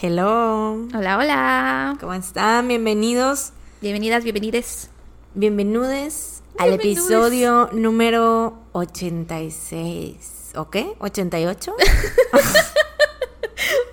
[0.00, 0.86] Hello.
[0.94, 1.96] Hola, hola.
[1.98, 2.68] ¿Cómo están?
[2.68, 3.50] Bienvenidos.
[3.80, 4.90] Bienvenidas, bienvenides.
[5.34, 10.52] Bienvenidos al episodio número 86.
[10.54, 10.94] ¿O qué?
[11.00, 11.74] ¿88?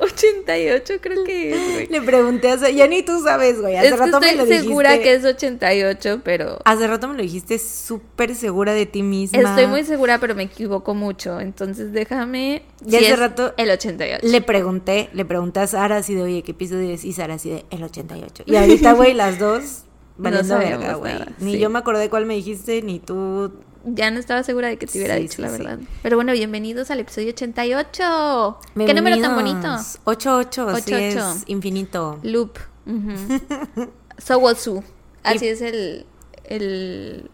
[0.05, 1.87] 88 creo que es, güey.
[1.87, 2.73] Le pregunté hace...
[2.75, 3.75] Ya ni tú sabes, güey.
[3.75, 5.09] Hace Es que rato me estoy lo segura dijiste.
[5.09, 6.59] que es 88, pero...
[6.65, 9.39] Hace rato me lo dijiste súper segura de ti misma.
[9.41, 11.39] Estoy muy segura, pero me equivoco mucho.
[11.39, 12.63] Entonces déjame...
[12.81, 14.27] Ya si hace es rato- El 88.
[14.27, 17.03] Le pregunté, le pregunté a Sara así de, oye, ¿qué episodio es?
[17.05, 18.43] Y Sara así de, el 88.
[18.45, 19.83] Y ahorita, güey, las dos
[20.17, 21.13] valiendo sabíamos verga, güey.
[21.39, 21.59] Ni sí.
[21.59, 23.53] yo me acordé cuál me dijiste, ni tú
[23.87, 25.57] Ya no estaba segura de que te hubiera Sí, dicho sí, la sí.
[25.59, 25.79] verdad.
[26.01, 28.57] Pero bueno, bienvenidos al episodio 88.
[28.75, 29.67] ¿Qué número tan bonito?
[30.05, 31.31] 88, sí 88.
[31.37, 32.19] es infinito.
[32.23, 32.57] Loop.
[32.87, 33.91] Ujú.
[34.17, 34.83] Sowosu.
[35.23, 36.05] Así es el,
[36.45, 37.29] el...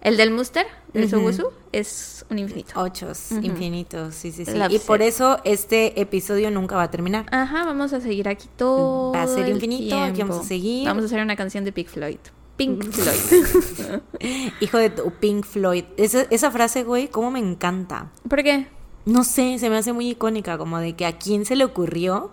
[0.00, 1.10] El del Muster, el Ujú.
[1.32, 2.80] Sowosu, es un infinito.
[2.80, 3.40] Ochos, Ujú.
[3.44, 4.52] infinitos, sí, sí, sí.
[4.70, 7.26] Y por eso este episodio nunca va a terminar.
[7.32, 9.12] Ajá, vamos a seguir aquí todo.
[9.12, 10.86] Va a ser el infinito, aquí vamos a seguir.
[10.86, 12.18] Vamos a hacer una canción de Pink Floyd.
[12.58, 14.00] Pink Floyd.
[14.60, 15.84] Hijo de tu Pink Floyd.
[15.96, 18.10] Esa, esa frase, güey, cómo me encanta.
[18.28, 18.66] ¿Por qué?
[19.06, 22.30] No sé, se me hace muy icónica, como de que a quién se le ocurrió.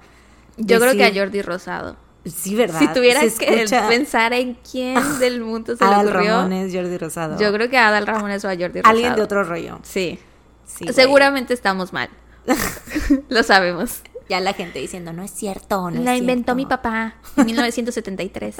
[0.58, 1.96] Yo creo que a Jordi Rosado.
[2.26, 2.80] Sí, ¿verdad?
[2.80, 6.74] Si tuviera Se que escucha pensar en quién del mundo se le Adal ocurrió, Ramones,
[6.74, 7.40] Jordi Rosado.
[7.40, 8.90] yo creo que a Adal Ramones o a Jordi Rosado.
[8.90, 9.80] Alguien de otro rollo.
[9.84, 10.20] Sí.
[10.66, 10.94] Sí, güey.
[10.96, 12.10] Seguramente estamos mal.
[13.30, 14.02] Lo sabemos.
[14.28, 16.56] Ya la gente diciendo, no es cierto, no es La inventó cierto".
[16.56, 18.56] mi papá en 1973.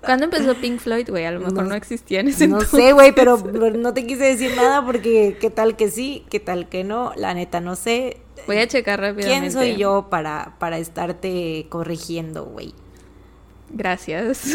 [0.00, 1.24] ¿Cuándo empezó Pink Floyd, güey?
[1.24, 2.78] A lo mejor No- no, existía en ese No entonces.
[2.84, 6.68] sé, güey, pero no te quise decir nada porque qué tal que sí, qué tal
[6.68, 7.12] que no.
[7.16, 8.18] La neta, no sé.
[8.46, 9.40] Voy a checar rápidamente.
[9.40, 12.74] ¿Quién soy yo para, para estarte corrigiendo, güey?
[13.70, 14.54] Gracias.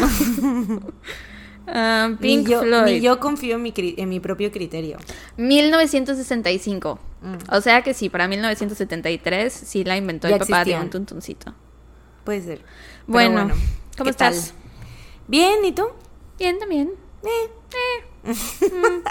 [1.66, 2.92] Ni Pink yo, Floyd.
[2.94, 4.96] ni yo confío en mi, en mi propio criterio.
[5.36, 6.98] 1965.
[7.22, 7.34] Mm.
[7.54, 11.54] O sea que sí, para 1973 sí la inventó Ya el papá de un tuntuncito.
[12.24, 12.60] Puede ser.
[13.06, 13.50] Bueno,
[13.96, 14.34] ¿cómo ¿qué tal?
[15.30, 15.84] Bien, ¿y tú?
[16.38, 16.90] Bien, también.
[17.22, 17.50] Eh,
[18.24, 19.04] Mm.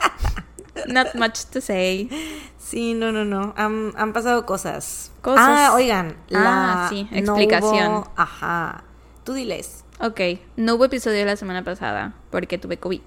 [0.94, 2.10] Not much to say.
[2.58, 3.54] Sí, no, no, no.
[3.58, 5.12] Han, han pasado cosas.
[5.22, 5.46] Cosas.
[5.48, 6.16] Ah, oigan.
[6.34, 7.92] Ah, la- no explicación.
[7.94, 8.84] hubo- Ajá.
[9.24, 9.84] Tú diles.
[10.02, 10.20] Ok,
[10.58, 13.02] no hubo episodio la semana pasada porque tuve COVID.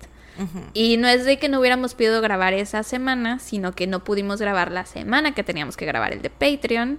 [0.74, 4.40] Y no es de que no hubiéramos podido grabar esa semana, sino que no pudimos
[4.40, 6.98] grabar la semana que teníamos que grabar el de Patreon.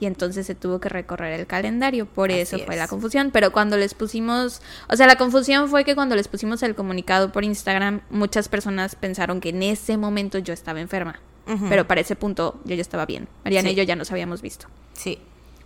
[0.00, 2.80] Y entonces se tuvo que recorrer el calendario, por Así eso fue es.
[2.80, 3.30] la confusión.
[3.32, 7.32] Pero cuando les pusimos, o sea, la confusión fue que cuando les pusimos el comunicado
[7.32, 11.20] por Instagram, muchas personas pensaron que en ese momento yo estaba enferma.
[11.68, 13.26] Pero para ese punto yo ya estaba bien.
[13.44, 13.72] Mariana Sí.
[13.74, 14.66] y yo ya nos habíamos visto.
[14.92, 15.18] Sí.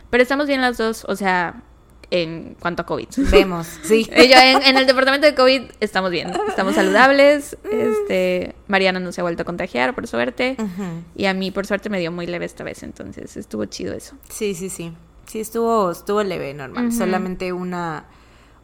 [0.09, 1.63] Pero estamos bien las dos, o sea,
[2.23, 3.09] en cuanto a COVID.
[3.31, 3.67] Vemos.
[3.83, 4.05] Sí.
[4.09, 7.57] Yo en, en el departamento de COVID estamos bien, estamos saludables.
[7.71, 10.57] Este, Mariana no se ha vuelto a contagiar, por suerte.
[11.17, 14.17] Y a mí, por suerte, me dio muy leve esta vez, entonces estuvo chido eso.
[14.29, 14.93] Sí, sí, sí.
[15.27, 16.93] Sí, estuvo, estuvo leve, normal.
[16.93, 18.05] Solamente una,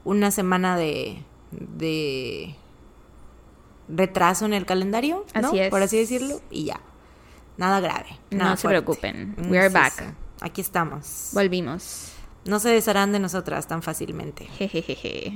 [0.05, 2.55] una semana de, de
[3.88, 5.49] retraso en el calendario, ¿no?
[5.49, 5.71] Así es.
[5.71, 6.81] Por así decirlo, y ya.
[7.56, 8.11] Nada grave.
[8.31, 8.82] No nada se fuerte.
[8.82, 9.34] preocupen.
[9.37, 9.93] Mm, We are sí, back.
[9.99, 10.05] sí.
[10.41, 11.31] Aquí estamos.
[11.32, 12.09] Volvimos.
[12.44, 14.48] No se desharán de nosotras tan fácilmente.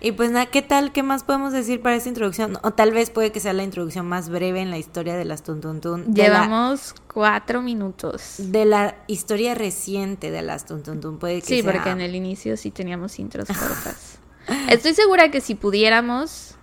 [0.00, 0.92] Y pues nada, ¿qué tal?
[0.92, 2.56] ¿Qué más podemos decir para esta introducción?
[2.62, 5.42] O tal vez puede que sea la introducción más breve en la historia de las
[5.42, 6.04] Tuntuntun.
[6.06, 8.34] la- Llevamos cuatro minutos.
[8.38, 11.18] De la historia reciente de las Tuntuntun.
[11.18, 14.18] Puede que Sí, sea- porque en el inicio sí teníamos intros cortas.
[14.68, 16.54] Estoy segura que si pudiéramos...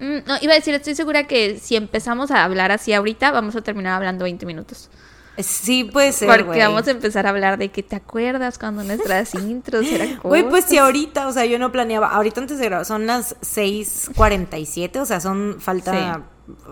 [0.00, 3.54] Mm, No, iba a decir, estoy segura que si empezamos a hablar así ahorita, vamos
[3.54, 4.90] a terminar hablando 20 minutos.
[5.40, 9.34] Sí, puede ser, Porque vamos a empezar a hablar de que te acuerdas cuando nuestras
[9.34, 12.84] intros eran Güey, pues si ahorita, o sea, yo no planeaba, ahorita antes de grabar,
[12.84, 16.24] son las 6.47, o sea, son, falta,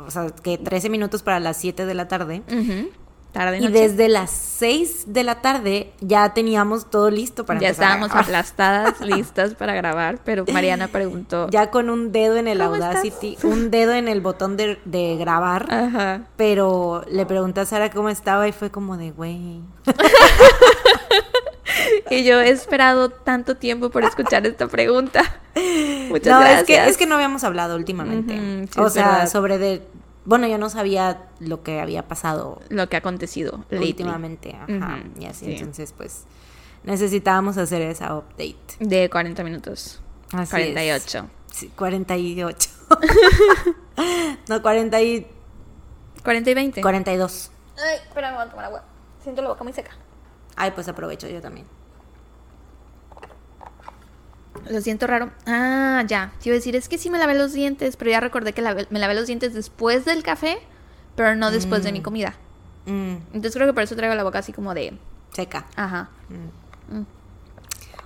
[0.06, 2.42] o sea, que 13 minutos para las 7 de la tarde.
[2.48, 2.90] Ujú.
[3.36, 7.84] Tarde Y desde las 6 de la tarde ya teníamos todo listo para ya empezar
[7.84, 11.46] a estábamos aplastadas, listas para grabar, pero Mariana preguntó.
[11.50, 15.16] Ya con un dedo en el ¿Cómo Audacity, un dedo en el botón de, de
[15.18, 16.22] grabar, Ajá.
[16.38, 19.60] pero le pregunté a Sara cómo estaba y fue como de, güey.
[22.08, 25.22] Y yo he esperado tanto tiempo por escuchar esta pregunta.
[26.08, 26.60] Muchas no, gracias.
[26.60, 28.34] es que, es que no habíamos hablado últimamente.
[28.34, 29.28] Ujú, sí, o sea, verdad.
[29.28, 29.82] sobre de...
[30.26, 33.86] Bueno, yo no sabía lo que había pasado Lo que ha acontecido lately.
[33.90, 34.54] últimamente.
[34.54, 35.46] Ajá, Ujú, y así.
[35.46, 35.52] sí.
[35.52, 36.24] Entonces, pues,
[36.84, 38.56] necesitábamos hacer esa update.
[38.80, 40.00] De 40 minutos.
[40.32, 41.18] Así 48.
[41.18, 41.56] es.
[41.56, 42.68] Sí, 48.
[44.48, 45.26] no, 40 y...
[46.22, 46.80] 40 y 20.
[46.82, 47.50] 42.
[47.78, 48.84] Ay, espera, me voy a tomar agua.
[49.22, 49.92] Siento la boca muy seca.
[50.56, 51.66] Ay, pues aprovecho yo también.
[54.70, 55.30] Lo siento raro.
[55.46, 56.32] Ah, ya.
[56.42, 58.62] Te iba a decir, es que sí me lavé los dientes, pero ya recordé que
[58.62, 60.58] lavé- me lavé los dientes después del café,
[61.14, 62.34] pero no después de mi comida.
[62.86, 64.96] Mm, Entonces creo que por eso traigo la boca así como de...
[65.32, 65.66] seca.
[65.76, 66.08] Ajá.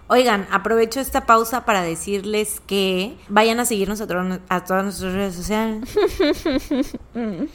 [0.09, 4.07] Oigan, aprovecho esta pausa para decirles que vayan a seguirnos a,
[4.49, 5.89] a todas nuestras redes sociales.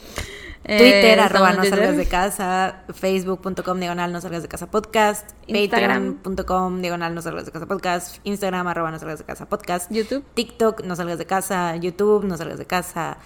[0.68, 4.68] Eh, Twitter, arroba estamos no en salgas de casa, facebook.com diagonal no salgas de casa
[4.68, 6.14] podcast, Instagram.
[6.16, 10.24] patreon.com diagonal no salgas de casa podcast, Instagram arroba no salgas de casa podcast, YouTube.
[10.34, 13.18] TikTok no salgas de casa, YouTube no salgas de casa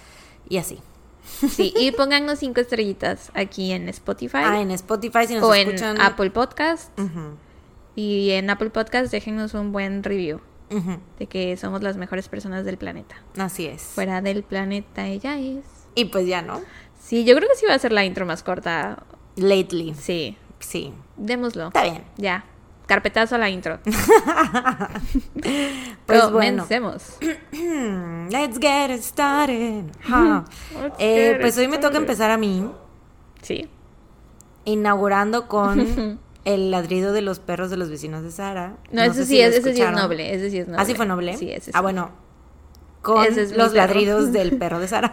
[0.47, 0.79] y así.
[1.23, 5.67] Sí, y pónganos cinco estrellitas aquí en Spotify Ah, en Spotify si nos o en
[5.67, 5.99] escuchan.
[6.01, 6.91] Apple Podcast.
[7.95, 10.39] Y en Apple Podcast déjenos un buen review
[11.19, 13.15] de que somos las mejores personas del planeta.
[13.37, 13.81] Así es.
[13.81, 15.65] Fuera del planeta ella es.
[15.95, 16.61] Y pues ya, ¿no?
[17.11, 19.03] Sí, yo creo que sí va a ser la intro más corta.
[19.35, 19.93] Lately.
[19.99, 20.93] Sí, Sí.
[21.17, 21.67] démoslo.
[21.67, 22.05] Está bien.
[22.15, 22.45] Ya.
[22.87, 23.79] Carpetazo a la intro.
[26.05, 26.63] Pues bueno.
[26.63, 27.17] Comencemos.
[28.29, 29.85] Let's get it started.
[30.07, 32.65] Let's Eh, get pues it hoy me toca empezar a mí,
[33.41, 33.67] Sí.
[34.63, 38.77] inaugurando con el ladrido de los perros de los vecinos de Sara.
[38.91, 40.33] No, ese sé sí, si ese sí es noble.
[40.33, 40.81] Ese sí es noble.
[40.81, 41.35] ¿Ah, sí fue noble?
[41.35, 41.71] Sí, ese sí.
[41.73, 42.11] Ah, bueno.
[43.01, 45.11] Con es los ladridos del perro de Sara.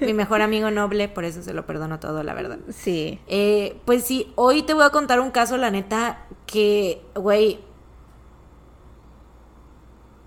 [0.00, 2.58] mi mejor amigo noble, por eso se lo perdono todo, la verdad.
[2.70, 3.20] Sí.
[3.26, 7.60] Eh, pues sí, hoy te voy a contar un caso, la neta, que, güey,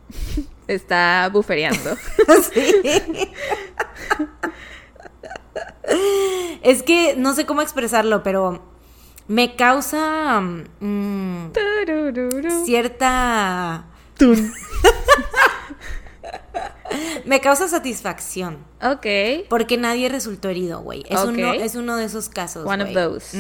[0.68, 1.96] Está bufereando.
[2.54, 2.82] Sí.
[6.62, 8.62] es que no sé cómo expresarlo, pero
[9.28, 11.52] me causa mm,
[12.66, 13.86] cierta...
[17.26, 18.58] me causa satisfacción.
[18.82, 19.06] ok.
[19.50, 21.04] Porque nadie resultó herido, güey.
[21.10, 22.66] Es, uno, es uno de esos casos.
[22.66, 23.04] One of güey.
[23.04, 23.38] those.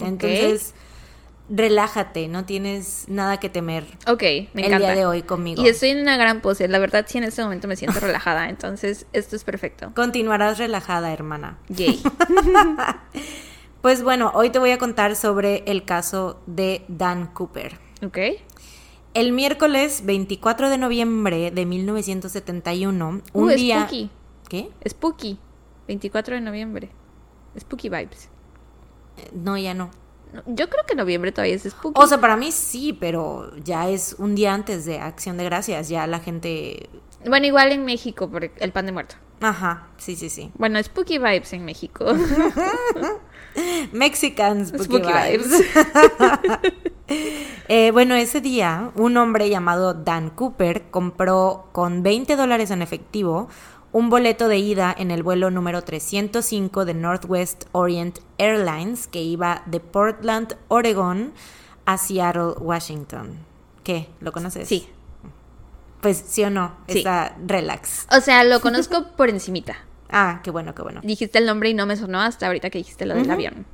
[0.00, 0.74] Entonces,
[1.48, 4.78] relájate, no tienes nada que temer Ok, me el encanta.
[4.78, 5.62] día de hoy conmigo.
[5.62, 6.66] Y estoy en una gran pose.
[6.68, 8.48] La verdad, sí, en este momento me siento relajada.
[8.48, 9.92] Entonces, esto es perfecto.
[9.94, 11.58] Continuarás relajada, hermana.
[11.68, 12.02] Yay.
[13.82, 17.78] Pues bueno, hoy te voy a contar sobre el caso de Dan Cooper.
[18.04, 18.18] Ok.
[19.16, 23.78] El miércoles 24 de noviembre de 1971, Uh, un es día...
[23.80, 24.10] spooky.
[24.46, 24.70] ¿Qué?
[24.86, 25.38] Spooky.
[25.88, 26.90] 24 de noviembre.
[27.58, 28.28] Spooky vibes.
[29.32, 29.90] No, ya no.
[30.44, 31.98] Yo creo que noviembre todavía es spooky.
[31.98, 35.88] O sea, para mí sí, pero ya es un día antes de Acción de Gracias,
[35.88, 36.90] ya la gente...
[37.24, 39.14] bueno, igual en México por el pan de muerto.
[39.40, 40.52] Ajá, sí, sí, sí.
[40.58, 42.04] Bueno, spooky vibes en México.
[43.92, 45.48] Mexicans Spooky, Spooky vibes.
[45.48, 46.72] vibes.
[47.68, 53.48] Eh, bueno, ese día, un hombre llamado Dan Cooper compró con 20 dólares en efectivo
[53.92, 59.62] un boleto de ida en el vuelo número 305 de Northwest Orient Airlines que iba
[59.66, 61.32] de Portland, Oregon
[61.86, 63.38] a Seattle, Washington.
[63.82, 64.08] ¿Qué?
[64.20, 64.68] ¿Lo conoces?
[64.68, 64.88] Sí.
[66.02, 66.98] Pues sí o no, Sí.
[66.98, 68.06] está relax.
[68.16, 69.76] O sea, lo conozco por encimita.
[70.10, 71.00] Ah, qué bueno, qué bueno.
[71.02, 73.66] Dijiste el nombre y no me sonó hasta ahorita que dijiste lo del avión.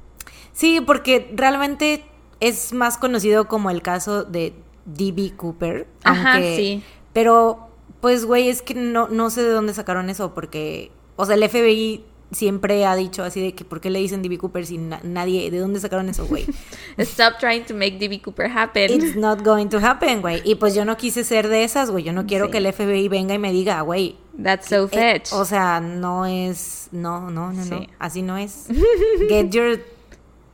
[0.52, 2.04] Sí, porque realmente
[2.42, 4.52] es más conocido como el caso de
[4.84, 5.32] D.B.
[5.36, 5.86] Cooper.
[6.04, 6.82] Ajá, aunque- sí.
[7.12, 7.68] Pero,
[8.00, 11.42] pues, güey, es que no, no sé de dónde sacaron eso, porque, o sea, el
[11.48, 14.38] FBI siempre ha dicho así de que, ¿por qué le dicen D.B.
[14.38, 16.46] Cooper si na- nadie, de dónde sacaron eso, güey?
[16.98, 18.22] Stop trying to make D.B.
[18.22, 18.90] Cooper happen.
[18.90, 20.40] It's not going to happen, güey.
[20.44, 22.02] Y pues yo no quise ser de esas, güey.
[22.04, 22.52] Yo no quiero Sí.
[22.52, 24.16] que el FBI venga y me diga, güey.
[24.42, 25.32] That's so eh, fetch.
[25.34, 27.78] o sea, no es, no, no, no, no.
[27.78, 27.88] Sí.
[27.98, 28.66] Así no es.
[29.28, 29.78] Get your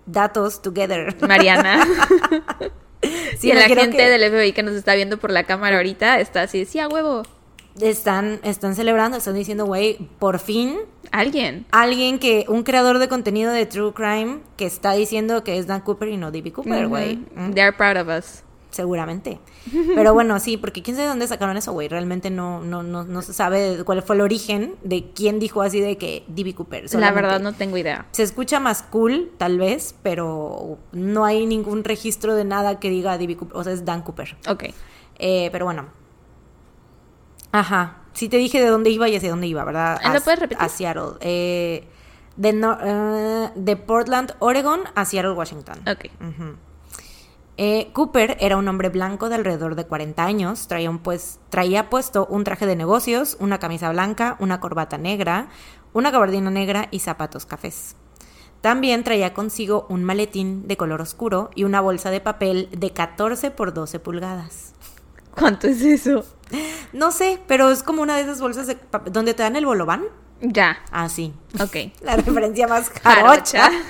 [0.08, 1.16] datos together.
[1.26, 1.87] Mariana.
[3.38, 5.76] Sí, y no la gente que- del FBI que nos está viendo por la cámara
[5.76, 7.23] ahorita está así, sí, a huevo.
[7.80, 10.78] están, están celebrando, están diciendo, güey, por fin
[11.12, 11.64] Alguien.
[11.71, 15.82] alguien que, un creador de contenido de True Crime que está diciendo que es Dan
[15.82, 16.50] Cooper y no D.B.
[16.52, 17.18] Cooper, güey.
[17.37, 18.42] Mm, They're proud of us.
[18.78, 19.40] Seguramente.
[19.97, 21.88] Pero bueno, sí, porque quién sabe de dónde sacaron eso, güey.
[21.88, 25.80] Realmente no, no, no, no se sabe cuál fue el origen de quién dijo así
[25.80, 26.54] de que D.B.
[26.54, 26.85] Cooper.
[27.00, 28.06] La verdad no tengo idea.
[28.12, 33.18] Se escucha más cool, tal vez, pero no hay ningún registro de nada que diga
[33.18, 33.37] D.B.
[33.37, 33.56] Cooper.
[33.56, 34.37] O sea, es Dan Cooper.
[34.49, 34.66] Ok.
[35.18, 35.87] Eh, pero bueno.
[37.50, 37.97] Ajá.
[38.12, 39.99] Sí te dije de dónde iba y hacia dónde iba, ¿verdad?
[40.04, 40.62] ¿Ah, ¿lo puedes repetir?
[40.64, 41.18] A Seattle.
[41.20, 41.85] Eh,
[42.37, 45.78] de, Nor- eh, de Portland, Oregon a Seattle, Washington.
[45.88, 46.06] Ok.
[46.20, 46.54] Ujú.
[47.60, 50.68] Eh, Cooper era un hombre blanco de alrededor de 40 años.
[50.68, 55.48] Traía, un, pues, traía puesto un traje de negocios, una camisa blanca, una corbata negra,
[55.92, 57.96] una gabardina negra y zapatos cafés.
[58.60, 63.50] También traía consigo un maletín de color oscuro y una bolsa de papel de 14
[63.50, 64.74] por 12 pulgadas.
[65.36, 66.24] ¿Cuánto es eso?
[66.92, 69.66] No sé, pero es como una de esas bolsas de papel donde te dan el
[69.66, 70.04] bolobán.
[70.40, 70.78] Ya.
[70.90, 71.33] Así.
[71.61, 71.76] Ok.
[72.02, 73.71] La referencia más jarocha.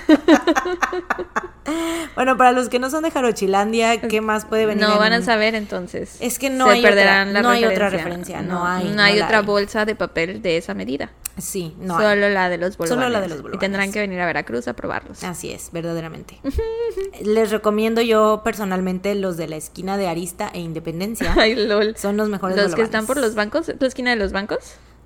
[2.15, 4.83] Bueno, para los que no son de Jarochilandia, ¿qué más puede venir?
[4.83, 6.17] No en van a saber entonces.
[6.19, 8.37] Es que no Se hay perderán otra- la no hay otra referencia.
[8.37, 9.45] referencia, no hay, No no hay la otra hay.
[9.45, 11.11] bolsa de papel de esa medida.
[11.37, 11.95] Sí, no.
[11.97, 12.05] hay.
[12.07, 13.11] Solo la de los Solo bolovanes.
[13.13, 13.59] la de los Y bolovanes.
[13.59, 15.23] tendrán que venir a Veracruz a probarlos.
[15.23, 16.39] Así es, verdaderamente.
[17.23, 21.35] Les recomiendo yo personalmente los de la esquina de Arista e Independencia.
[21.37, 21.95] Ay, lol.
[21.97, 24.57] Son los mejores Los que están por los bancos, ¿la esquina de los bancos?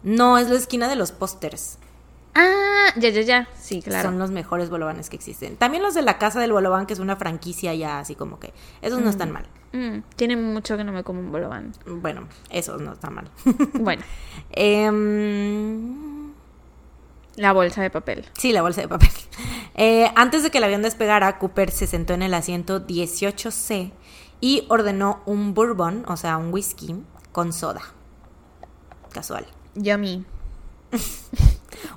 [0.04, 1.78] No, es la esquina de los pósters.
[2.36, 3.48] Ah, ya, ya, ya.
[3.60, 4.10] Sí, claro.
[4.10, 5.56] Son los mejores bolovanes que existen.
[5.56, 8.54] También los de la Casa del Bolobán, que es una franquicia ya así como que...
[8.82, 9.46] Esos no están mal.
[9.72, 11.74] Mm, tiene mucho que no me como un bolobán.
[11.86, 13.30] Bueno, esos no están mal.
[13.74, 14.04] Bueno,
[14.52, 16.32] Em,
[17.36, 18.26] la bolsa de papel.
[18.34, 19.10] Sí, la bolsa de papel.
[19.76, 23.92] Eh, antes de que el avión despegara, Cooper se sentó en el asiento 18C
[24.40, 26.96] y ordenó un bourbon, o sea, un whisky,
[27.32, 27.82] con soda.
[29.12, 29.48] Casual.
[29.76, 30.26] Yummy.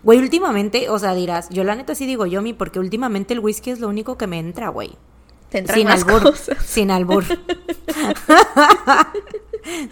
[0.02, 3.70] Güey, últimamente, o sea, dirás, yo la neta sí digo yomi porque últimamente el whisky
[3.70, 4.96] es lo único que me entra, güey.
[5.50, 6.22] Te entran Sin más albur.
[6.22, 6.64] cosas.
[6.64, 7.24] Sin albur.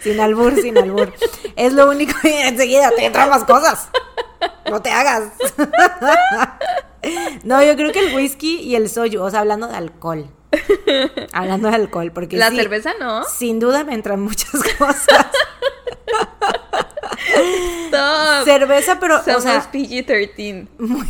[0.01, 1.13] sin albur, sin albur.
[1.55, 3.89] Es lo único que enseguida te entran más cosas.
[4.69, 5.31] No te hagas.
[7.43, 10.27] no, yo creo que el whisky y el soju, o sea, hablando de alcohol.
[11.33, 13.23] Hablando de alcohol, porque La sí, cerveza no.
[13.25, 15.07] Sin duda me entran muchas cosas.
[17.87, 18.43] Stop.
[18.45, 20.67] Cerveza, pero, Somos o sea, PG-13.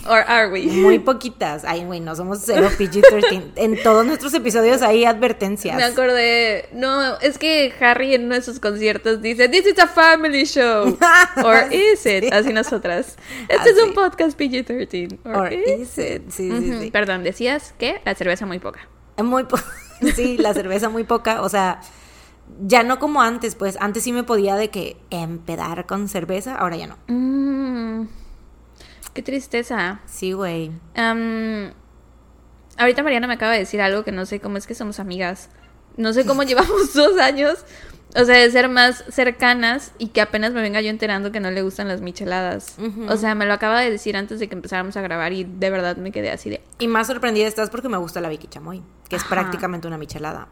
[0.08, 0.62] Or are we?
[0.64, 1.64] muy poquitas.
[1.66, 3.52] Ay, güey, no somos cero PG-13.
[3.56, 5.76] En todos nuestros episodios hay advertencias.
[5.76, 6.70] Me acordé.
[6.74, 10.98] No, es que Harry en uno de sus conciertos dice: This is a family show.
[11.44, 12.24] Or is it?
[12.26, 12.30] Sí.
[12.32, 13.18] Así nosotras.
[13.48, 15.20] Este es un podcast PG-13.
[15.26, 16.30] Or, Or is it?
[16.30, 16.92] Sí, sí, sí.
[16.92, 18.88] Perdón, decías que la cerveza muy poca.
[19.18, 19.58] Muy po-
[20.16, 21.80] sí, la cerveza muy poca, o sea,
[22.62, 26.78] ya no como antes, pues antes sí me podía de que empedar con cerveza, ahora
[26.78, 26.98] ya no.
[27.08, 28.08] Mm,
[29.14, 30.00] qué tristeza.
[30.06, 30.72] Sí, güey.
[32.78, 35.50] Ahorita Mariana me acaba de decir algo que no sé cómo es que somos amigas.
[35.98, 37.66] No sé cómo llevamos dos años.
[38.18, 41.52] O sea, de ser más cercanas y que apenas me venga yo enterando que no
[41.52, 42.78] le gustan las micheladas.
[43.10, 45.70] O sea, me lo acaba de decir antes de que empezáramos a grabar y de
[45.70, 46.62] verdad me quedé así de...
[46.80, 49.36] Y más sorprendida estás porque me gusta la Vicky Chamoy, que es Ajá.
[49.36, 50.48] prácticamente una michelada.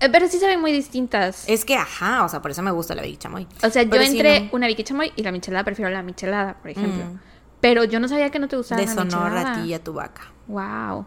[0.00, 1.44] Eh, Pero sí se ven muy distintas.
[1.48, 3.46] Es que, ajá, o sea, por eso me gusta la Vicky Chamoy.
[3.62, 4.48] O sea, yo Pero entre no.
[4.52, 7.04] una Vicky Chamoy y la michelada prefiero la michelada, por ejemplo.
[7.04, 7.18] Mm.
[7.60, 9.52] Pero yo no sabía que no te gustaba De la michelada.
[9.52, 10.22] a ti y a tu vaca.
[10.48, 11.06] Wow.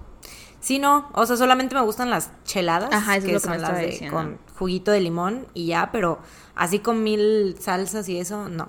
[0.60, 3.52] Sí, no, o sea, solamente me gustan las cheladas, Ajá, eso es lo que son
[3.52, 4.18] me las de diciendo.
[4.18, 6.20] con juguito de limón y ya, pero
[6.56, 8.68] así con mil salsas y eso, no.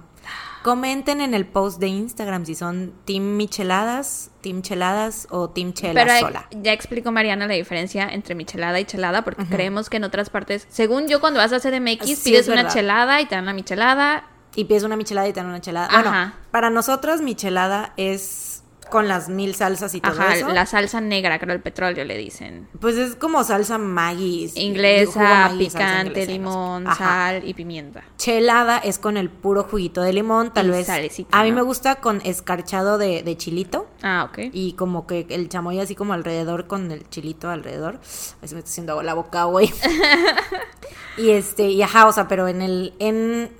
[0.62, 6.04] Comenten en el post de Instagram si son team micheladas, team cheladas o team chela
[6.04, 6.48] Pero sola.
[6.50, 10.66] ya explicó Mariana la diferencia entre michelada y chelada, porque creemos que en otras partes,
[10.68, 13.52] según yo, cuando vas a CDMX, Sí, pides es una chelada y te dan la
[13.52, 14.24] michelada.
[14.54, 15.88] Y pides una michelada y te dan una chelada.
[15.88, 16.34] Bueno, Ajá.
[16.50, 18.57] para nosotras michelada es
[18.90, 20.48] con las mil salsas y todo Ajá, eso.
[20.48, 22.68] la salsa negra, creo el petróleo le dicen.
[22.80, 24.50] Pues es como salsa Maggi.
[24.56, 26.32] Inglesa, Maggi, picante, inglesa, no sé.
[26.32, 28.04] limón, sal y pimienta.
[28.16, 30.86] Chelada es con el puro juguito de limón, tal Y vez.
[30.86, 31.56] salecita, a mí ¿no?
[31.56, 34.50] me gusta con escarchado de, de chilito Ah, ok.
[34.52, 38.00] y como que el chamoy así como alrededor con el chilito alrededor.
[38.42, 39.72] Ay, se me está haciendo la boca, güey.
[41.16, 43.50] y este, y ajá, o sea, pero en el en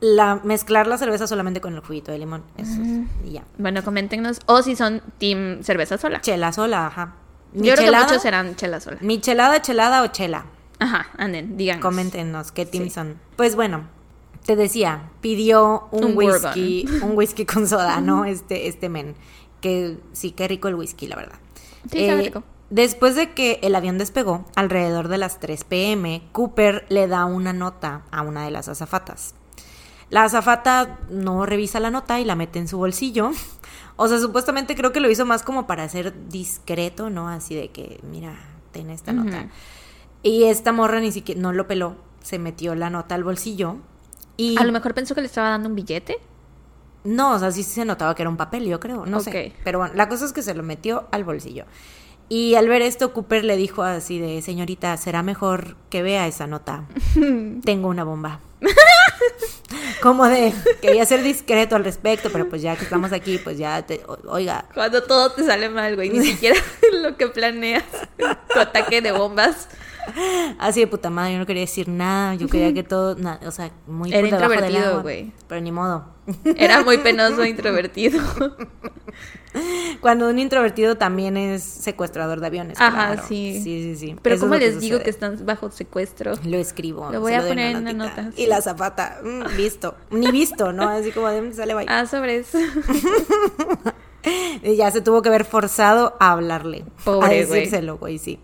[0.00, 3.44] la mezclar la cerveza solamente con el juguito de limón, eso es, y ya.
[3.58, 4.40] Bueno, coméntenos.
[4.46, 6.20] O si son team cerveza sola.
[6.20, 7.14] Chela sola, ajá.
[7.52, 8.98] Yo creo que muchos serán chela sola.
[9.00, 10.46] Michelada, chelada o chela.
[10.78, 11.82] Ajá, anden, díganos.
[11.82, 12.90] Coméntenos qué team Sí.
[12.90, 13.18] son.
[13.36, 13.88] Pues bueno,
[14.46, 18.24] te decía, pidió un, Un whisky, un whisky con soda, ¿no?
[18.24, 19.14] Este, este men.
[19.60, 21.38] Que sí, qué rico el whisky, la verdad.
[21.90, 22.42] Sí, sabe Eh, rico.
[22.70, 27.52] Después de que el avión despegó, alrededor de las 3 pm, Cooper le da una
[27.52, 29.34] nota a una de las azafatas.
[30.10, 33.30] La azafata no revisa la nota y la mete en su bolsillo.
[33.96, 37.28] O sea, supuestamente creo que lo hizo más como para ser discreto, ¿no?
[37.28, 38.34] Así de que, mira,
[38.72, 39.48] ten esta nota.
[40.22, 43.76] Y esta morra ni siquiera, no lo peló, se metió la nota al bolsillo.
[44.36, 46.18] Y A lo mejor pensó que le estaba dando un billete.
[47.04, 49.52] no, o sea, sí se notaba que era un papel, yo creo, no sé.
[49.64, 51.66] Pero bueno, la cosa es que se lo metió al bolsillo.
[52.28, 56.46] Y al ver esto, Cooper le dijo así de, señorita, será mejor que vea esa
[56.46, 56.84] nota.
[57.64, 58.40] Tengo una bomba.
[60.02, 63.82] Como de, quería ser discreto al respecto, pero pues ya que estamos aquí, pues ya,
[63.84, 66.10] te, oiga, Cuando todo te sale mal, güey.
[66.10, 66.60] Ni siquiera
[66.92, 67.84] lo que planeas.
[68.52, 69.68] Tu ataque de bombas.
[70.58, 73.50] Así de puta madre, yo no quería decir nada, yo quería que todo, na- o
[73.50, 75.32] sea, muy Era introvertido, güey.
[75.48, 76.04] Pero ni modo.
[76.56, 78.20] Era muy penoso introvertido.
[80.00, 82.80] Cuando un introvertido también es secuestrador de aviones.
[82.80, 83.22] Ajá, claro.
[83.28, 83.60] sí.
[83.62, 84.16] Sí, sí, sí.
[84.22, 85.02] Pero Eso ¿cómo les digo sucede.
[85.04, 86.34] que están bajo secuestro?
[86.44, 87.10] Lo escribo.
[87.10, 89.96] Lo voy a poner en una nota, Y la zapata, mm, visto.
[90.10, 90.88] Ni visto, ¿no?
[90.88, 91.86] Así como de dónde sale bye.
[91.88, 92.58] Ah, sobre eso.
[94.62, 96.84] Y ya se tuvo que ver forzado a hablarle.
[97.04, 98.38] Pobre, a decírselo, güey, sí.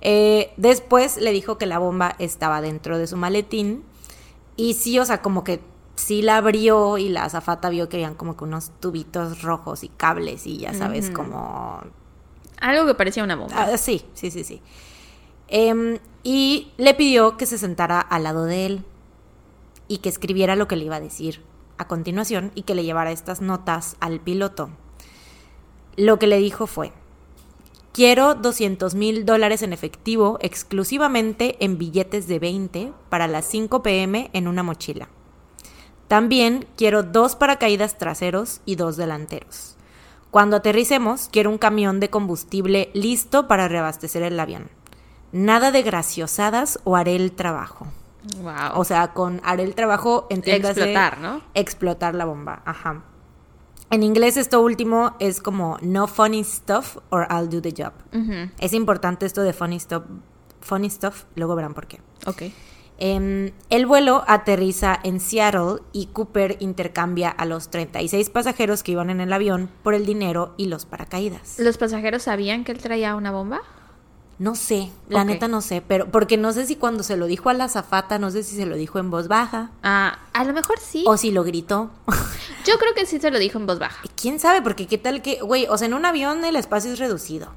[0.00, 3.84] Eh, después le dijo que la bomba estaba dentro de su maletín.
[4.56, 5.60] Y sí, o sea, como que
[5.96, 9.88] sí la abrió y la azafata vio que habían como que unos tubitos rojos y
[9.88, 11.80] cables y ya sabes, como
[12.60, 13.54] Algo que parecía una bomba.
[13.56, 14.62] Ah, sí, sí, sí, sí.
[15.48, 18.84] Em, y le pidió que se sentara al lado de él
[19.88, 21.42] y que escribiera lo que le iba a decir
[21.78, 24.70] a continuación y que le llevara estas notas al piloto.
[25.96, 26.92] Lo que le dijo fue,
[27.96, 34.28] quiero 200 mil dólares en efectivo exclusivamente en billetes de 20 para las 5 pm
[34.34, 35.08] en una mochila.
[36.06, 39.76] También quiero dos paracaídas traseros y dos delanteros.
[40.30, 44.68] Cuando aterricemos, quiero un camión de combustible listo para reabastecer el avión.
[45.32, 47.86] Nada de graciosadas o haré el trabajo.
[48.42, 48.78] wow.
[48.78, 50.82] O sea, con haré el trabajo, entiéndase...
[50.82, 51.40] Explotar, ¿no?
[51.54, 53.04] Explotar la bomba, ajá.
[53.90, 57.92] En inglés esto último es como no funny stuff or I'll do the job.
[58.58, 60.04] Es importante esto de funny stuff,
[60.60, 62.00] funny stuff, luego verán por qué.
[62.26, 62.42] Ok.
[62.98, 69.10] Em, el vuelo aterriza en Seattle y Cooper intercambia a los 36 pasajeros que iban
[69.10, 71.58] en el avión por el dinero y los paracaídas.
[71.58, 73.60] ¿Los pasajeros sabían que él traía una bomba?
[74.38, 77.48] No sé, la neta no sé, pero porque no sé si cuando se lo dijo
[77.48, 80.52] a la zafata, no sé si se lo dijo en voz baja Ah, a lo
[80.52, 81.04] mejor sí.
[81.06, 81.90] o si lo gritó.
[82.66, 84.02] Yo creo que sí se lo dijo en voz baja.
[84.20, 84.60] ¿Quién sabe?
[84.60, 87.52] Porque qué tal que, güey, o sea, en un avión el espacio es reducido.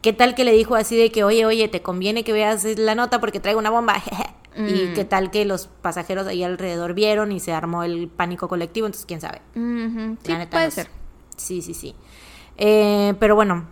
[0.00, 2.94] ¿Qué tal que le dijo así de que, oye, oye, te conviene que veas la
[2.94, 4.02] nota porque traigo una bomba?
[4.56, 4.60] Y
[4.90, 4.94] Mm.
[4.94, 9.04] qué tal que los pasajeros ahí alrededor vieron y se armó el pánico colectivo, entonces
[9.04, 9.42] quién sabe.
[9.52, 10.88] Sí, La neta, puede no ser.
[11.36, 11.96] Sí, sí, sí.
[12.56, 13.66] Eh, pero bueno,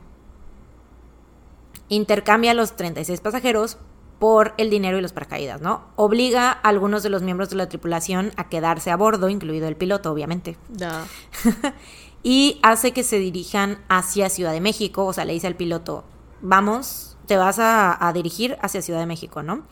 [1.94, 3.78] intercambia a los 36 pasajeros
[4.18, 5.84] por el dinero y los paracaídas, ¿no?
[5.96, 9.76] Obliga a algunos de los miembros de la tripulación a quedarse a bordo, incluido el
[9.76, 10.56] piloto, obviamente.
[10.68, 11.06] Da.
[12.22, 16.04] y hace que se dirijan hacia Ciudad de México, o sea, le dice al piloto,
[16.40, 19.64] vamos, te vas a, a dirigir hacia Ciudad de México, ¿no?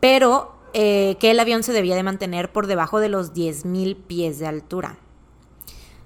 [0.00, 4.38] Pero eh, que el avión se debía de mantener por debajo de los 10.000 pies
[4.38, 4.98] de altura.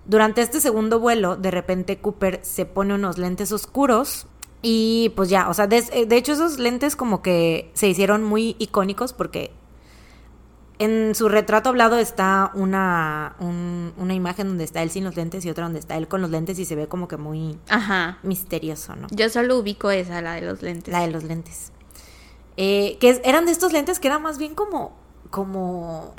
[0.06, 4.26] Durante este segundo vuelo, de repente Cooper se pone unos lentes oscuros
[4.62, 8.24] y pues ya, o sea, des- eh, de, hecho esos lentes como que se hicieron
[8.24, 9.52] muy icónicos porque
[10.78, 15.44] en su retrato hablado está una, un- una imagen donde está él sin los lentes
[15.44, 18.18] y otra donde está él con los lentes y se ve como que muy Ajá.
[18.22, 19.06] misterioso, ¿no?
[19.10, 20.90] Yo solo ubico esa, la de los lentes.
[20.92, 21.72] La de los lentes.
[22.56, 24.92] Eh, que eran de estos lentes que eran más bien como,
[25.30, 26.14] como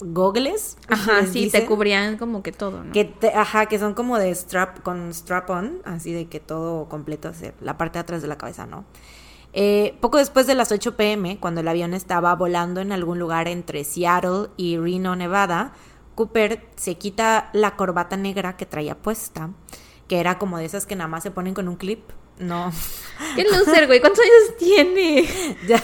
[0.00, 0.76] gogles.
[0.88, 2.92] Ajá, sí, dicen, te cubrían como que todo, ¿no?
[2.92, 6.88] Que te- ajá, que son como de strap, con strap on, así de que todo
[6.88, 8.84] completo, la parte de atrás de la cabeza, ¿no?
[9.52, 13.46] Eh, poco después de las 8 pm, cuando el avión estaba volando en algún lugar
[13.46, 15.72] entre Seattle y Reno, Nevada,
[16.16, 19.50] Cooper se quita la corbata negra que traía puesta,
[20.08, 22.02] que era como de esas que nada más se ponen con un clip.
[22.38, 22.72] No,
[23.36, 24.00] ¿Qué loser, güey?
[24.00, 25.24] ¿Cuántos años tiene?
[25.68, 25.80] ya,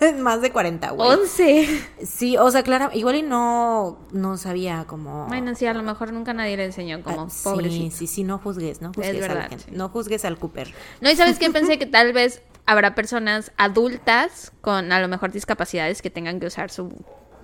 [0.18, 1.08] más de 40, güey.
[1.08, 1.82] Once.
[2.02, 5.26] Sí, o sea, claro, igual y no, no sabía como...
[5.26, 7.96] Bueno, sí, a lo mejor nunca nadie le enseñó como Ah, sí, pobrecito.
[7.96, 9.70] Sí, sí, no juzgues, no juzgues, verdad, al, sí.
[9.70, 10.72] no juzgues al Cooper.
[11.00, 15.32] No, y sabes qué pensé que tal vez habrá personas adultas con a lo mejor
[15.32, 16.92] discapacidades que tengan que usar su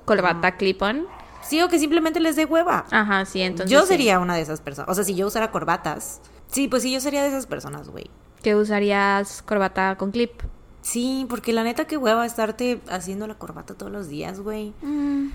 [0.05, 1.07] corbata clip-on.
[1.43, 2.87] Sí, o que simplemente les dé hueva.
[2.91, 3.71] Ajá, sí, entonces.
[3.71, 3.89] yo sí.
[3.89, 4.91] sería una de esas personas.
[4.91, 6.21] O sea, si yo usara corbatas.
[6.47, 8.11] Sí, pues sí, yo sería de esas personas, güey.
[8.43, 10.43] Que usarías corbata con clip.
[10.83, 14.73] Sí, porque la neta, qué hueva estarte haciendo la corbata todos los días, güey.
[14.83, 15.29] Mm,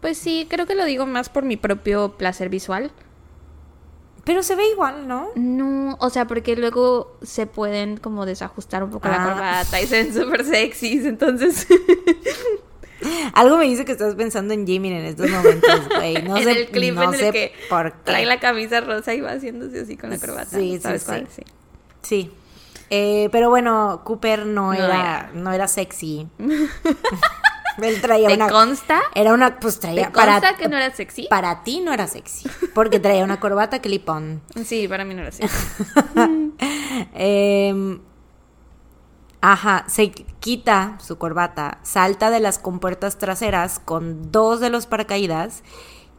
[0.00, 2.90] Pues sí, creo que lo digo más por mi propio placer visual.
[4.24, 5.28] Pero se ve igual, ¿no?
[5.36, 9.28] No, o sea, porque luego se pueden como desajustar un poco la Ah.
[9.34, 11.66] corbata y se ven súper sexys, entonces...
[13.34, 16.20] Algo me dice que estás pensando en Jimin en estos momentos, güey.
[16.24, 17.98] No en sé, el clip no en el sé que por qué.
[18.04, 20.56] trae la camisa rosa y va haciéndose así con la corbata.
[20.58, 21.06] Sí, sí, ¿Sabes sí.
[21.06, 21.28] cuál?
[21.30, 21.42] Sí.
[22.02, 22.30] Sí.
[22.90, 25.30] Eh, pero bueno, Cooper no, No era, era.
[25.34, 26.26] no era sexy.
[27.80, 28.48] Él traía ¿Te una.
[28.48, 29.00] consta?
[29.14, 30.10] Era una, pues ¿Te traía.
[30.10, 31.28] consta Para, que no era sexy?
[31.28, 32.48] para ti no era sexy.
[32.74, 34.42] Porque traía una corbata clip-on.
[34.64, 35.56] Sí, para mí no era sexy.
[37.14, 38.00] Em,
[39.40, 45.62] ajá, se quita su corbata, salta de las compuertas traseras con dos de los paracaídas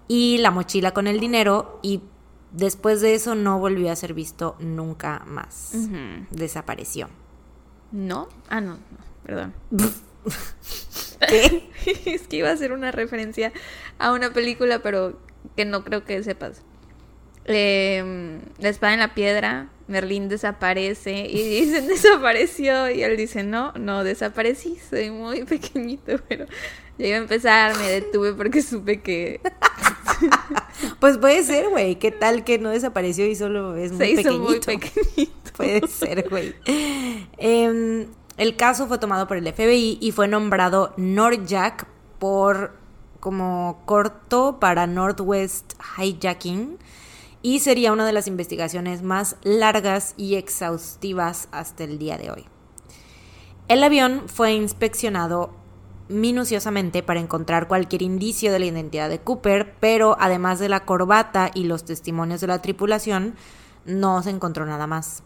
[0.07, 2.01] y la mochila con el dinero y
[2.51, 5.73] después de eso no volvió a ser visto nunca más.
[6.31, 7.09] Desapareció.
[7.91, 8.29] ¿No?
[8.49, 8.79] Ah, no, no,
[9.25, 9.53] perdón.
[11.27, 11.69] ¿Qué?
[12.05, 13.51] es que iba a hacer una referencia
[13.97, 15.19] a una película, pero
[15.55, 16.61] que no creo que sepas.
[17.45, 23.71] Eh, la espada en la piedra, Merlín desaparece y dicen desapareció y él dice no,
[23.73, 26.45] no desaparecí, soy muy pequeñito, pero
[26.97, 29.41] ya iba a empezar, me detuve porque supe que
[30.99, 31.97] Pues puede ser, güey.
[31.97, 34.43] ¿Qué tal que no desapareció y solo es muy se hizo pequeñito?
[34.43, 35.51] muy pequeñito.
[35.57, 36.55] Puede ser, güey.
[37.37, 41.85] Em, el caso fue tomado por el FBI y fue nombrado Nordjack
[42.17, 42.73] por
[43.19, 46.77] como corto para Northwest Hijacking
[47.41, 52.45] y sería una de las investigaciones más largas y exhaustivas hasta el día de hoy.
[53.67, 55.53] El avión fue inspeccionado
[56.09, 61.51] minuciosamente para encontrar cualquier indicio de la identidad de Cooper, pero además de la corbata
[61.53, 63.35] y los testimonios de la tripulación,
[63.85, 65.23] no se encontró nada más.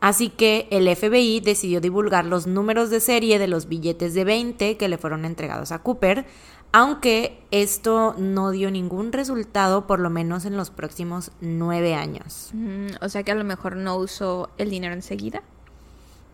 [0.00, 4.76] Así que el FBI decidió divulgar los números de serie de los billetes de 20
[4.76, 6.26] que le fueron entregados a Cooper,
[6.72, 12.50] aunque esto no dio ningún resultado por lo menos en los próximos nueve años.
[12.52, 15.42] Mm, o sea que a lo mejor no usó el dinero enseguida.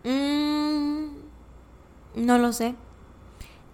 [0.03, 1.05] Mm,
[2.15, 2.75] no lo sé.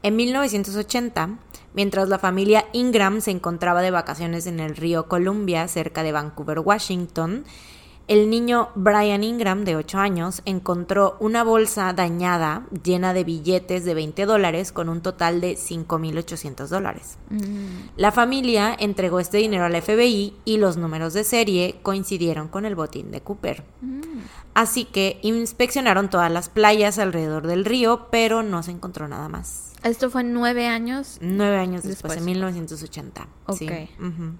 [0.04, 1.40] En 1980,
[1.74, 6.60] mientras la familia Ingram se encontraba de vacaciones en el río Columbia, cerca de Vancouver,
[6.60, 7.46] Washington,
[8.08, 13.94] el niño Brian Ingram, de 8 años, encontró una bolsa dañada llena de billetes de
[13.94, 17.18] 20 dólares con un total de 5.800 dólares.
[17.30, 22.66] Mm, La familia entregó este dinero al FBI y los números de serie coincidieron con
[22.66, 23.66] el botín de Cooper.
[23.82, 24.02] mm.
[24.54, 29.67] Así que inspeccionaron todas las playas alrededor del río, pero no se encontró nada más.
[29.84, 31.18] Esto fue nueve años.
[31.22, 32.18] Nueve años después, Después.
[32.20, 33.28] en 1980.
[33.58, 33.66] sí.
[33.70, 33.72] Ok.
[34.00, 34.32] Ujú.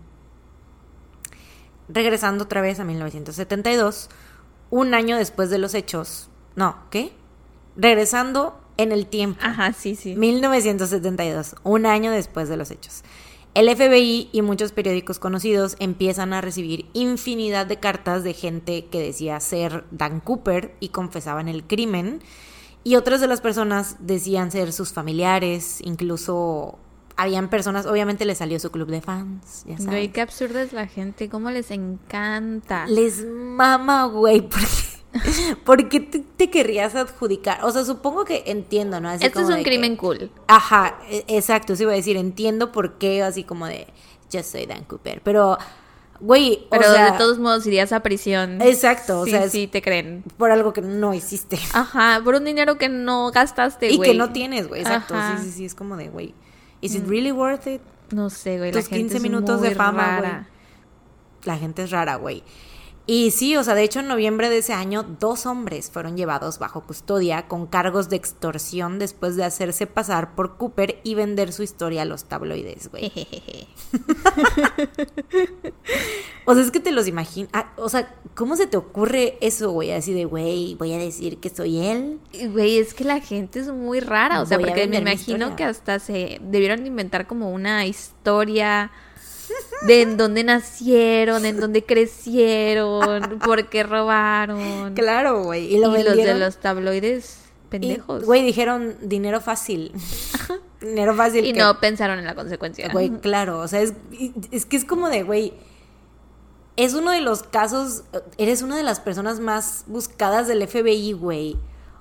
[1.90, 4.10] Regresando otra vez a 1972,
[4.70, 6.30] un año después de los hechos.
[6.56, 7.14] No, ¿qué?
[7.78, 9.40] Regresando en el tiempo.
[9.42, 10.16] Ajá, sí, sí.
[10.16, 13.04] 1972, un año después de los hechos.
[13.54, 19.02] El FBI y muchos periódicos conocidos empiezan a recibir infinidad de cartas de gente que
[19.02, 22.22] decía ser Dan Cooper y confesaban el crimen.
[22.88, 26.80] Y otras de las personas decían ser sus familiares, incluso
[27.18, 29.86] habían personas, obviamente le salió su club de fans, ya sabes.
[29.88, 32.86] Güey, qué absurda es la gente, cómo les encanta.
[32.88, 37.60] Les mama, güey, porque, porque te, te querrías adjudicar.
[37.66, 39.10] O sea, supongo que entiendo, ¿no?
[39.10, 40.32] Así Esto es como un de que- crimen cool.
[40.48, 43.88] Ajá, e- exacto, eso iba a decir, entiendo por qué, así como de,
[44.30, 45.58] yo soy Dan Cooper, pero,
[46.20, 48.62] güey, Pero o sea, de todos modos irías a prisión.
[48.62, 50.24] Exacto, o Sí, sea, sí, te creen.
[50.38, 51.60] por algo que no hiciste.
[51.74, 54.12] Ajá, por un dinero que no gastaste, y güey.
[54.12, 55.38] que no tienes, güey, exacto, Ajá.
[55.38, 56.34] sí, sí, sí, es como de, güey,
[56.82, 57.82] ¿is it really worth it?
[58.12, 58.72] No sé, güey.
[58.72, 60.32] La Tus gente 15 es minutos muy de fama, güey.
[61.44, 62.44] La gente es rara, güey.
[63.10, 66.60] Y sí, o sea, de hecho en noviembre de ese año dos hombres fueron llevados
[66.60, 71.64] bajo custodia con cargos de extorsión después de hacerse pasar por Cooper y vender su
[71.64, 73.12] historia a los tabloides, güey.
[76.50, 77.52] O sea, es que te los imaginas.
[77.76, 79.92] o sea, ¿cómo se te ocurre eso, güey?
[79.92, 82.22] Así de, güey, voy a decir que soy él.
[82.52, 84.42] Güey, es que la gente es muy rara.
[84.42, 88.92] O sea, Voy porque me imagino que hasta se debieron de inventar como una historia
[89.86, 94.94] de en dónde nacieron, en dónde crecieron, por qué robaron.
[94.94, 95.66] Claro, güey.
[95.74, 98.24] Y Y lo los de los tabloides pendejos.
[98.26, 99.92] Güey, dijeron dinero fácil.
[100.82, 101.46] dinero fácil.
[101.46, 102.90] Y que- no pensaron en la consecuencia.
[102.92, 103.94] Güey, claro, o sea, es,
[104.52, 105.54] es que es como de, güey,
[106.76, 108.04] es uno de los casos,
[108.38, 111.58] eres una de las personas más buscadas del FBI, güey.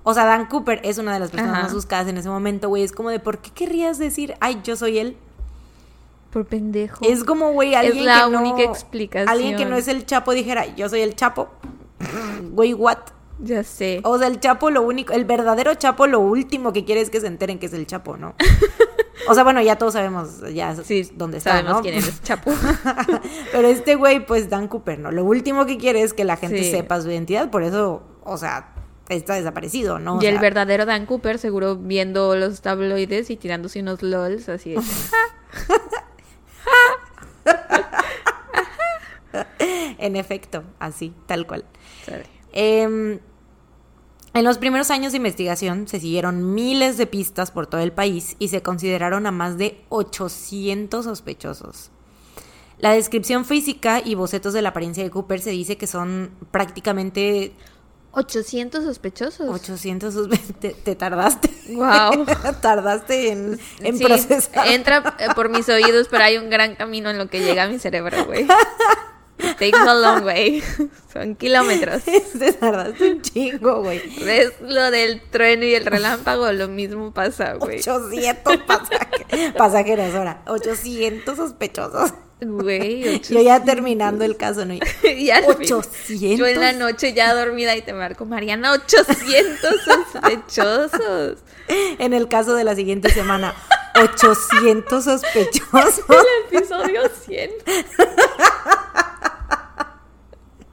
[0.08, 1.62] O sea, Dan Cooper es una de las personas Ajá.
[1.64, 2.84] más buscadas en ese momento, güey.
[2.84, 5.16] Es como de, ¿por qué querrías decir, ay, yo soy él?
[6.30, 7.04] Por pendejo.
[7.04, 9.28] Es como, güey, alguien la que no- única explicación.
[9.28, 11.48] Alguien que no es el Chapo dijera, yo soy el Chapo.
[12.52, 12.98] Güey, what?
[13.38, 14.00] Ya sé.
[14.04, 17.20] O sea, el Chapo lo único, el verdadero Chapo lo último que quiere es que
[17.20, 18.34] se enteren que es el Chapo, ¿no?
[19.28, 21.82] O sea, bueno, ya todos sabemos ya sí, dónde está, sabemos ¿no?
[21.82, 22.52] quién eres, Chapo.
[23.52, 25.10] Pero este güey, pues Dan Cooper, ¿no?
[25.10, 26.70] Lo último que quiere es que la gente Sí.
[26.70, 28.72] sepa su identidad, por eso, o sea,
[29.08, 30.18] está desaparecido, ¿no?
[30.18, 34.74] O y el verdadero Dan Cooper seguro viendo los tabloides y tirándose unos lols así
[34.74, 34.80] de...
[39.98, 41.64] En efecto, así, tal cual.
[42.52, 43.18] Em,
[44.34, 48.36] en los primeros años de investigación se siguieron miles de pistas por todo el país
[48.38, 51.90] y se consideraron a más de 800 sospechosos.
[52.78, 57.52] La descripción física y bocetos de la apariencia de Cooper se dice que son prácticamente
[58.18, 59.46] 800 sospechosos.
[59.48, 61.50] 800 sospe- te, te tardaste.
[61.68, 62.24] Wow.
[62.62, 64.68] tardaste en, en Sí, procesar.
[64.68, 67.68] Entra eh, por mis oídos, pero hay un gran camino en lo que llega a
[67.68, 68.46] mi cerebro, güey.
[69.58, 70.62] Takes a long way.
[71.12, 72.02] Son kilómetros.
[72.38, 74.00] Te tardaste un chingo, güey.
[74.24, 76.50] ¿Ves lo del trueno y el relámpago?
[76.52, 77.78] Lo mismo pasa, güey.
[77.80, 80.42] 800 pasaje- pasajeros, ahora.
[80.46, 82.12] 800 sospechosos.
[82.38, 84.74] Güey, Yo ya terminando el caso, ¿no?
[84.74, 86.38] Y al fin, 800.
[86.38, 89.16] Yo en la noche ya dormida y te marco, Mariana, 800
[89.82, 91.38] sospechosos.
[91.68, 93.54] En el caso de la siguiente semana,
[93.98, 96.04] 800 sospechosos.
[96.52, 97.50] El episodio 100.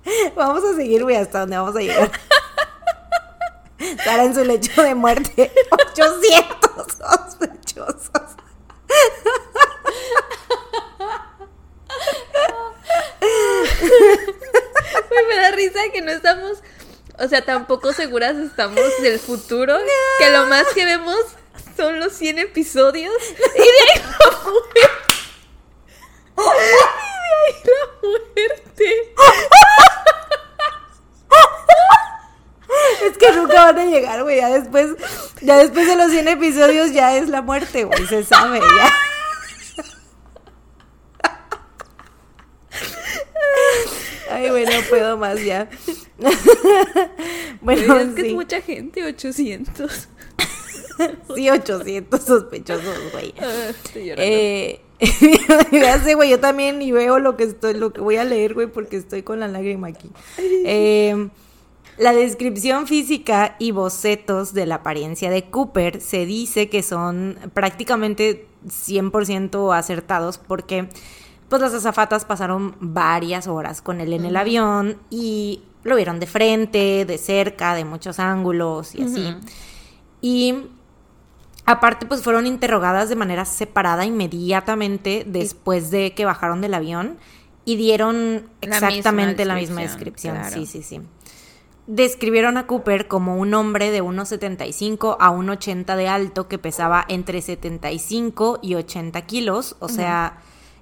[0.35, 2.11] Vamos a seguir, güey, hasta donde vamos a llegar.
[4.03, 5.51] Sara en su lecho de muerte.
[5.71, 8.09] 800 sospechosos.
[15.27, 16.59] Me da risa que no estamos,
[17.17, 19.77] o sea, tampoco seguras estamos del futuro,
[20.19, 21.19] que lo más que vemos
[21.77, 24.01] son los 100 episodios y de ahí
[26.35, 26.43] de
[27.23, 29.13] ahí la muerte.
[33.05, 34.37] Es que nunca van a llegar, güey.
[34.37, 34.95] Ya después,
[35.41, 38.05] ya después de los 100 episodios ya es la muerte, güey.
[38.07, 38.91] Se sabe, ya.
[44.31, 45.69] Ay, güey, no puedo más ya.
[47.61, 50.09] Bueno, es que es mucha gente, 800.
[51.35, 53.33] Sí, 800 sospechosos, güey.
[53.39, 54.23] Ah, estoy llorando.
[54.23, 54.81] Eh,
[55.71, 58.53] ya sé, güey, yo también y veo lo que estoy, lo que voy a leer,
[58.53, 60.09] güey, porque estoy con la lágrima aquí.
[60.65, 61.29] Eh,
[61.97, 68.47] la descripción física y bocetos de la apariencia de Cooper se dice que son prácticamente
[68.65, 70.89] 100% acertados porque
[71.49, 76.25] pues las azafatas pasaron varias horas con él en el avión y lo vieron de
[76.25, 79.35] frente, de cerca, de muchos ángulos y así.
[80.21, 80.55] Y
[81.65, 87.17] aparte, pues fueron interrogadas de manera separada inmediatamente después de que bajaron del avión
[87.65, 90.55] y dieron La exactamente la misma descripción, claro.
[90.55, 91.01] Sí, sí, sí.
[91.85, 97.41] Describieron a Cooper como un hombre de 1,75 a 1,80 de alto que pesaba entre
[97.41, 100.37] 75 y 80 kilos, o sea,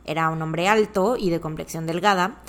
[0.06, 2.44] era un hombre alto y de complexión delgada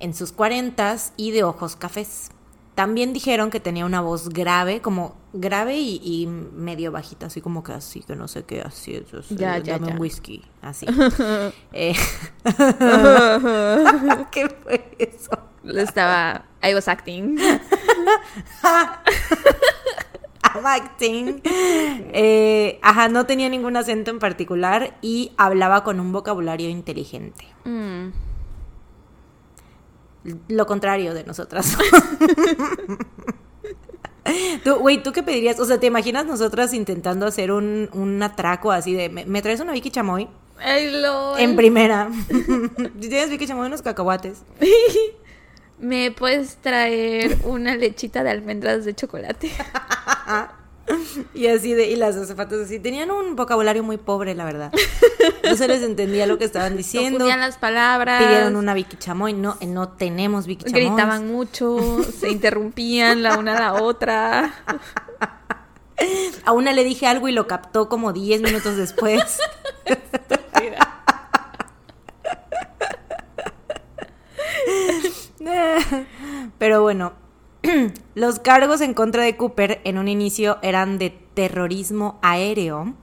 [0.00, 2.30] en sus cuarentas y de ojos cafés.
[2.78, 7.64] También dijeron que tenía una voz grave, como grave y, y medio bajita, así como
[7.64, 9.94] que así, que no sé qué, así, eso, sí, Ya, ya, dame ya.
[9.94, 10.86] un whisky, así.
[11.72, 11.92] Eh,
[14.30, 15.30] ¿Qué fue eso?
[15.64, 16.44] Estaba.
[16.62, 17.36] I was acting.
[20.44, 21.40] I'm acting.
[21.44, 27.44] Eh, ajá, no tenía ningún acento en particular y hablaba con un vocabulario inteligente.
[27.64, 28.27] Mm.
[30.48, 31.76] Lo contrario de nosotras.
[34.62, 35.58] Tú, güey, ¿tú qué pedirías?
[35.58, 39.60] O sea, ¿te imaginas nosotras intentando hacer un, un atraco así de, ¿me, me traes
[39.60, 40.28] una Vicky Chamoy?
[40.58, 41.38] Ay, lo.
[41.38, 42.10] En primera.
[43.00, 44.42] Tienes Vicky Chamoy, unos cacahuates.
[45.78, 49.50] ¿Me puedes traer una lechita de almendras de chocolate?
[51.34, 52.78] Y así de, y las azafatas así.
[52.78, 54.72] Tenían un vocabulario muy pobre, la verdad.
[55.44, 57.10] No se les entendía lo que estaban diciendo.
[57.10, 58.22] Confundían las palabras.
[58.22, 59.32] Pidieron una Vicky Chamoy.
[59.32, 60.86] No, eh, no tenemos Vicky Chamoy.
[60.86, 64.54] Gritaban mucho, se interrumpían la una a la otra.
[66.44, 69.40] A una le dije algo y lo captó como 10 minutos después.
[76.58, 77.14] Pero bueno,
[78.14, 82.94] los cargos en contra de Cooper en un inicio eran de terrorismo aéreo,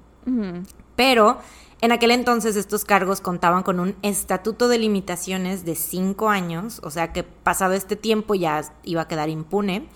[0.96, 1.38] pero
[1.82, 6.90] en aquel entonces estos cargos contaban con un estatuto de limitaciones de 5 años, o
[6.90, 9.88] sea que pasado este tiempo ya iba a quedar impune.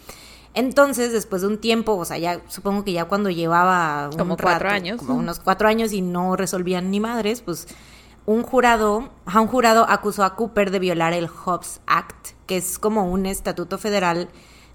[0.55, 4.35] Entonces, después de un tiempo, o sea, ya supongo que ya cuando llevaba un Como
[4.35, 4.97] cuatro años.
[4.99, 7.67] como unos cuatro años y no resolvían ni madres, pues
[8.25, 13.09] un jurado, un jurado acusó a Cooper de violar el Hobbs Act, que es como
[13.11, 14.29] un estatuto federal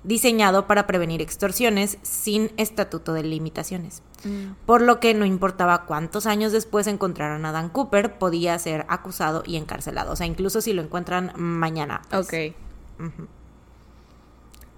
[0.04, 4.02] diseñado para prevenir extorsiones sin estatuto de limitaciones.
[4.24, 4.52] Mm.
[4.66, 9.42] Por lo que no importaba cuántos años después encontraran a Dan Cooper, podía ser acusado
[9.46, 10.12] y encarcelado.
[10.12, 12.02] O sea, incluso si lo encuentran mañana.
[12.10, 12.26] pues.
[12.26, 12.56] Ok.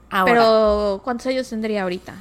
[0.09, 2.15] Ahora, Pero, ¿cuántos años tendría ahorita?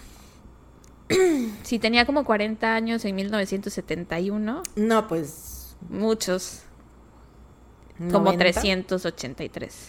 [1.63, 5.75] si tenía como 40 años en 1971, no, pues.
[5.89, 6.64] muchos.
[7.97, 8.37] Como 90.
[8.39, 9.73] 383.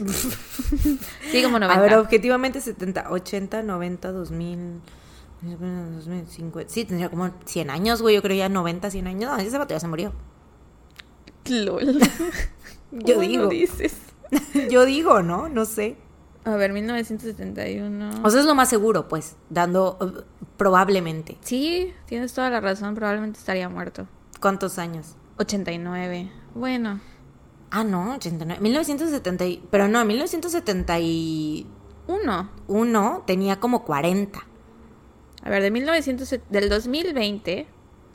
[1.32, 1.74] sí, como 90.
[1.74, 4.80] A ver, objetivamente 70, 80, 90, 2000,
[5.42, 6.72] 2050.
[6.72, 8.14] Sí, tendría como 100 años, güey.
[8.14, 9.30] Yo creo ya 90, 100 años.
[9.30, 10.12] No, ese vato ya se murió.
[11.48, 11.98] Lol.
[12.92, 13.48] Yo ¿Cómo lo digo.
[13.48, 13.96] dices?
[14.70, 15.48] Yo digo, ¿no?
[15.48, 15.96] No sé.
[16.44, 18.22] A ver, 1971.
[18.22, 20.22] O sea, es lo más seguro, pues, dando eh,
[20.56, 21.36] probablemente.
[21.40, 22.94] Sí, tienes toda la razón.
[22.94, 24.06] Probablemente estaría muerto.
[24.40, 25.16] ¿Cuántos años?
[25.38, 26.30] 89.
[26.54, 27.00] Bueno,
[27.78, 28.60] Ah, no, 89.
[28.62, 29.46] 1970.
[29.46, 33.22] y- Pero no, 1971 Uno.
[33.26, 34.40] tenía como 40.
[35.42, 37.66] A ver, de 1900, del 2020.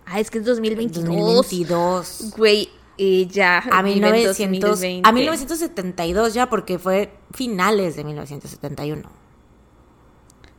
[0.06, 1.06] Ah, es que es 2022.
[1.06, 2.34] 2022.
[2.36, 5.08] Güey, ella A, vive en 1900, 2020.
[5.08, 9.10] a 1972 ya, porque fue finales de 1971.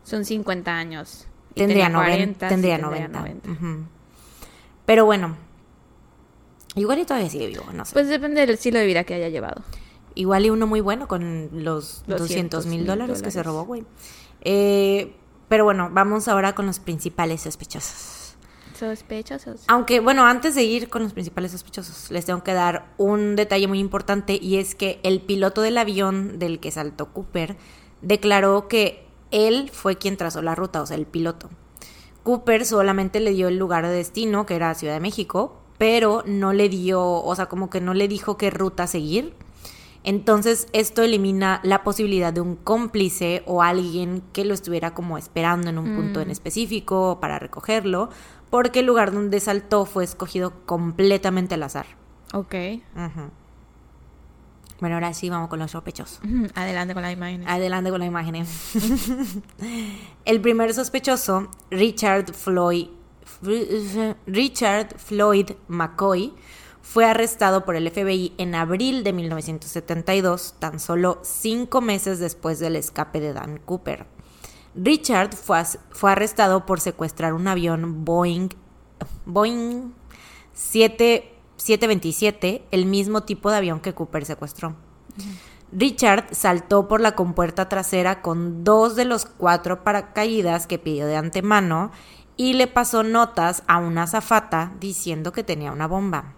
[0.05, 1.27] Son 50 años.
[1.55, 2.17] Y Tendría, tenía 90.
[2.17, 3.25] 40, tendría sí, 90.
[3.51, 3.85] Ujú.
[4.87, 5.37] Pero bueno.
[6.75, 7.93] Igual y todavía sigue vivo, no sé.
[7.93, 9.63] Pues depende del estilo de vida que haya llevado.
[10.15, 13.85] Igual y uno muy bueno con los 200 mil 200,000 dólares que se robó, güey.
[14.43, 15.15] Eh,
[15.49, 18.37] pero bueno, vamos ahora con los principales sospechosos.
[18.79, 19.65] Sospechosos.
[19.69, 23.69] Aunque, bueno, antes de ir con los principales sospechosos, les tengo que dar un detalle
[23.69, 27.57] muy importante y es que el piloto del avión del que saltó Cooper
[28.01, 31.51] declaró que él fue quien trazó la ruta, o sea, el piloto.
[32.23, 36.53] Cooper solamente le dio el lugar de destino, que era Ciudad de México, pero no
[36.53, 39.35] le dio, o sea, como que no le dijo qué ruta seguir.
[40.05, 45.71] Entonces, esto elimina la posibilidad de un cómplice o alguien que lo estuviera como esperando
[45.71, 48.11] en un punto en específico para recogerlo,
[48.49, 51.87] porque el lugar donde saltó fue escogido completamente al azar.
[52.33, 52.55] Ok.
[54.79, 56.21] Bueno, ahora sí vamos con los sospechosos.
[56.55, 57.49] Adelante con la imagen.
[57.49, 58.37] Adelante con la imagen.
[58.37, 58.47] eh.
[60.27, 62.87] El primer sospechoso, Richard Floyd,
[64.27, 66.35] Richard Floyd McCoy,
[66.83, 72.77] fue arrestado por el FBI en abril de 1972, tan solo cinco meses después del
[72.77, 74.07] escape de Dan Cooper.
[74.75, 78.49] Richard fue, fue arrestado por secuestrar un avión Boeing,
[79.27, 79.93] Boeing
[80.55, 81.33] 7
[81.63, 84.75] 727, el mismo tipo de avión que Cooper secuestró.
[85.71, 91.17] Richard saltó por la compuerta trasera con dos de los cuatro paracaídas que pidió de
[91.17, 91.93] antemano
[92.37, 96.35] y le pasó notas a una azafata diciendo que tenía una bomba.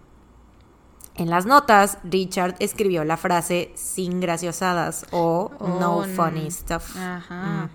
[1.17, 6.51] En las notas, Richard escribió la frase sin graciosadas o no Oh, funny no.
[6.51, 6.97] stuff.
[6.97, 7.71] Ajá.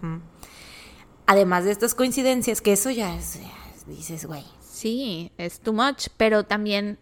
[1.26, 4.44] Además de estas coincidencias, que eso ya es, ya es- dices, güey.
[4.62, 6.98] Sí, es too much, pero también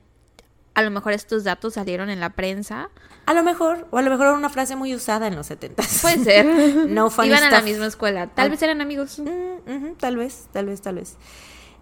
[0.76, 2.90] a lo mejor estos datos salieron en la prensa.
[3.28, 5.84] A lo mejor, o a lo mejor era una frase muy usada en los 70
[6.02, 6.46] Puede ser.
[6.90, 8.28] No funny Iban a la misma escuela.
[8.28, 8.50] Tal Ah.
[8.50, 9.20] vez eran amigos.
[9.20, 11.18] Mm, tal vez, tal vez, tal vez.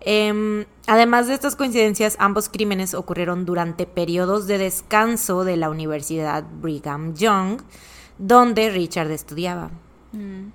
[0.02, 6.44] Em, además de estas coincidencias, ambos crímenes ocurrieron durante periodos de descanso de la Universidad
[6.62, 7.62] Brigham Young,
[8.18, 9.70] donde Richard estudiaba.
[10.14, 10.48] Mm.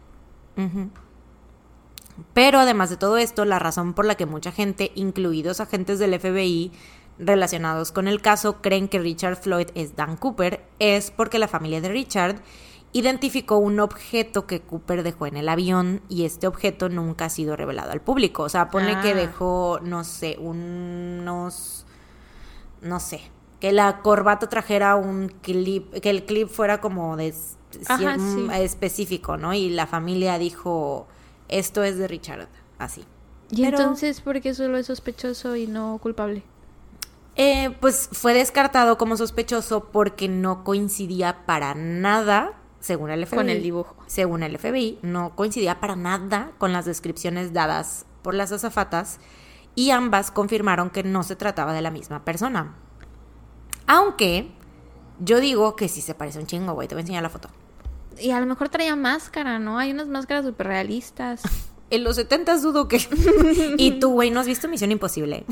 [2.34, 6.18] Pero además de todo esto, la razón por la que mucha gente, incluidos agentes del
[6.18, 6.70] FBI
[7.22, 11.80] relacionados con el caso, creen que Richard Floyd es Dan Cooper es porque la familia
[11.80, 12.36] de Richard
[12.92, 17.54] identificó un objeto que Cooper dejó en el avión y este objeto nunca ha sido
[17.54, 18.42] revelado al público.
[18.42, 19.14] O sea, pone que Ah.
[19.14, 21.86] dejó, no sé, unos...
[22.82, 23.20] no sé,
[23.60, 27.34] que la corbata trajera un clip, que el clip fuera como de
[27.86, 28.20] Ajá, sí.
[28.20, 29.52] mm, específico, ¿no?
[29.54, 31.06] Y la familia dijo,
[31.48, 33.04] esto es de Richard, así.
[33.50, 36.42] Y Pero- entonces, ¿por qué solo es sospechoso y no culpable?
[37.42, 43.36] Eh, pues fue descartado como sospechoso porque no coincidía para nada, según el FBI.
[43.38, 43.96] Con el dibujo.
[44.06, 49.20] Según el FBI, no coincidía para nada con las descripciones dadas por las azafatas
[49.74, 52.74] y ambas confirmaron que no se trataba de la misma persona.
[53.86, 54.50] Aunque
[55.18, 56.88] yo digo que sí se parece un chingo, güey.
[56.88, 57.48] Te voy a enseñar la foto.
[58.18, 59.78] Y a lo mejor traía máscara, ¿no?
[59.78, 61.40] Hay unas máscaras súper realistas.
[61.92, 62.98] En los 70 dudo que.
[63.76, 65.44] y tú, güey, ¿no has visto Misión Imposible?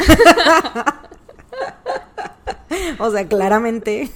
[2.98, 4.10] o sea, claramente.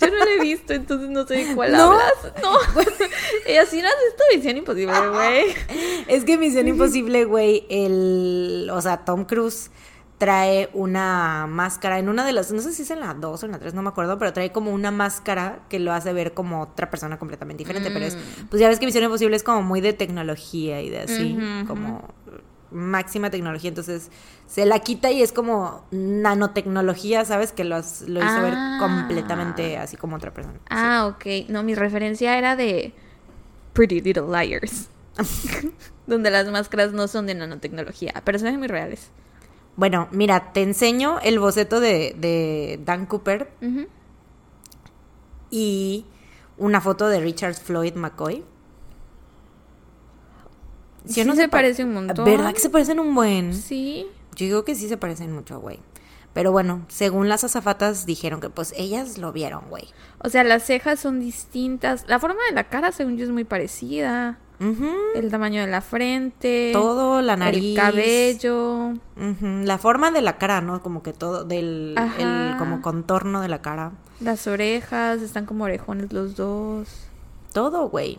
[0.00, 1.92] Yo no la he visto, entonces no sé de cuál ¿No?
[1.92, 2.12] hablas.
[2.42, 2.52] No.
[3.52, 5.44] y así no has visto Misión Imposible, güey.
[6.08, 8.68] Es que Misión Imposible, güey, el.
[8.72, 9.70] O sea, Tom Cruise
[10.18, 12.50] trae una máscara en una de las.
[12.52, 14.32] No sé si es en la 2 o en la 3, no me acuerdo, pero
[14.32, 17.90] trae como una máscara que lo hace ver como otra persona completamente diferente.
[17.90, 18.16] Pero es.
[18.50, 21.38] Pues ya ves que Misión Imposible es como muy de tecnología y de así.
[21.66, 22.08] Como
[22.72, 23.68] máxima tecnología.
[23.68, 24.10] Entonces
[24.46, 27.52] se la quita y es como nanotecnología, ¿sabes?
[27.52, 28.78] Que lo, hizo ver Ah.
[28.80, 30.58] completamente así como otra persona.
[30.70, 31.48] Ah, ok.
[31.48, 32.92] No, mi referencia era de
[33.72, 34.88] Pretty Little Liars.
[36.06, 39.10] donde las máscaras no son de nanotecnología, pero son muy reales.
[39.76, 43.50] Bueno, mira, te enseño el boceto de, de Dan Cooper
[45.50, 46.06] y
[46.58, 48.44] una foto de Richard Floyd McCoy.
[51.06, 52.24] Sí o no se pa- parece un montón.
[52.24, 53.54] ¿Verdad que se parecen un buen?
[53.54, 54.06] Sí.
[54.36, 55.80] Yo digo que sí se parecen mucho, güey.
[56.32, 59.84] Pero bueno, según las azafatas dijeron que pues ellas lo vieron, güey.
[60.18, 62.04] O sea, las cejas son distintas.
[62.08, 64.38] La forma de la cara, según yo, es muy parecida.
[64.60, 64.86] Ujú.
[65.16, 67.70] el tamaño de la frente, Todo, la nariz.
[67.70, 68.90] el cabello.
[69.16, 70.80] Ujú, La forma de la cara, ¿no?
[70.82, 73.90] Como que todo, del el como contorno de la cara.
[74.20, 76.88] Las orejas, están como orejones los dos.
[77.52, 78.18] Todo, güey.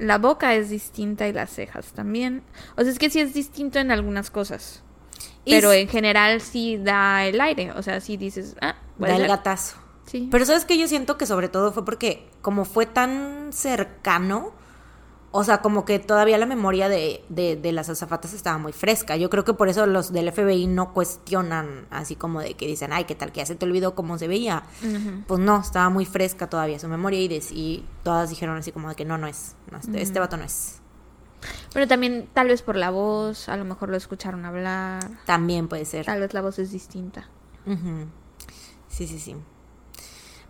[0.00, 2.42] La boca es distinta y las cejas también.
[2.76, 4.82] O sea, es que sí es distinto en algunas cosas.
[5.44, 7.72] Y Pero en general sí da el aire.
[7.72, 9.76] O sea, sí dices, ah, Da el gatazo.
[10.06, 10.28] Sí.
[10.30, 14.52] Pero sabes que yo siento que sobre todo fue porque como fue tan cercano,
[15.32, 19.16] o sea, como que todavía la memoria de, de, de las azafatas estaba muy fresca.
[19.16, 22.92] Yo creo que por eso los del FBI no cuestionan así como de que dicen,
[22.92, 24.64] ay, ¿qué tal que ya se te olvidó cómo se veía?
[25.28, 28.88] Pues no, estaba muy fresca todavía su memoria y, des- y todas dijeron así como
[28.88, 30.80] de que no, no es, no, este, este vato no es.
[31.72, 35.08] Pero también tal vez por la voz, a lo mejor lo escucharon hablar.
[35.26, 36.04] También puede ser.
[36.06, 37.28] Tal vez la voz es distinta.
[38.88, 39.36] Sí, sí, sí.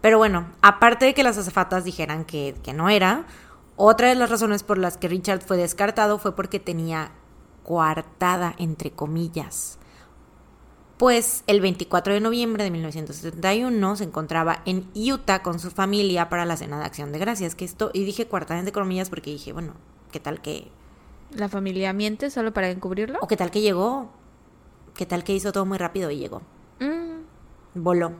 [0.01, 3.27] Pero bueno, aparte de que las azafatas dijeran que, que no era,
[3.83, 7.13] otra de las razones por las que Richard fue descartado fue porque tenía
[7.65, 9.79] coartada, entre comillas.
[10.99, 16.45] Pues el 24 de noviembre de 1971 se encontraba en Utah con su familia para
[16.45, 17.55] la cena de acción de gracias.
[17.55, 19.73] Que esto, y dije coartada entre comillas porque dije, bueno,
[20.13, 20.71] ¿qué tal que
[21.35, 23.19] ¿La familia miente solo para encubrirlo?
[23.23, 24.11] ¿O qué tal que llegó?
[24.95, 26.43] ¿Qué tal que hizo todo muy rápido y llegó?
[26.81, 27.23] Mm,
[27.83, 28.13] Voló.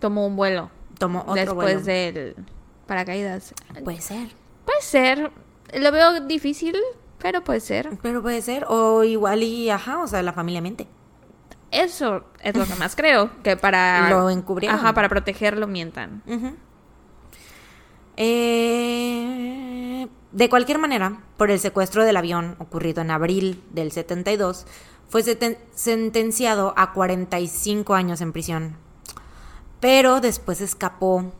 [0.00, 1.80] tomó un vuelo Tomó otro después vuelo.
[1.84, 2.36] del
[2.86, 3.54] paracaídas.
[3.84, 4.39] Puede ser.
[4.70, 5.32] Puede ser.
[5.74, 6.76] Lo veo difícil,
[7.18, 7.90] pero puede ser.
[8.02, 8.66] Pero puede ser.
[8.68, 10.86] O igual y, ajá, o sea, la familia mente.
[11.72, 13.30] Eso es lo que más creo.
[13.42, 14.10] Que para.
[14.10, 14.78] Lo encubrieron.
[14.78, 16.22] Ajá, para protegerlo mientan.
[18.16, 24.66] Eh, de cualquier manera, por el secuestro del avión ocurrido en abril del 72,
[25.08, 25.24] fue
[25.74, 28.76] sentenciado a 45 años en prisión.
[29.80, 31.32] Pero después escapó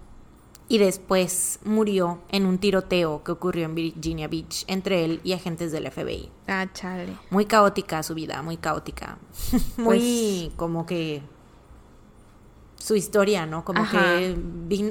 [0.71, 5.73] y después murió en un tiroteo que ocurrió en Virginia Beach entre él y agentes
[5.73, 6.31] del FBI.
[6.47, 7.13] Ah, chale.
[7.31, 9.19] Muy caótica su vida, muy caótica.
[9.77, 11.23] muy como que
[12.77, 13.65] su historia, ¿no?
[13.65, 14.19] Como Ajá.
[14.19, 14.37] que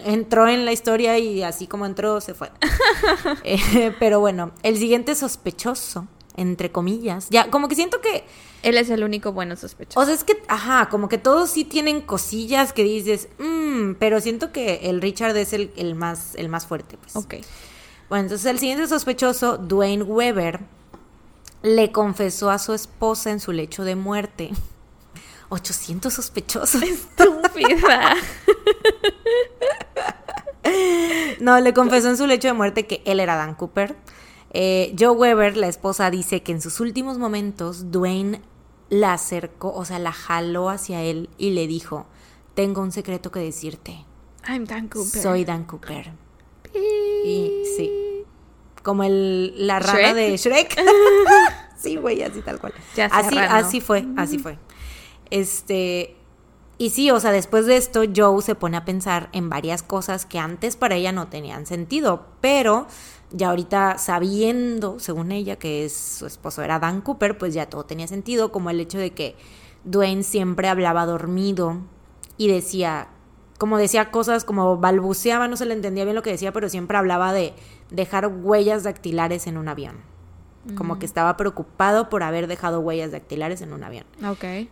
[0.03, 2.51] entró en la historia y así como entró se fue.
[3.45, 6.07] Eh, pero bueno, el siguiente sospechoso,
[6.39, 8.23] entre comillas, ya como que siento que,
[8.63, 9.99] Él es el único bueno sospechoso.
[9.99, 14.19] o sea, es que, ajá, como que todos sí tienen cosillas que dices, "Mm", pero
[14.21, 17.15] siento que el Richard es el, el más, el más fuerte, pues.
[17.15, 17.35] ok.
[18.09, 20.59] Bueno, entonces el siguiente sospechoso, Dwayne Weber,
[21.61, 24.49] le confesó a su esposa en su lecho de muerte.
[25.49, 26.81] 800 sospechosos.
[26.81, 28.15] Estúpida.
[31.39, 33.95] No, le confesó en su lecho de muerte que él era Dan Cooper.
[34.51, 38.41] Eh, Joe Weber, la esposa, dice que en sus últimos momentos Dwayne
[38.89, 42.07] la acercó, o sea, la jaló hacia él y le dijo,
[42.55, 44.05] tengo un secreto que decirte.
[44.47, 45.21] I'm Dan Cooper.
[45.21, 46.11] Soy Dan Cooper.
[46.73, 47.91] Y sí.
[48.83, 50.15] Como el, la rana ¿Shrek?
[50.15, 50.81] de Shrek.
[51.77, 52.73] sí, güey, así tal cual.
[52.95, 54.57] Ya así, así fue, así fue.
[55.29, 56.15] Este.
[56.77, 60.25] Y sí, o sea, después de esto, Joe se pone a pensar en varias cosas
[60.25, 62.87] que antes para ella no tenían sentido, pero
[63.31, 67.85] ya ahorita sabiendo, según ella, que es, su esposo era Dan Cooper, pues ya todo
[67.85, 69.35] tenía sentido, como el hecho de que
[69.83, 71.77] Dwayne siempre hablaba dormido
[72.37, 73.09] y decía,
[73.57, 76.97] como decía cosas, como balbuceaba, no se le entendía bien lo que decía, pero siempre
[76.97, 77.53] hablaba de
[77.91, 79.97] dejar huellas dactilares en un avión.
[80.75, 84.05] Como que estaba preocupado por haber dejado huellas dactilares en un avión.
[84.23, 84.69] Ok.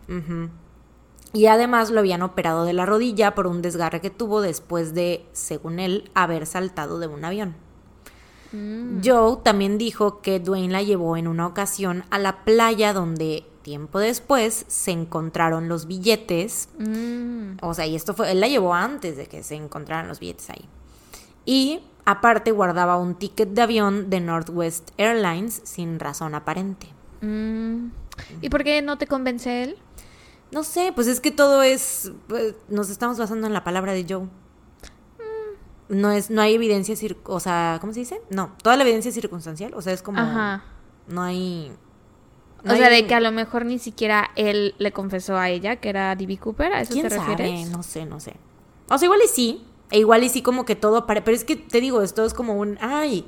[1.32, 5.26] Y además lo habían operado de la rodilla por un desgarre que tuvo después de,
[5.32, 7.56] según él, haber saltado de un avión.
[8.52, 9.00] Mm.
[9.04, 13.98] Joe también dijo que Dwayne la llevó en una ocasión a la playa donde tiempo
[13.98, 16.70] después se encontraron los billetes.
[16.78, 17.58] Mm.
[17.60, 20.48] O sea, y esto fue, él la llevó antes de que se encontraran los billetes
[20.50, 20.68] ahí.
[21.44, 26.88] Y aparte guardaba un ticket de avión de Northwest Airlines sin razón aparente.
[27.20, 27.88] Mm.
[28.40, 29.76] ¿Y por qué no te convence él?
[30.50, 32.12] No sé, pues es que todo es.
[32.26, 34.28] pues, nos estamos basando en la palabra de Joe.
[35.88, 38.20] No es, no hay evidencia, cir- o sea, ¿cómo se dice?
[38.30, 40.20] No, toda la evidencia es circunstancial, o sea, es como.
[40.20, 40.64] Ajá.
[41.06, 41.72] No hay.
[42.62, 45.48] no o sea, hay- de que a lo mejor ni siquiera él le confesó a
[45.48, 46.36] ella que era D.B.
[46.38, 47.70] Cooper, ¿a eso ¿Quién te refieres?
[47.70, 48.34] No sé, no sé.
[48.90, 51.22] O sea, igual y sí, e igual y sí como que todo pare...
[51.22, 52.76] Pero es que te digo, esto es como un.
[52.82, 53.24] ¡Ay!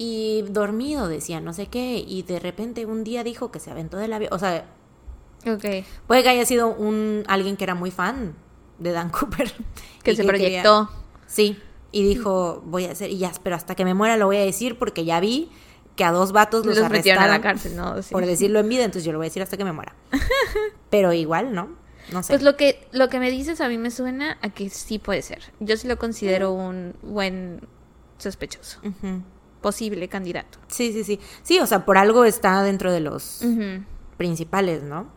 [0.00, 3.96] Y dormido, decía, no sé qué, y de repente un día dijo que se aventó
[3.96, 4.32] del avión.
[4.32, 4.66] O sea,
[5.44, 5.64] Ok.
[6.06, 8.34] puede que haya sido un alguien que era muy fan
[8.78, 9.52] de Dan Cooper.
[10.04, 10.88] Que se proyectó.
[11.26, 11.58] Sí,
[11.90, 14.44] y dijo, voy a hacer, y ya, pero hasta que me muera lo voy a
[14.44, 15.50] decir porque ya vi
[15.96, 18.02] que a dos vatos los, Los metieron a la arrestaron cárcel, ¿no?
[18.02, 18.12] Sí.
[18.12, 19.94] por decirlo en vida, entonces yo lo voy a decir hasta que me muera.
[20.90, 21.76] pero igual, ¿no?
[22.12, 22.34] No sé.
[22.34, 25.22] Pues lo que, lo que me dices a mí me suena a que sí puede
[25.22, 25.42] ser.
[25.60, 27.62] Yo sí lo considero un buen
[28.16, 28.80] sospechoso.
[29.60, 30.58] Posible candidato.
[30.68, 31.20] Sí, sí, sí.
[31.42, 33.42] Sí, o sea, por algo está dentro de los
[34.16, 35.10] principales, ¿no?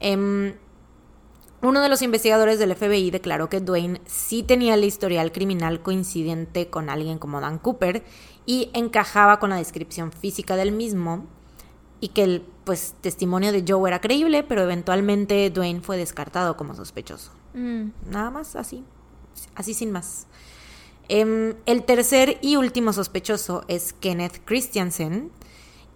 [0.00, 0.54] Em,
[1.66, 6.68] uno de los investigadores del FBI declaró que Dwayne sí tenía el historial criminal coincidente
[6.68, 8.04] con alguien como Dan Cooper
[8.46, 11.26] y encajaba con la descripción física del mismo
[12.00, 16.74] y que el pues, testimonio de Joe era creíble, pero eventualmente Dwayne fue descartado como
[16.74, 17.32] sospechoso.
[17.54, 17.88] Mm.
[18.10, 18.84] Nada más así,
[19.56, 20.28] así sin más.
[21.08, 25.32] Em, el tercer y último sospechoso es Kenneth Christiansen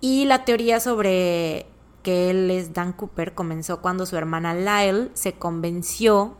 [0.00, 1.66] y la teoría sobre
[2.02, 6.36] que él es Dan Cooper comenzó cuando su hermana Lyle se convenció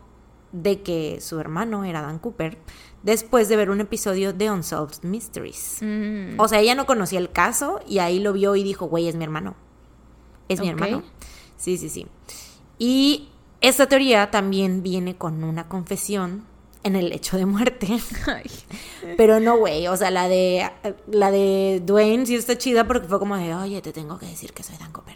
[0.51, 2.57] de que su hermano era Dan Cooper
[3.03, 5.79] después de ver un episodio de Unsolved Mysteries.
[5.81, 6.39] Mm.
[6.39, 9.15] O sea, ella no conocía el caso y ahí lo vio y dijo, güey, es
[9.15, 9.55] mi hermano.
[10.49, 11.03] Es mi hermano.
[11.57, 12.07] Sí, sí, sí.
[12.77, 13.29] Y
[13.61, 16.45] esta teoría también viene con una confesión
[16.83, 17.87] en el hecho de muerte.
[18.27, 18.51] Ay.
[19.17, 19.87] Pero no, güey.
[19.87, 20.69] O sea, la de
[21.07, 24.53] la de Dwayne sí está chida porque fue como de, oye, te tengo que decir
[24.53, 25.15] que soy Dan Cooper.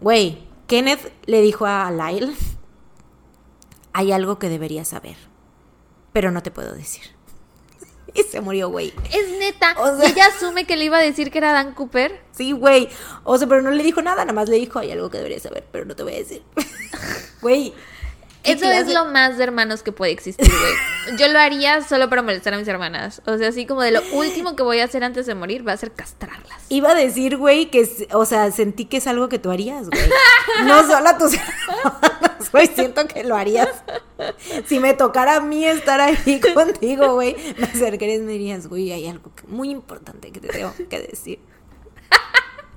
[0.00, 2.34] Güey, Kenneth le dijo a Lyle,
[3.92, 5.16] hay algo que deberías saber,
[6.12, 7.02] pero no te puedo decir.
[8.16, 8.92] Y se murió, güey.
[9.12, 9.74] Es neta.
[9.76, 12.20] O sea- ¿Y ella asume que le iba a decir que era Dan Cooper.
[12.30, 12.88] Sí, güey.
[13.24, 15.42] O sea, pero no le dijo nada, nada más le dijo, hay algo que deberías
[15.42, 16.42] saber, pero no te voy a decir.
[17.42, 17.74] Güey.
[18.44, 21.18] ¿Qué Eso es lo más de hermanos que puede existir, güey.
[21.18, 23.22] Yo lo haría solo para molestar a mis hermanas.
[23.26, 25.72] O sea, así como de lo último que voy a hacer antes de morir va
[25.72, 26.62] a ser castrarlas.
[26.68, 30.02] Iba a decir, güey, que, o sea, sentí que es algo que tú harías, güey.
[30.64, 33.70] No solo a tus hermanos, güey, siento que lo harías.
[34.66, 38.92] Si me tocara a mí estar ahí contigo, güey, me acercarías y me dirías, güey,
[38.92, 41.38] hay algo muy importante que te tengo que decir.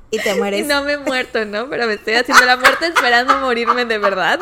[0.09, 0.65] Y te mueres.
[0.65, 1.69] no me he muerto, ¿no?
[1.69, 4.39] Pero me estoy haciendo la muerte esperando morirme de verdad.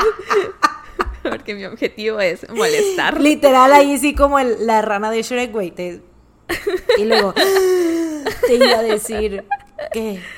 [1.29, 3.19] Porque mi objetivo es molestar.
[3.21, 5.71] Literal, ahí sí como el- la rana de Shrek, güey.
[5.71, 6.01] te-
[6.97, 9.43] Y luego te iba a decir
[9.91, 10.19] que...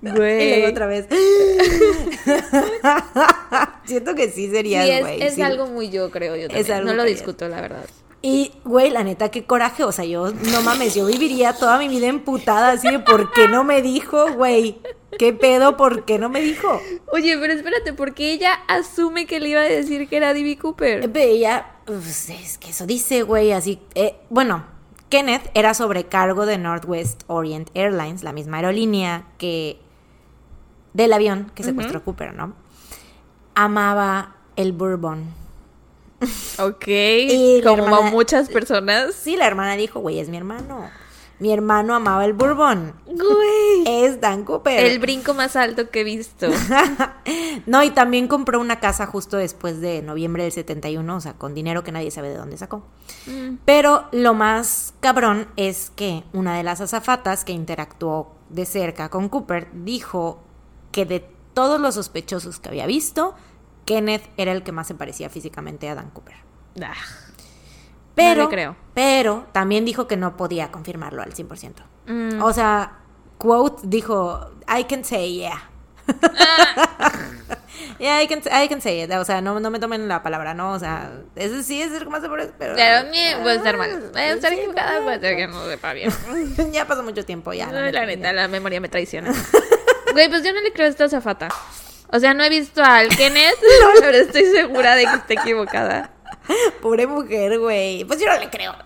[0.00, 0.50] Y Güey.
[0.60, 1.06] luego otra vez.
[3.84, 5.20] Siento que sí sería, es, güey.
[5.22, 5.42] es sí.
[5.42, 6.72] algo muy yo, creo yo también.
[6.72, 7.84] algo no lo discuto, la verdad.
[8.20, 9.84] Y, güey, la neta, qué coraje.
[9.84, 13.46] O sea, yo, no mames, yo viviría toda mi vida emputada así de por qué
[13.48, 14.78] no me dijo, güey.
[15.18, 15.76] ¿Qué pedo?
[15.76, 16.80] ¿Por qué no me dijo?
[17.12, 20.58] Oye, pero espérate, porque ella asume que le iba a decir que era D.B.
[20.58, 21.10] Cooper.
[21.10, 23.80] Pero ella, pues, es que eso dice, güey, así.
[23.94, 24.64] eh, bueno,
[25.08, 29.80] Kenneth era sobrecargo de Northwest Orient Airlines, la misma aerolínea que.
[30.92, 32.54] del avión que secuestró Cooper, ¿no?
[33.54, 35.37] Amaba el bourbon.
[36.58, 36.86] Ok.
[36.86, 39.14] Y como hermana- muchas personas.
[39.14, 40.90] Sí, la hermana dijo, güey, es mi hermano.
[41.40, 42.94] Mi hermano amaba el bourbon.
[43.06, 43.84] Güey.
[43.86, 44.84] Es Dan Cooper.
[44.84, 46.48] El brinco más alto que he visto.
[47.66, 51.54] no, y también compró una casa justo después de noviembre del 71, o sea, con
[51.54, 52.82] dinero que nadie sabe de dónde sacó.
[53.26, 53.58] Mm.
[53.64, 59.28] Pero lo más cabrón es que una de las azafatas que interactuó de cerca con
[59.28, 60.40] Cooper dijo
[60.90, 63.34] que de todos los sospechosos que había visto,
[63.88, 66.36] Kenneth era el que más se parecía físicamente a Dan Cooper.
[66.82, 66.92] Ah,
[68.14, 68.76] Pero, creo.
[68.92, 71.72] pero también dijo que no podía confirmarlo al 100%.
[72.06, 72.42] mm.
[72.42, 72.98] O sea,
[73.38, 75.70] quote dijo, I can say yeah.
[77.98, 79.10] yeah, I can, I can say it.
[79.12, 80.72] O sea, no, no me tomen la palabra, ¿no?
[80.72, 82.74] O sea, eso sí es ser más seguro, pero...
[82.76, 84.10] Pero mi, puede estar mal.
[84.12, 86.10] Puede estar equivocada, puede ser que no sepa bien.
[86.72, 87.66] ya pasó mucho tiempo, ya.
[87.68, 89.32] No, la neta, la memoria me traiciona.
[90.12, 91.48] Güey, pues yo no le creo a esta zafata.
[92.10, 93.56] O sea, no he visto al Kenneth,
[94.00, 96.10] pero estoy segura de que está equivocada.
[96.80, 98.04] Pobre mujer, güey.
[98.04, 98.74] Pues yo no le creo.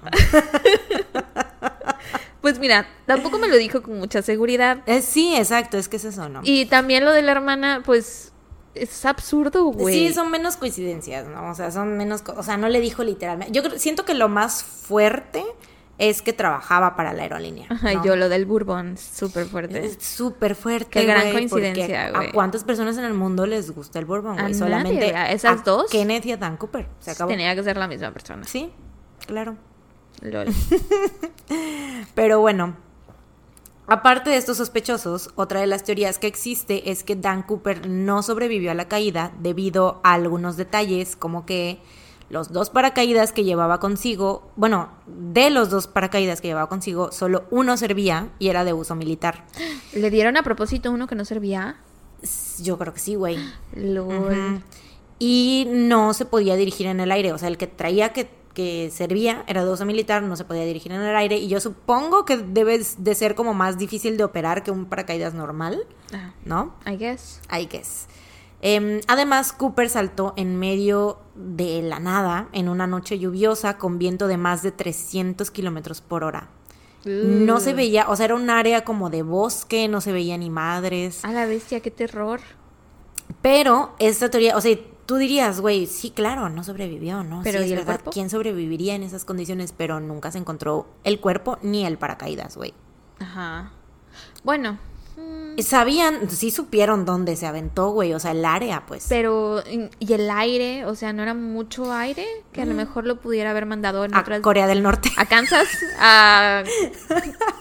[2.40, 4.78] Pues mira, tampoco me lo dijo con mucha seguridad.
[4.86, 6.40] Eh, sí, exacto, es que es eso, ¿no?
[6.42, 8.32] Y también lo de la hermana, pues
[8.74, 10.08] es absurdo, güey.
[10.08, 11.50] Sí, son menos coincidencias, ¿no?
[11.50, 12.24] O sea, son menos...
[12.36, 13.52] O sea, no le dijo literalmente...
[13.52, 15.44] Yo creo- siento que lo más fuerte
[16.03, 17.68] es que trabajaba para la aerolínea.
[17.80, 18.05] Ay, ¿no?
[18.05, 19.88] yo lo del Bourbon, súper fuerte.
[20.00, 20.90] Súper fuerte.
[20.90, 22.28] Qué gran coincidencia, güey.
[22.30, 24.42] ¿A cuántas personas en el mundo les gusta el bourbon, güey?
[24.42, 25.88] nadie, Solamente ¿a esas a dos?
[25.92, 26.88] Kenneth y a Dan Cooper.
[26.98, 27.30] Se acabó.
[27.30, 28.42] Tenía que ser la misma persona.
[28.42, 28.72] Sí,
[29.28, 29.57] claro.
[30.22, 30.48] Lol.
[32.16, 32.76] Pero bueno,
[33.86, 38.24] aparte de estos sospechosos, otra de las teorías que existe es que Dan Cooper no
[38.24, 41.78] sobrevivió a la caída debido a algunos detalles, como que
[42.33, 47.45] los dos paracaídas que llevaba consigo, bueno, de los dos paracaídas que llevaba consigo, solo
[47.51, 49.45] uno servía y era de uso militar.
[49.93, 51.76] ¿Le dieron a propósito uno que no servía?
[52.62, 53.37] Yo creo que sí, güey.
[53.76, 54.62] Lol.
[55.18, 57.35] Y no se podía dirigir en el aire.
[57.35, 60.64] O sea, el que traía que, que servía era de uso militar, no se podía
[60.64, 61.37] dirigir en el aire.
[61.37, 65.35] Y yo supongo que debe de ser como más difícil de operar que un paracaídas
[65.35, 66.74] normal, Ah, ¿no?
[66.87, 67.41] I guess.
[67.53, 68.07] I guess.
[68.62, 74.28] Em, además, Cooper saltó en medio de la nada en una noche lluviosa con viento
[74.28, 76.48] de más de 300 kilómetros por hora.
[77.04, 80.50] No se veía, o sea, era un área como de bosque, no se veía ni
[80.50, 81.24] madres.
[81.24, 82.40] A la bestia, qué terror.
[83.42, 87.40] Pero esta teoría, o sea, tú dirías, güey, sí, claro, no sobrevivió, ¿no?
[87.42, 88.10] Pero, sí, es ¿y el verdad, cuerpo?
[88.12, 89.74] ¿Quién sobreviviría en esas condiciones?
[89.76, 92.72] Pero nunca se encontró el cuerpo ni el paracaídas, güey.
[93.18, 93.72] Ajá.
[94.44, 94.78] Bueno,
[95.58, 99.04] Sabían, sí supieron dónde se aventó, güey, o sea, el área, pues.
[99.10, 99.62] pero
[99.98, 100.86] ¿y el aire?
[100.86, 102.26] O sea, ¿no era mucho aire?
[102.52, 104.14] Que a lo mejor lo pudiera haber mandado en Mm.
[104.14, 104.40] a otras...
[104.40, 105.10] Corea del Norte.
[105.18, 105.68] ¿A Kansas?
[106.00, 106.62] A...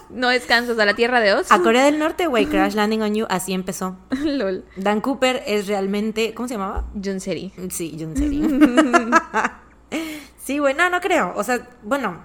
[0.10, 1.52] No es Kansas, a la Tierra de Oz.
[1.52, 3.98] A Corea del Norte, güey, Crash Landing on You, así empezó.
[4.24, 4.64] Lol.
[4.78, 6.86] Dan Cooper es realmente, ¿cómo se llamaba?
[7.04, 7.52] John Seri.
[7.70, 8.42] Sí, Jun Seri.
[10.38, 11.34] sí, güey, no, no creo.
[11.36, 12.24] O sea, bueno.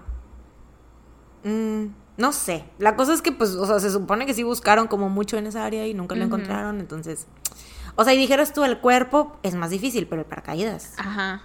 [1.45, 1.87] mm,
[2.17, 2.65] no sé.
[2.79, 5.47] La cosa es que, pues, o sea, se supone que sí buscaron como mucho en
[5.47, 6.81] esa área y nunca lo encontraron.
[6.81, 7.27] Entonces.
[7.95, 10.95] O sea, y dijeras tú, el cuerpo es más difícil, pero el paracaídas.
[10.99, 11.43] Ajá.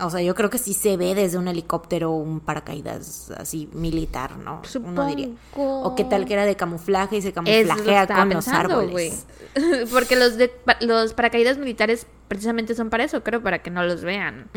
[0.00, 4.36] O sea, yo creo que sí se ve desde un helicóptero un paracaídas así militar,
[4.36, 4.60] ¿no?
[4.84, 5.28] Uno diría.
[5.50, 5.82] Supongo.
[5.82, 9.26] O qué tal que era de camuflaje y se lo camuflajea con los árboles.
[9.90, 14.02] Porque los, de, los paracaídas militares precisamente son para eso, creo, para que no los
[14.02, 14.50] vean.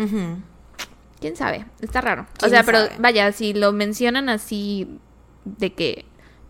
[1.22, 1.66] ¿Quién sabe?
[1.80, 2.24] Está raro.
[2.24, 2.96] O ¿Quién sea, pero sabe?
[3.00, 5.00] vaya, si lo mencionan así
[5.58, 6.06] de que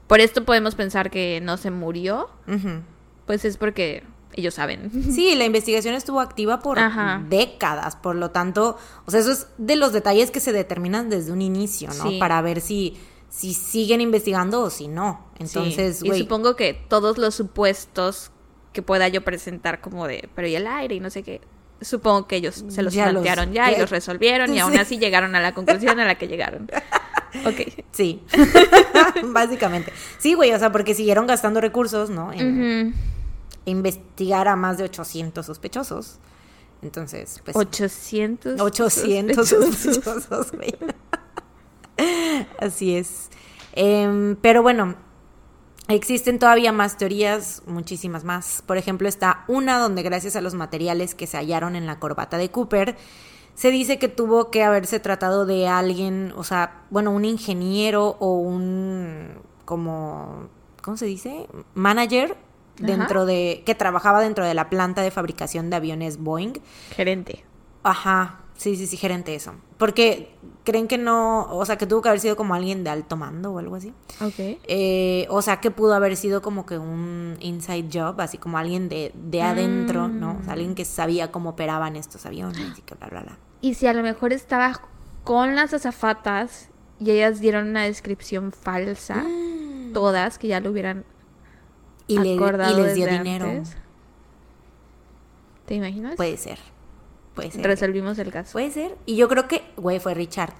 [0.07, 2.29] por esto podemos pensar que no se murió,
[3.25, 4.91] pues es porque ellos saben.
[5.11, 7.23] Sí, la investigación estuvo activa por Ajá.
[7.29, 11.31] décadas, por lo tanto, o sea, eso es de los detalles que se determinan desde
[11.31, 12.09] un inicio, ¿no?
[12.09, 12.17] Sí.
[12.19, 12.97] Para ver si,
[13.29, 15.27] si siguen investigando o si no.
[15.39, 16.07] Entonces, Sí.
[16.09, 18.31] y supongo que todos los supuestos
[18.73, 21.41] que pueda yo presentar como de, pero y el aire y no sé qué,
[21.81, 24.79] supongo que ellos se los Ya los- plantearon ya y los resolvieron y aún Sí.
[24.79, 26.67] así llegaron a la conclusión a la que llegaron.
[27.45, 27.83] Ok.
[27.91, 28.21] sí,
[29.23, 29.91] básicamente.
[30.17, 32.31] Sí, güey, o sea, porque siguieron gastando recursos, ¿no?
[32.33, 32.93] En
[33.65, 36.19] investigar a más de 800 sospechosos.
[36.81, 37.55] Entonces, pues...
[37.55, 38.59] 800.
[38.59, 39.95] 800 sospechosos.
[39.95, 40.75] sospechosos, güey.
[42.59, 43.29] Así es.
[43.73, 44.95] Em, pero bueno,
[45.87, 48.63] existen todavía más teorías, muchísimas más.
[48.65, 52.37] Por ejemplo, está una donde gracias a los materiales que se hallaron en la corbata
[52.37, 52.95] de Cooper,
[53.59, 58.35] se dice que tuvo que haberse tratado de alguien, o sea, bueno, un ingeniero o
[58.35, 59.33] un
[59.65, 60.47] como
[60.81, 61.45] ¿cómo se dice?
[61.73, 62.37] manager
[62.77, 66.53] dentro de que trabajaba dentro de la planta de fabricación de aviones Boeing.
[66.91, 67.43] Gerente.
[67.83, 69.51] Ajá, sí, sí, sí, gerente eso.
[69.77, 70.33] Porque
[70.63, 73.51] creen que no, o sea, que tuvo que haber sido como alguien de alto mando
[73.51, 73.91] o algo así.
[74.21, 74.57] Ok.
[74.69, 78.87] Eh, o sea, que pudo haber sido como que un inside job, así como alguien
[78.87, 80.37] de, de adentro, ¿no?
[80.39, 83.37] O sea, alguien que sabía cómo operaban estos aviones y que bla, bla, bla.
[83.61, 84.81] Y si a lo mejor estaba
[85.23, 89.23] con las azafatas y ellas dieron una descripción falsa,
[89.93, 91.05] todas, que ya lo hubieran
[92.07, 93.45] Y, le- y acordado les dio dinero.
[93.45, 93.75] antes.
[95.65, 96.15] ¿Te imaginas?
[96.15, 96.57] Puede ser.
[97.35, 97.63] Puede ser.
[97.65, 98.53] Resolvimos el caso.
[98.53, 98.95] Puede ser.
[99.05, 100.53] Y yo creo que, güey, fue Richard.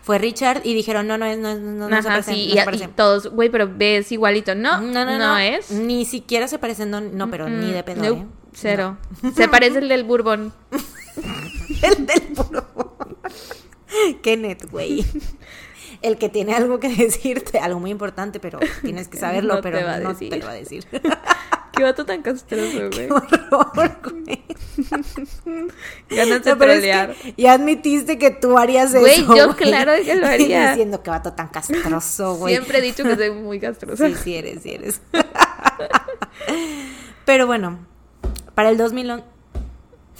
[0.00, 2.78] Fue Richard y dijeron, no, no es, no, no, no se parecen, sí, no y,
[2.78, 4.54] se y todos, güey, pero ves igualito.
[4.54, 5.70] No, no, no, no, es.
[5.70, 8.26] Ni siquiera se parecen, no, no pero ni de pedo, Nope, ¿eh?
[8.54, 8.96] Cero.
[9.34, 10.52] Se parece el del Bourbon.
[11.82, 12.96] El del puro.
[14.22, 15.04] Kenneth, güey.
[16.02, 19.80] El que tiene algo que decirte, algo muy importante, pero tienes que saberlo, No pero
[20.00, 20.30] no decir.
[20.30, 20.86] te lo va a decir.
[21.72, 23.08] Qué vato tan castroso, güey.
[23.08, 24.42] Qué horror, güey.
[26.10, 29.00] Ganas de No, es que ya admitiste que tú harías eso.
[29.00, 30.70] Güey, yo claro que lo haría.
[30.70, 32.54] Diciendo que vato tan castroso, güey.
[32.54, 34.08] Siempre he dicho que soy muy castrosa.
[34.08, 35.00] Sí, sí eres, sí eres.
[37.24, 37.78] Pero bueno,
[38.54, 39.24] para el 2011...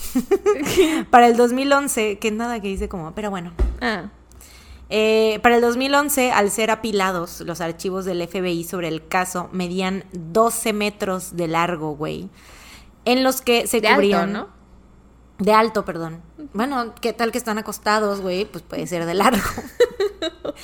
[1.11, 3.53] para el 2011, que nada que dice como, pero bueno.
[3.81, 4.11] Ah,
[4.91, 10.05] Eh, para el 2011, al ser apilados, los archivos del FBI sobre el caso medían
[10.13, 12.31] 12 metros de largo, güey.
[13.05, 14.33] En los que se de alto, cubrían...
[14.33, 14.49] ¿no?
[15.39, 16.23] De alto, perdón.
[16.53, 18.45] Bueno, ¿qué tal que están acostados, güey?
[18.45, 19.43] Pues puede ser de largo.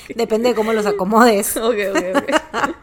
[0.15, 1.55] Depende de cómo los acomodes.
[1.57, 2.75] Ok, ok, ok.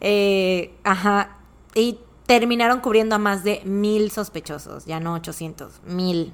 [0.00, 1.38] Eh, ajá.
[1.74, 6.32] Y terminaron cubriendo a más de mil sospechosos, ya no 800, mil.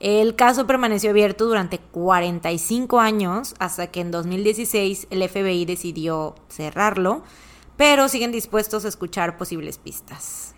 [0.00, 7.22] El caso permaneció abierto durante 45 años hasta que en 2016 el FBI decidió cerrarlo,
[7.76, 10.54] pero siguen dispuestos a escuchar posibles pistas.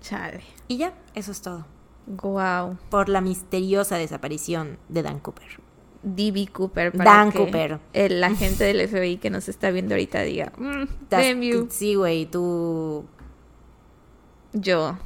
[0.00, 0.42] Chale.
[0.68, 1.66] Y ya, eso es todo.
[2.06, 2.78] Wow.
[2.90, 5.60] Por la misteriosa desaparición de Dan Cooper.
[6.02, 6.48] D.B.
[6.52, 6.92] Cooper.
[6.92, 7.80] Para Dan que Cooper.
[7.92, 11.68] El agente del FBI que nos está viendo ahorita diga, mm.
[11.70, 13.04] Sí, güey, tu,
[14.52, 14.96] Yo.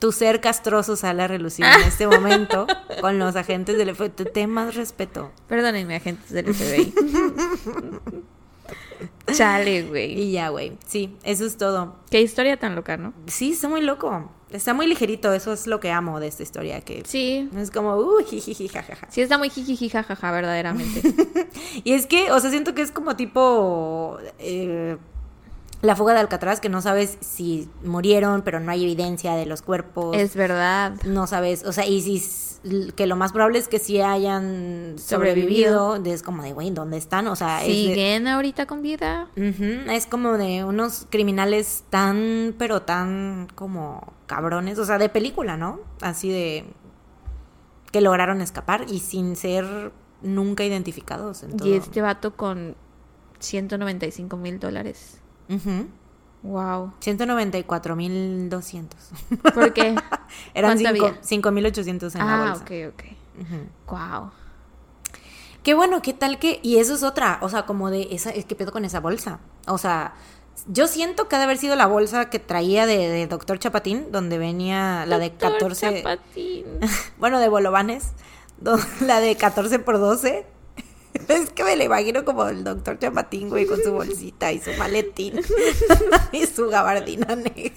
[0.00, 2.66] tu ser castroso sale a relucir en este momento
[3.00, 4.08] con los agentes del FBI.
[4.10, 5.30] Te- Ten más respeto.
[5.46, 6.92] Perdónenme, agentes del FBI.
[9.32, 10.20] Chale, güey.
[10.20, 10.76] Y ya, güey.
[10.86, 11.96] Sí, eso es todo.
[12.10, 13.14] Qué historia tan loca, ¿no?
[13.26, 14.30] Sí, está muy loco.
[14.50, 17.48] Está muy ligerito, eso es lo que amo de esta historia, que Sí.
[17.56, 19.06] es como, uh, jijiji, jajaja.
[19.10, 21.00] Sí, está muy jijiji, jajaja, verdaderamente.
[21.84, 24.98] Y es que, o sea, siento que es como tipo eh,
[25.82, 29.62] la fuga de Alcatraz, que no sabes si murieron, pero no hay evidencia de los
[29.62, 30.16] cuerpos.
[30.16, 30.94] es verdad.
[31.04, 32.22] No sabes, o sea, y si
[32.94, 37.26] que lo más probable es que sí hayan sobrevivido, es como de, güey, ¿dónde están?
[37.26, 39.28] O sea, es de- ¿Siguen ahorita con vida?
[39.36, 45.80] Es como de unos criminales tan, pero tan como cabrones, o sea, de película, ¿no?
[46.00, 46.64] Así de
[47.90, 49.90] que lograron escapar y sin ser
[50.22, 51.42] nunca identificados.
[51.42, 51.68] En todo.
[51.68, 52.76] Y este vato con
[53.40, 55.18] 195 mil dólares.
[55.54, 55.86] Ujú.
[56.42, 56.92] Wow.
[57.00, 58.86] 194.200.
[59.54, 59.94] ¿Por qué?
[60.54, 61.20] Eran ¿Cuánto cinco- había?
[61.22, 62.64] 5.800 en la ah, bolsa.
[62.64, 63.04] ok, ok.
[63.40, 63.66] Ujú.
[63.88, 64.30] Wow.
[65.62, 66.58] Qué bueno, qué tal que...
[66.62, 68.32] Y eso es otra, o sea, como de esa...
[68.32, 69.38] ¿Qué pedo con esa bolsa?
[69.68, 70.14] O sea,
[70.66, 74.10] yo siento que ha de haber sido la bolsa que traía de, de Doctor Chapatín,
[74.10, 76.02] donde venía la de Doctor 14...
[76.02, 76.64] Chapatín.
[77.18, 78.12] bueno, de bolovanes,
[79.00, 80.44] la de 14 por 12.
[81.28, 84.72] Es que me la imagino como el doctor Chapatín, güey, con su bolsita y su
[84.74, 85.40] maletín
[86.32, 87.72] y su gabardina negra.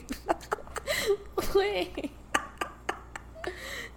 [1.54, 1.92] Güey.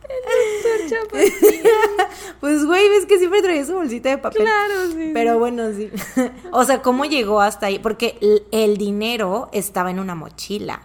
[0.08, 1.32] El doctor Chapatín.
[2.40, 4.42] Pues, güey, ves que siempre traía su bolsita de papel.
[4.42, 5.10] Claro, sí.
[5.12, 5.90] Pero bueno, sí.
[6.52, 7.80] O sea, ¿cómo llegó hasta ahí?
[7.80, 8.16] Porque
[8.52, 10.82] el, dinero estaba en una mochila.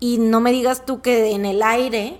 [0.00, 2.18] Y no me digas tú que en el aire,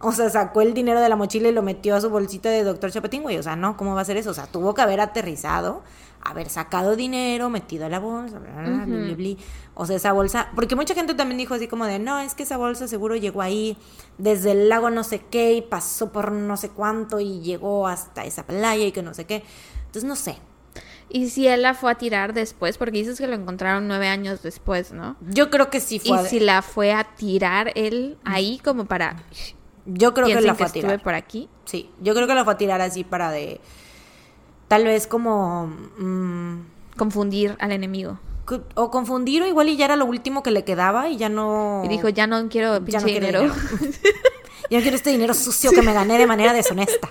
[0.00, 2.64] o sea, sacó el dinero de la mochila y lo metió a su bolsita de
[2.64, 3.38] doctor Chapatín, güey.
[3.38, 4.30] O sea, no, ¿cómo va a ser eso?
[4.30, 5.82] O sea, tuvo que haber aterrizado,
[6.22, 9.38] haber sacado dinero, metido a la bolsa, bla, bla, bla, bli, bli, bli.
[9.74, 12.42] O sea, esa bolsa, porque mucha gente también dijo así como de, no, es que
[12.42, 13.76] esa bolsa seguro llegó ahí
[14.18, 18.24] desde el lago no sé qué y pasó por no sé cuánto y llegó hasta
[18.24, 19.44] esa playa y que no sé qué.
[19.86, 20.36] Entonces, no sé.
[21.08, 24.42] Y si él la fue a tirar después, porque dices que lo encontraron nueve años
[24.42, 25.16] después, ¿no?
[25.20, 26.18] Yo creo que sí Y fue.
[26.18, 29.16] a- si la fue a tirar él ahí como para...
[29.86, 31.02] yo creo que la fue a estuve tirar.
[31.02, 31.48] por aquí.
[31.64, 33.60] Sí, yo creo que la fue a tirar así para de.
[34.68, 35.66] Tal vez como.
[35.98, 36.60] mm,
[36.96, 38.18] Confundir al enemigo.
[38.74, 41.82] o confundir o igual y ya era lo último que le quedaba y ya no.
[41.84, 43.40] Y dijo, ya no quiero ya pinche no dinero.
[43.42, 43.54] dinero.
[44.70, 47.08] ya no quiero este dinero sucio que me gané de manera deshonesta.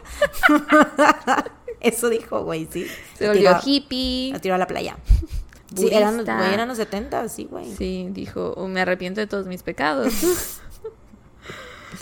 [1.82, 2.88] Eso dijo, güey, sí.
[3.18, 4.32] Se volvió tiró- hippie.
[4.34, 4.98] Lo tiró a la playa.
[5.76, 7.76] Sí, eran, güey, eran los 70, sí, güey.
[7.76, 10.14] Sí, dijo, "Oh, me arrepiento de todos mis pecados.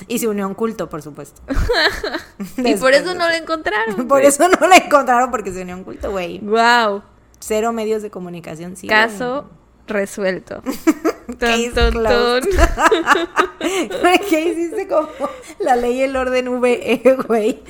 [0.08, 1.42] Y se unió a un culto, por supuesto.
[2.58, 4.08] y por eso no lo encontraron.
[4.08, 6.40] Por eso no la encontraron porque se unió a un culto, güey.
[6.40, 7.04] Wow.
[7.40, 8.88] Cero medios de comunicación, sí.
[8.88, 9.50] Caso
[9.88, 10.62] resuelto.
[11.40, 12.44] Tun, closed.
[12.44, 12.60] tun.
[14.30, 15.08] ¿Qué hiciste como
[15.60, 17.64] la ley y el orden VE, güey?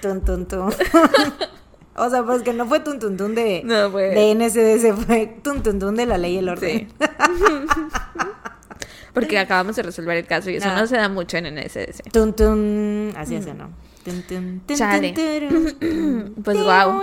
[0.00, 0.72] Tun, tun, tun.
[1.98, 5.62] O sea, pues que no fue tun, tun, tun de, No, fue- de fue tun,
[5.62, 6.88] tun, tun de la ley y el orden.
[6.88, 7.06] Sí.
[9.16, 12.02] Porque acabamos de resolver el caso y eso no se da mucho en NSS.
[12.12, 13.14] Tun, tun.
[13.16, 13.70] Así es, ¿no?
[14.04, 15.14] Tun, tun, tun, Chale.
[15.14, 16.34] tun, turun.
[16.44, 17.00] Pues wow.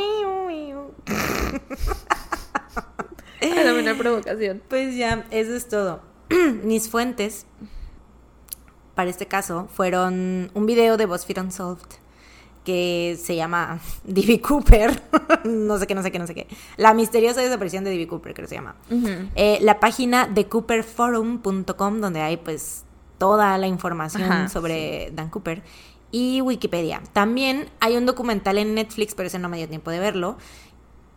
[3.41, 4.61] A la menor provocación.
[4.70, 6.03] Pues ya, eso es todo.
[6.64, 7.47] Mis fuentes
[8.93, 12.03] para este caso fueron un video de BuzzFeed Unsolved
[12.64, 14.41] que se llama D.B.
[14.41, 15.01] Cooper,
[15.45, 16.47] no sé qué, no sé qué, no sé qué.
[16.78, 18.07] La misteriosa desaparición de D.B.
[18.07, 18.76] Cooper, creo que se llama.
[19.36, 22.84] Eh, la página de cooperforum.com, donde hay pues
[23.18, 25.64] toda la información Ajá, sobre Dan Cooper.
[26.11, 27.01] Y Wikipedia.
[27.11, 30.38] También hay un documental en Netflix, pero ese no me dio tiempo de verlo.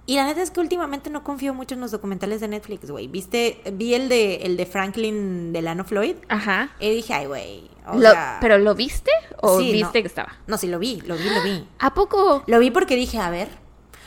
[0.07, 3.09] Y la neta es que últimamente no confío mucho en los documentales de Netflix, güey.
[3.09, 3.61] ¿Viste?
[3.72, 6.14] Vi el de, el de Franklin Delano Floyd.
[6.28, 6.70] Ajá.
[6.78, 7.70] Y dije, ay, güey.
[8.00, 9.11] sea, ¿Pero lo viste
[9.42, 10.02] o Sí, viste no.
[10.02, 10.36] que estaba?
[10.46, 11.68] No, sí, lo vi, lo vi, lo vi.
[11.80, 12.44] ¿A poco?
[12.46, 13.48] Lo vi porque dije, a ver.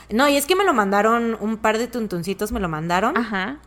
[0.08, 3.16] No, y es que me lo mandaron, un par de tuntuncitos me lo mandaron.
[3.16, 3.60] Ajá.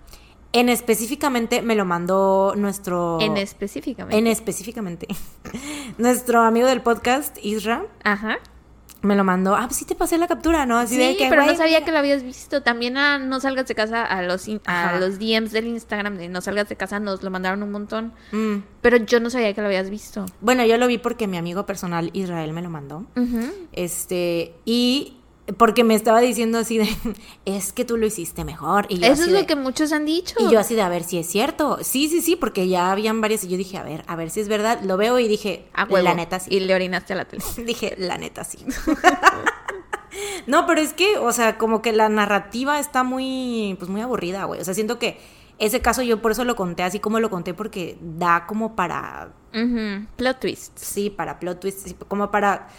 [0.53, 3.19] En específicamente me lo mandó nuestro...
[3.21, 4.17] En específicamente.
[4.17, 5.07] En específicamente.
[5.97, 8.37] nuestro amigo del podcast, Isra, Ajá.
[9.03, 9.55] Me lo mandó.
[9.55, 10.77] Ah, pues sí te pasé la captura, ¿no?
[10.77, 12.63] Así Sí, de que, pero no sabía que lo habías visto.
[12.63, 16.29] También a No Salgas de Casa, a los, in- a los DMs del Instagram de
[16.29, 18.13] No Salgas de Casa nos lo mandaron un montón.
[18.31, 18.57] Mm.
[18.81, 20.25] Pero yo no sabía que lo habías visto.
[20.41, 23.05] Bueno, yo lo vi porque mi amigo personal Israel me lo mandó.
[23.73, 25.17] Este, y
[25.57, 26.87] porque me estaba diciendo así de,
[27.45, 28.85] es que tú lo hiciste mejor.
[28.89, 30.35] Y yo Eso es de- lo que muchos han dicho.
[30.39, 31.79] Y yo así de a ver si es cierto.
[31.81, 34.39] Sí, sí, sí, porque ya habían varias y yo dije, a ver, a ver si
[34.39, 34.79] es verdad.
[34.83, 36.03] Lo veo y dije, a huevo.
[36.03, 36.49] la neta sí.
[36.53, 37.43] Y le orinaste a la tele.
[37.65, 38.59] Dije, la neta sí.
[40.47, 44.45] no, pero es que, o sea, como que la narrativa está muy, pues muy aburrida,
[44.45, 44.61] güey.
[44.61, 45.19] O sea, siento que
[45.59, 49.33] ese caso yo por eso lo conté así como lo conté porque da como para.
[50.15, 50.81] Plot twists.
[50.81, 52.69] sí, para plot twists, como para,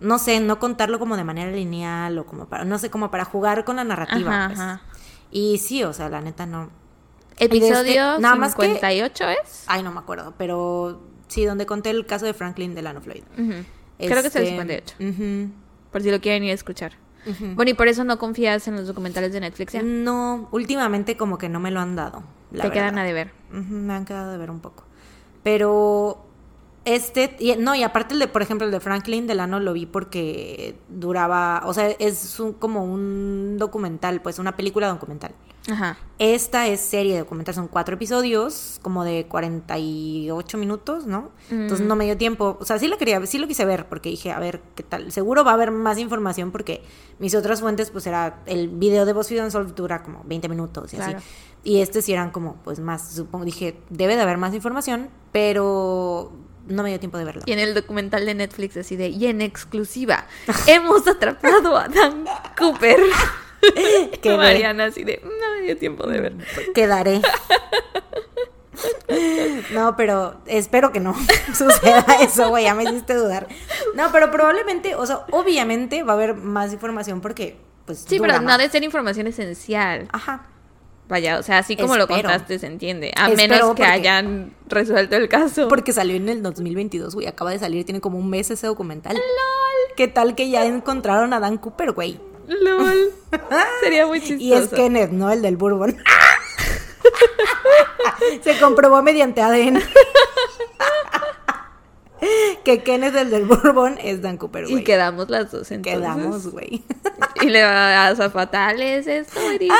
[0.00, 3.24] no sé, no contarlo como de manera lineal o como para, no sé, como para
[3.24, 4.30] jugar con la narrativa.
[4.44, 4.60] Ajá, pues.
[4.60, 4.82] ajá.
[5.30, 6.70] Y sí, o sea, la neta no.
[7.38, 9.64] Este- Episodio nada más que- 58 es.
[9.66, 13.22] Ay, no me acuerdo, pero sí, donde conté el caso de Franklin Delano Floyd.
[13.34, 14.96] Creo que es el Este, 58.
[15.00, 15.50] ujú,
[15.90, 16.92] Por si lo quieren ir a escuchar.
[17.54, 19.72] Bueno, y por eso no confías en los documentales de Netflix.
[19.72, 19.82] ¿ya?
[19.82, 22.22] No, últimamente como que no me lo han dado.
[22.52, 23.04] la Te quedan verdad.
[23.04, 23.32] a deber.
[23.50, 24.84] Me han quedado de ver un poco.
[25.42, 26.23] Pero
[26.84, 29.86] este, y- no, y aparte el de, por ejemplo, el de Franklin Delano lo vi
[29.86, 35.32] porque duraba, o sea, es un- como un documental, pues una película documental.
[35.70, 35.96] Ajá.
[36.18, 41.30] Esta es serie documental, son cuatro episodios, como de 48 minutos, ¿no?
[41.50, 41.88] Entonces Mm.
[41.88, 42.58] no me dio tiempo.
[42.60, 45.10] O sea, sí lo quería, sí lo quise ver, porque dije, a ver, ¿qué tal?
[45.10, 46.82] Seguro va a haber más información, porque
[47.18, 50.96] mis otras fuentes, pues era el video de BuzzFeed Unsolved dura como 20 minutos y
[50.96, 51.16] Claro.
[51.18, 51.26] así.
[51.64, 56.30] Y este sí eran como, pues más, supongo, dije, debe de haber más información, pero
[56.66, 57.42] no me dio tiempo de verlo.
[57.46, 60.26] Y en el documental de Netflix así de, y en exclusiva,
[60.66, 62.24] hemos atrapado a Dan
[62.56, 63.00] Cooper.
[64.22, 64.36] Quedé.
[64.36, 66.34] Mariana así de, no me dio tiempo de ver.
[66.74, 67.22] Quedaré.
[69.72, 71.14] No, pero espero que no
[71.54, 72.64] suceda eso, güey.
[72.64, 73.46] Ya me hiciste dudar.
[73.94, 77.56] No, pero probablemente, o sea, obviamente va a haber más información porque,
[77.86, 78.04] pues.
[78.06, 80.08] Sí, pero no ha de ser información esencial.
[80.12, 80.48] Ajá.
[81.08, 83.12] Vaya, o sea, así como lo contaste se entiende.
[83.16, 85.68] A Espero menos que porque- hayan resuelto el caso.
[85.68, 87.26] Porque salió en el 2022, güey.
[87.26, 89.14] Acaba de salir, tiene como un mes ese documental.
[89.96, 92.18] ¿Qué tal que ya encontraron a Dan Cooper, güey?
[92.48, 93.10] LOL.
[93.82, 94.42] Sería muy chistoso.
[94.42, 95.30] Y es Kenneth, ¿no?
[95.30, 95.96] El del Bourbon.
[98.42, 99.82] Se comprobó mediante ADN.
[102.64, 104.78] que Kenneth, el del Bourbon, es Dan Cooper, güey.
[104.78, 106.00] Y quedamos las dos entonces.
[106.00, 106.82] Quedamos, güey.
[107.42, 109.76] Y le vas a fatales, estoy Ah.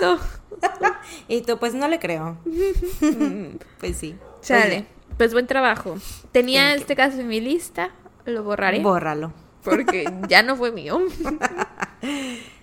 [0.00, 0.20] diciendo.
[1.28, 2.38] y tú, pues no le creo.
[3.80, 4.16] pues sí.
[4.42, 4.86] Chale.
[5.16, 5.96] Pues buen trabajo.
[6.32, 6.80] Tenía Thank you.
[6.80, 7.90] este caso en mi lista.
[8.24, 8.80] Lo borraré.
[8.80, 9.32] Bórralo.
[9.62, 11.00] porque ya no fue mío.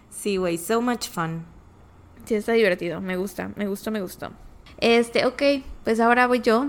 [0.09, 1.45] Sí, güey, so much fun.
[2.25, 3.01] Sí, está divertido.
[3.01, 4.31] Me gusta, me gustó, me gustó.
[4.77, 5.41] Este, ok,
[5.83, 6.67] pues ahora voy yo.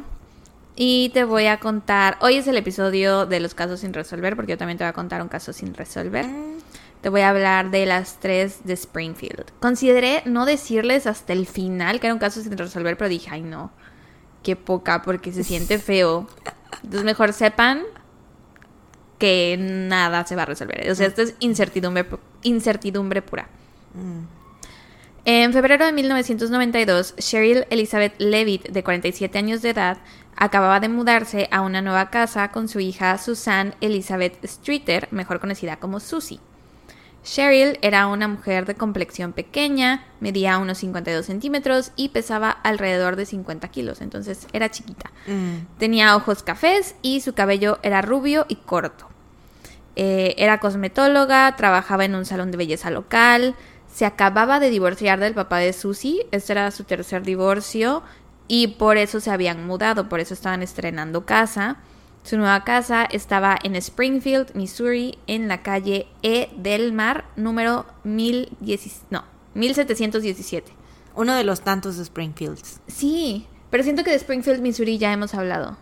[0.76, 2.16] Y te voy a contar.
[2.20, 4.92] Hoy es el episodio de los casos sin resolver, porque yo también te voy a
[4.92, 6.26] contar un caso sin resolver.
[6.26, 6.58] Mm,
[7.04, 9.44] Te voy a hablar de las tres de Springfield.
[9.60, 13.42] Consideré no decirles hasta el final que era un caso sin resolver, pero dije, ay
[13.42, 13.70] no,
[14.42, 16.26] qué poca, porque se siente feo.
[16.76, 17.82] Entonces mejor sepan
[19.18, 20.90] que nada se va a resolver.
[20.90, 22.06] O sea, esto es incertidumbre,
[22.42, 23.50] incertidumbre pura.
[23.92, 24.20] mm.
[25.26, 29.98] En febrero de 1992, Cheryl Elizabeth Levitt, de 47 años de edad,
[30.36, 35.76] acababa de mudarse a una nueva casa con su hija Susan Elizabeth Streeter, mejor conocida
[35.76, 36.40] como Susie.
[37.24, 43.24] Cheryl era una mujer de complexión pequeña, medía unos 52 centímetros y pesaba alrededor de
[43.26, 45.10] 50 kilos, entonces era chiquita.
[45.26, 45.78] Mm.
[45.78, 49.08] Tenía ojos cafés y su cabello era rubio y corto.
[49.96, 53.54] Eh, era cosmetóloga, trabajaba en un salón de belleza local,
[53.92, 58.02] se acababa de divorciar del papá de Susie, este era su tercer divorcio
[58.48, 61.78] y por eso se habían mudado, por eso estaban estrenando casa.
[62.24, 69.02] Su nueva casa estaba en Springfield, Missouri, en la calle E del Mar, número 1010
[69.10, 70.72] no, 1717.
[71.14, 72.80] Uno de los tantos de Springfields.
[72.88, 75.76] Sí, pero siento que de Springfield, Missouri ya hemos hablado.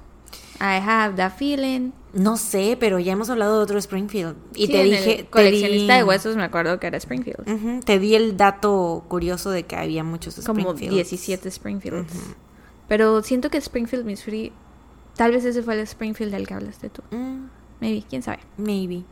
[0.60, 1.92] I have the feeling.
[2.12, 4.36] No sé, pero ya hemos hablado de otro Springfield.
[4.54, 5.16] Y Sí, te en el dije.
[5.22, 7.84] te coleccionista di- de huesos me acuerdo que era Springfield.
[7.84, 10.94] Te di el dato curioso de que había muchos Como Springfields.
[11.10, 12.12] 17 Springfields.
[12.88, 14.52] Pero siento que Springfield, Missouri,
[15.22, 17.00] tal vez ese fue el Springfield del que hablaste tú.
[17.12, 17.46] Mm,
[17.80, 18.40] Maybe, quién sabe.
[18.56, 19.04] maybe.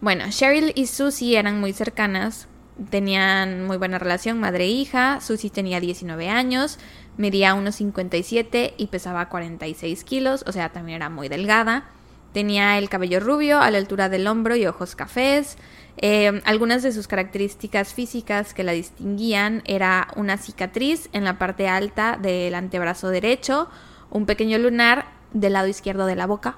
[0.00, 2.48] Bueno, Cheryl y Susie eran muy cercanas,
[2.88, 5.20] tenían muy buena relación, madre e hija.
[5.20, 6.78] Susie tenía 19 años,
[7.18, 11.84] medía unos 57 y pesaba 46 kilos, o sea, también era muy delgada.
[12.32, 15.58] Tenía el cabello rubio a la altura del hombro y ojos cafés.
[15.98, 21.68] Eh, algunas de sus características físicas que la distinguían era una cicatriz en la parte
[21.68, 23.68] alta del antebrazo derecho,
[24.10, 26.56] un pequeño lunar del lado izquierdo de la boca,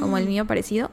[0.00, 0.90] como el mío parecido,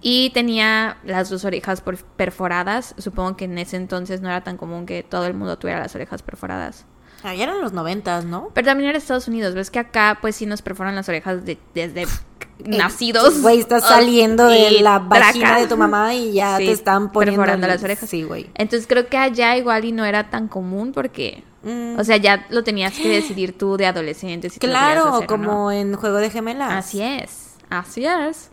[0.00, 1.82] y tenía las dos orejas
[2.16, 2.94] perforadas.
[2.98, 5.94] Supongo que en ese entonces no era tan común que todo el mundo tuviera las
[5.94, 6.84] orejas perforadas.
[7.24, 8.50] Ah, ya eran los noventas, ¿no?
[8.54, 9.54] Pero también era Estados Unidos.
[9.54, 12.06] Ves que acá, pues sí nos perforan las orejas de- desde
[12.66, 13.40] nacidos.
[13.42, 15.60] Güey, estás saliendo de la vagina traca.
[15.60, 18.08] de tu mamá y ya Sí, te están poniendo perforando las orejas.
[18.08, 18.50] Sí, güey.
[18.54, 21.98] Entonces creo que allá igual y no era tan común porque, Mm.
[21.98, 24.50] o sea, ya lo tenías que decidir tú de adolescente.
[24.50, 25.72] Si Claro, hacer como no.
[25.72, 26.72] en Juego de Gemelas.
[26.72, 28.50] Así es, así es.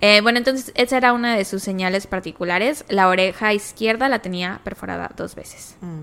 [0.00, 2.84] Eh, bueno, entonces esa era una de sus señales particulares.
[2.88, 5.76] La oreja izquierda la tenía perforada dos veces.
[5.80, 6.02] Mm.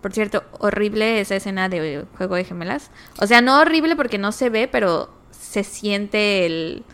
[0.00, 2.90] Por cierto, horrible esa escena de Juego de Gemelas.
[3.20, 6.84] O sea, no horrible porque no se ve, pero se siente el,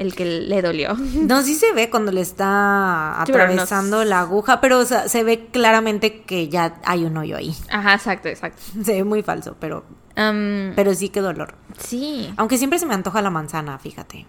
[0.00, 0.96] el que le dolió.
[1.14, 4.84] No, sí se ve cuando le está Sí, pero no atravesando la aguja, pero o
[4.84, 7.54] sea, se ve claramente que ya hay un hoyo ahí.
[7.70, 8.60] Ajá, exacto, exacto.
[8.84, 9.84] Se ve muy falso, pero,
[10.14, 11.54] pero sí que dolor.
[11.78, 14.26] sí, Aunque siempre se me antoja la manzana, fíjate.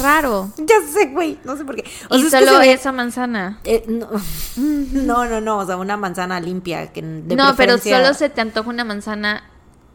[0.00, 0.50] raro.
[0.58, 1.84] Ya sé, güey, no sé por qué.
[2.10, 3.60] O y sea, es que solo ve- esa manzana.
[3.64, 4.08] eh, no,
[4.56, 6.92] no, no, no, o sea, una manzana limpia.
[6.92, 9.42] Que de no, pero solo se te antoja una manzana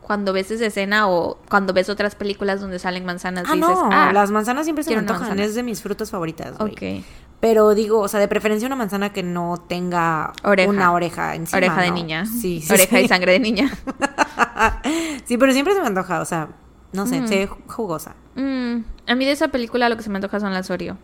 [0.06, 3.89] cuando ves esa escena o cuando ves otras películas donde salen manzanas Ah, dices, no,
[3.91, 5.43] ah, las manzanas siempre se me antojan, manzana.
[5.43, 7.03] es de mis frutas favoritas, ok.
[7.39, 10.70] Pero digo, o sea, de preferencia una manzana que no tenga Oreja.
[10.70, 11.95] una oreja encima, Oreja de ¿no?
[11.95, 12.26] niña.
[12.28, 13.06] Sí, sí, Oreja sí.
[13.06, 13.72] y sangre de niña.
[15.26, 16.49] Sí, pero siempre se me antoja, o sea,
[16.93, 18.16] no sé, se ve jugosa.
[18.36, 18.78] Mm,
[19.08, 20.97] a mí de esa película lo que se me antoja son las Oreo.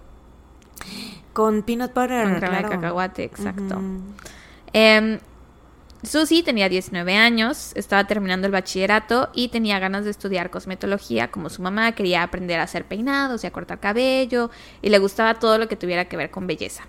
[1.33, 3.81] Con peanut butter, Con crema de cacahuate, exacto.
[4.73, 5.19] Em,
[6.03, 11.49] Susie tenía 19 años, estaba terminando el bachillerato y tenía ganas de estudiar cosmetología como
[11.49, 14.49] su mamá, quería aprender a hacer peinados y a cortar cabello
[14.81, 16.85] y le gustaba todo lo que tuviera que ver con belleza.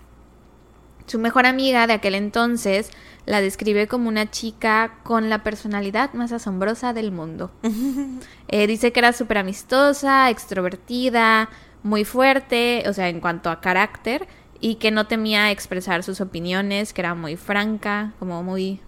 [1.07, 2.91] Su mejor amiga de aquel entonces
[3.27, 7.51] la describe como una chica con la personalidad más asombrosa del mundo.
[8.49, 11.49] Eh, dice que era súper amistosa, extrovertida,
[11.83, 14.29] muy fuerte, o sea, en cuanto a carácter,
[14.61, 18.79] y que no temía expresar sus opiniones, que era muy franca, como muy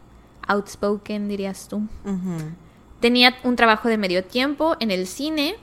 [0.48, 1.82] outspoken, dirías tú.
[3.00, 5.56] Tenía un trabajo de medio tiempo en el cine.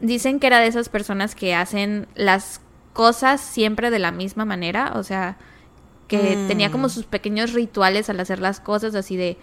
[0.00, 2.60] Dicen que era de esas personas que hacen las
[2.92, 5.36] cosas siempre de la misma manera, o sea,
[6.08, 6.46] que Mm.
[6.48, 9.38] tenía como sus pequeños rituales al hacer las cosas, así de,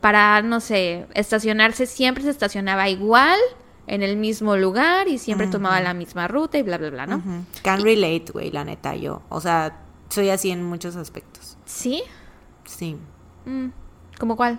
[0.00, 3.38] para, no sé, estacionarse, siempre se estacionaba igual,
[3.86, 7.16] en el mismo lugar y siempre tomaba la misma ruta y bla, bla, bla, ¿no?
[7.16, 7.44] Ujú.
[7.62, 9.22] Can relate, güey, la neta, yo.
[9.30, 9.78] O sea,
[10.10, 11.56] soy así en muchos aspectos.
[11.64, 12.02] ¿Sí?
[12.64, 12.96] Sí.
[13.46, 13.68] Mm,
[14.18, 14.58] ¿Cómo cuál?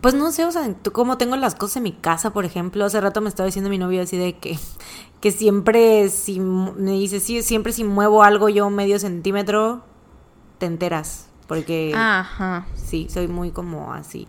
[0.00, 2.84] Pues no sé, o sea, tú como tengo las cosas en mi casa, por ejemplo,
[2.84, 4.58] hace rato me estaba diciendo mi novio así de que,
[5.20, 9.82] que siempre si me dice, sí, siempre si muevo algo yo medio centímetro,
[10.58, 11.26] te enteras.
[11.48, 12.66] Porque Ajá.
[12.76, 14.28] sí, soy muy como así.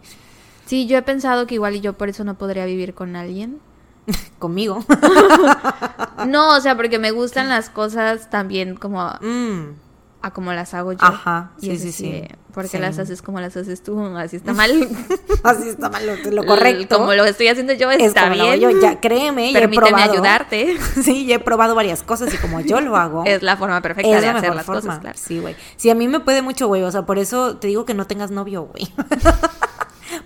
[0.66, 3.60] Sí, yo he pensado que igual y yo por eso no podría vivir con alguien.
[4.40, 4.84] Conmigo.
[6.28, 9.74] No, o sea, porque me gustan las cosas también como a, Mm,
[10.22, 11.00] a como las hago yo.
[11.02, 12.12] Ajá, sí, sí, sí.
[12.12, 12.78] de, ¿Por qué Sí.
[12.80, 14.00] las haces como las haces tú?
[14.18, 14.88] Así está mal.
[15.44, 16.98] Así está mal lo, correcto.
[16.98, 18.60] Como lo estoy haciendo yo Es está lo bien.
[18.60, 20.12] yo, ya, créeme, ya he Permíteme probado.
[20.12, 20.78] ayudarte.
[21.04, 23.24] Sí, ya he probado varias cosas y como yo lo hago.
[23.26, 24.82] Es la forma perfecta de la hacer las forma.
[24.82, 25.18] cosas, claro.
[25.22, 25.56] Sí, güey.
[25.78, 26.84] Sí, a mí me puede mucho, güey.
[26.84, 28.92] O sea, por eso te digo que no tengas novio, güey.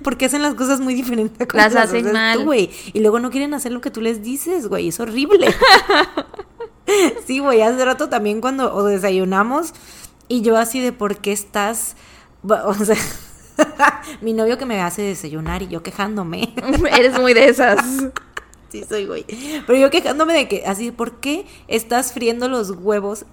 [0.04, 1.48] Porque hacen las cosas muy diferentes.
[1.48, 2.44] como Las hacen mal.
[2.44, 2.72] güey.
[2.94, 4.88] Y luego no quieren hacer lo que tú les dices, güey.
[4.90, 5.54] Es horrible.
[7.26, 7.62] sí, güey.
[7.62, 9.74] Hace rato también cuando o desayunamos
[10.28, 11.96] y yo así de por qué estás...
[12.48, 12.96] O sea,
[14.22, 16.54] mi novio que me hace desayunar y yo quejándome.
[16.98, 17.80] Eres muy de esas.
[18.68, 19.26] Sí, soy güey.
[19.68, 23.26] Pero yo quejándome de que, así, ¿por qué estás friendo los huevos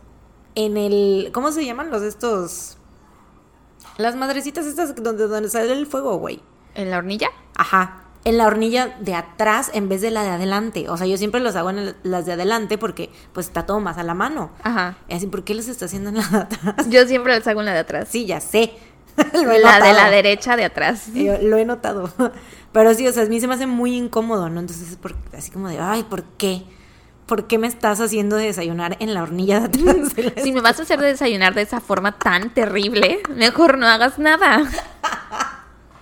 [0.55, 1.31] en el.
[1.33, 2.77] ¿Cómo se llaman los estos?
[3.97, 6.41] Las madrecitas estas donde, donde sale el fuego, güey.
[6.77, 7.29] ¿En la hornilla?
[7.57, 8.05] Ajá.
[8.25, 10.89] En la hornilla de atrás en vez de la de adelante.
[10.89, 13.81] O sea, yo siempre los hago en el- las de adelante porque pues está todo
[13.81, 14.53] más a la mano.
[14.63, 14.97] Ajá.
[15.09, 16.89] Y así, ¿por qué los está haciendo en la de atrás?
[16.89, 18.07] Yo siempre las hago en la de atrás.
[18.09, 18.75] Sí, ya sé.
[19.63, 21.13] La de la derecha de atrás.
[21.15, 22.13] Yo lo he notado.
[22.73, 24.61] Pero sí, o sea, a mí se me hace muy incómodo, ¿no?
[24.61, 26.63] Entonces es por- así como de, ay, ¿por qué?
[27.27, 30.15] ¿Por qué me estás haciendo desayunar en la hornilla de atrás?
[30.17, 33.87] de la- Si me vas a hacer desayunar de esa forma tan terrible, mejor no
[33.87, 34.63] hagas nada.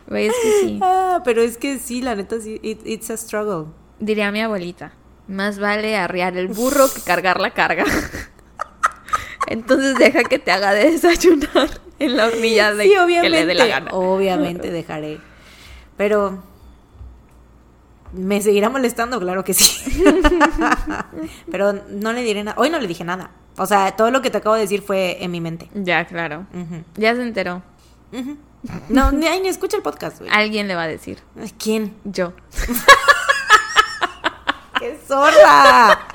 [0.07, 0.79] ¿Ves que sí?
[0.83, 3.67] Ah, pero es que sí, la neta sí, it- it's a struggle.
[4.01, 4.93] Diría mi abuelita,
[5.29, 7.85] más vale arriar el burro que cargar la carga.
[9.47, 13.31] Entonces deja que te haga de desayunar en la hornilla de sí, que obviamente.
[13.31, 13.91] le dé la gana.
[13.93, 15.19] Obviamente dejaré.
[15.97, 16.43] Pero
[18.13, 20.03] me seguirá molestando, claro que sí.
[21.51, 22.61] pero no le diré nada.
[22.61, 23.31] Hoy no le dije nada.
[23.57, 25.71] O sea, todo lo que te acabo de decir fue en mi mente.
[25.75, 26.47] Ya, claro.
[26.97, 27.63] Ya se enteró.
[28.89, 30.31] No, ni, ni escucha el podcast, güey.
[30.33, 31.19] Alguien le va a decir.
[31.59, 31.95] ¿Quién?
[32.05, 32.33] Yo.
[34.79, 35.99] ¡Qué zorra!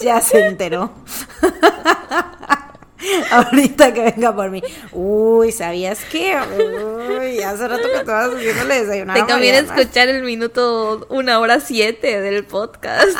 [0.00, 0.92] ya se enteró.
[3.30, 4.62] Ahorita que venga por mí.
[4.92, 6.36] Uy, ¿sabías qué?
[6.36, 9.16] Uy, hace rato que estabas haciéndole desayunar.
[9.16, 13.18] Te conviene escuchar el minuto una hora siete del podcast.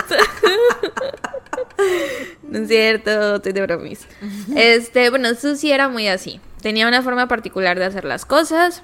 [2.42, 4.06] no es cierto, estoy de bromis.
[4.54, 6.40] Este, bueno, Susi era muy así.
[6.60, 8.82] Tenía una forma particular de hacer las cosas.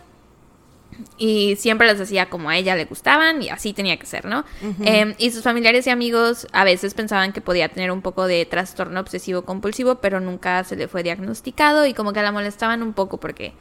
[1.18, 4.44] Y siempre las hacía como a ella le gustaban y así tenía que ser, ¿no?
[4.84, 8.44] Em, y sus familiares y amigos a veces pensaban que podía tener un poco de
[8.47, 12.92] trastorno obsesivo compulsivo, pero nunca se le fue diagnosticado y como que la molestaban un
[12.92, 13.53] poco porque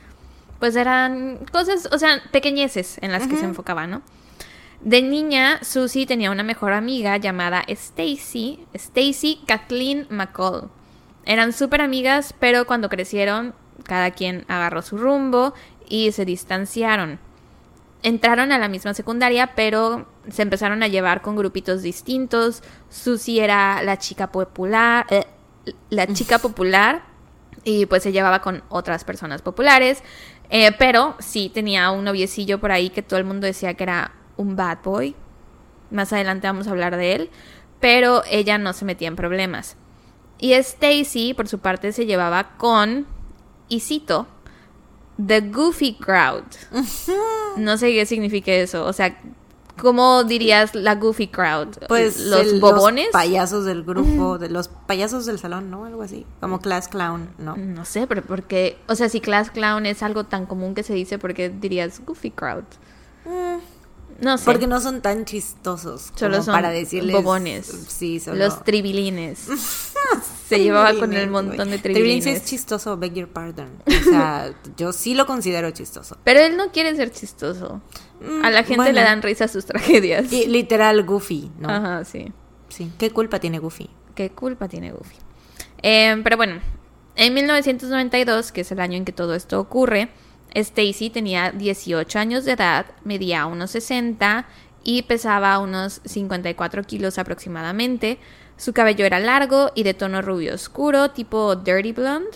[0.60, 4.02] pues eran cosas, o sea, pequeñeces en las que se enfocaba, ¿no?
[4.82, 10.70] De niña, Susie tenía una mejor amiga llamada Stacy, Stacy Kathleen McCall.
[11.26, 15.54] Eran súper amigas, pero cuando crecieron, cada quien agarró su rumbo
[15.88, 17.20] y se distanciaron.
[18.06, 22.62] Entraron a la misma secundaria, pero se empezaron a llevar con grupitos distintos.
[22.88, 25.26] Susie era la chica popular, eh,
[25.90, 27.02] la chica popular
[27.64, 30.04] y pues se llevaba con otras personas populares.
[30.52, 34.12] Eh, pero sí tenía un noviecillo por ahí que todo el mundo decía que era
[34.38, 35.16] un bad boy.
[35.90, 37.32] Más adelante vamos a hablar de él.
[37.80, 39.78] Pero ella no se metía en problemas.
[40.38, 43.08] Y Stacy, por su parte, se llevaba con,
[43.68, 44.28] y cito,
[45.24, 46.44] The Goofy Crowd.
[47.58, 48.86] No sé qué significa eso.
[48.86, 49.18] O sea,
[49.82, 51.70] ¿cómo dirías la Goofy Crowd?
[51.88, 53.06] Pues los el- bobones.
[53.06, 55.86] Los payasos del grupo, de los payasos del salón, ¿no?
[55.86, 56.26] Algo así.
[56.42, 57.56] Como class clown, ¿no?
[57.56, 60.94] No sé, pero porque, o sea, si class clown es algo tan común que se
[60.94, 62.64] dice, ¿por qué dirías Goofy Crowd?
[63.26, 63.58] Mm,
[64.20, 64.46] No sé.
[64.46, 66.12] Porque no son tan chistosos.
[66.16, 67.16] Solo como son para decirles.
[67.16, 67.66] bobones.
[67.88, 68.38] Sí, solo.
[68.38, 69.40] Los tribilines.
[70.48, 71.78] se llevaba con el montón de.
[71.78, 72.44] Tribilines tribilines.
[72.44, 73.70] es chistoso, beg your pardon.
[73.86, 76.18] O sea, yo sí lo considero chistoso.
[76.24, 77.82] Pero él no quiere ser chistoso.
[78.44, 78.94] A la gente bueno.
[78.94, 80.32] le dan risa sus tragedias.
[80.32, 81.70] Y literal Goofy, ¿no?
[81.70, 82.32] Ajá, sí.
[82.70, 82.92] Sí.
[82.98, 83.90] ¿Qué culpa tiene Goofy?
[84.16, 85.18] ¿Qué culpa tiene Goofy?
[85.84, 86.62] Eh, pero bueno,
[87.16, 90.10] en 1992, que es el año en que todo esto ocurre,
[90.56, 94.48] Stacy tenía 18 años de edad, medía unos 60
[94.84, 98.20] y pesaba unos 54 kilos aproximadamente.
[98.58, 102.30] Su cabello era largo y de tono rubio oscuro, tipo dirty blonde,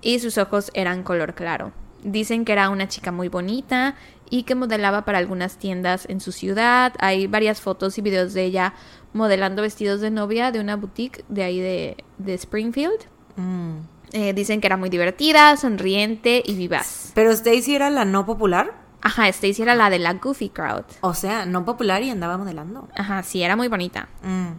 [0.00, 1.72] y sus ojos eran color claro.
[2.04, 3.96] Dicen que era una chica muy bonita
[4.30, 6.94] y que modelaba para algunas tiendas en su ciudad.
[7.00, 8.74] Hay varias fotos y videos de ella
[9.12, 13.00] modelando vestidos de novia de una boutique de ahí de, de Springfield.
[13.36, 13.78] Mm.
[14.12, 17.12] Eh, dicen que era muy divertida, sonriente y vivaz.
[17.14, 18.74] Pero Stacy era la no popular.
[19.00, 20.84] Ajá, Stacy era la de la Goofy Crowd.
[21.00, 22.88] O sea, no popular y andaba modelando.
[22.94, 24.08] Ajá, sí, era muy bonita.
[24.22, 24.50] Mm.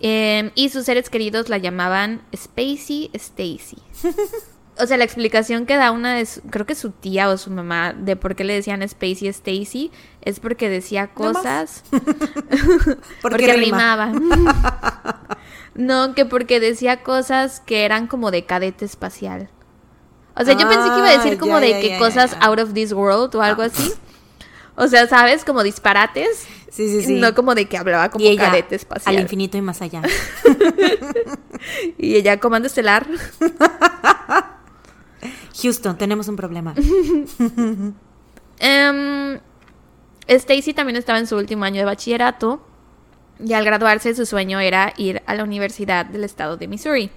[0.00, 3.78] Eh, y sus seres queridos la llamaban Spacey Stacy.
[4.76, 7.48] O sea, la explicación que da una de su- creo que su tía o su
[7.52, 9.92] mamá de por qué le decían Spacey Stacy
[10.24, 13.96] es porque decía No cosas Porque, porque rima.
[13.96, 14.12] rimaba.
[15.74, 19.48] no, que porque decía cosas que eran como de cadete espacial.
[20.36, 22.36] O sea, yo pensé que iba a decir Ah, como de que cosas.
[22.40, 22.46] Ah.
[22.46, 23.92] out of this world o algo así.
[24.76, 25.44] O sea, ¿sabes?
[25.44, 26.46] Como disparates.
[26.70, 27.14] Sí, sí, sí.
[27.20, 29.14] No como de que hablaba como ella, cadete espacial.
[29.14, 30.02] al infinito y más allá.
[31.98, 33.06] Y ella, comando estelar.
[35.62, 36.74] Houston, tenemos un problema.
[38.58, 39.38] Em,
[40.26, 42.66] Stacy también estaba en su último año de bachillerato
[43.44, 47.10] y al graduarse su sueño era ir a la Universidad del Estado de Missouri.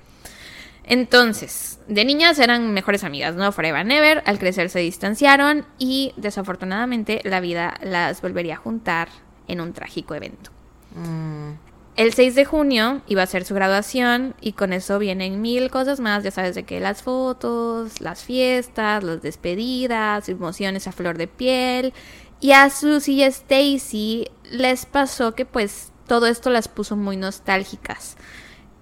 [0.84, 3.52] Entonces, de niñas eran mejores amigas, ¿no?
[3.52, 4.24] Forever and ever.
[4.26, 9.10] Al crecer se distanciaron y desafortunadamente la vida las volvería a juntar
[9.48, 10.52] en un trágico evento.
[10.96, 11.68] Mm.
[11.98, 16.00] El 6 de junio iba a ser su graduación y con eso vienen mil cosas
[16.00, 21.28] más, ya sabes de que las fotos, las fiestas, las despedidas, emociones a flor de
[21.28, 21.94] piel.
[22.40, 27.18] Y a Susie y a Stacy les pasó que pues todo esto las puso muy
[27.18, 28.16] nostálgicas.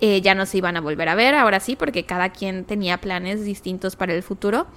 [0.02, 3.00] Eh, ya no se iban a volver a ver, ahora sí, porque cada quien tenía
[3.00, 4.68] planes distintos para el futuro.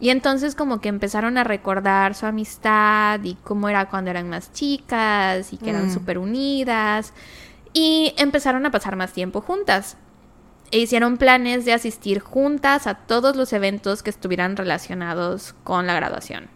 [0.00, 4.52] Y entonces como que empezaron a recordar su amistad y cómo era cuando eran más
[4.52, 5.94] chicas y que eran Mm.
[5.94, 7.12] súper unidas.
[7.72, 9.96] Y empezaron a pasar más tiempo juntas.
[10.72, 15.94] E hicieron planes de asistir juntas a todos los eventos que estuvieran relacionados con la
[15.94, 16.50] graduación.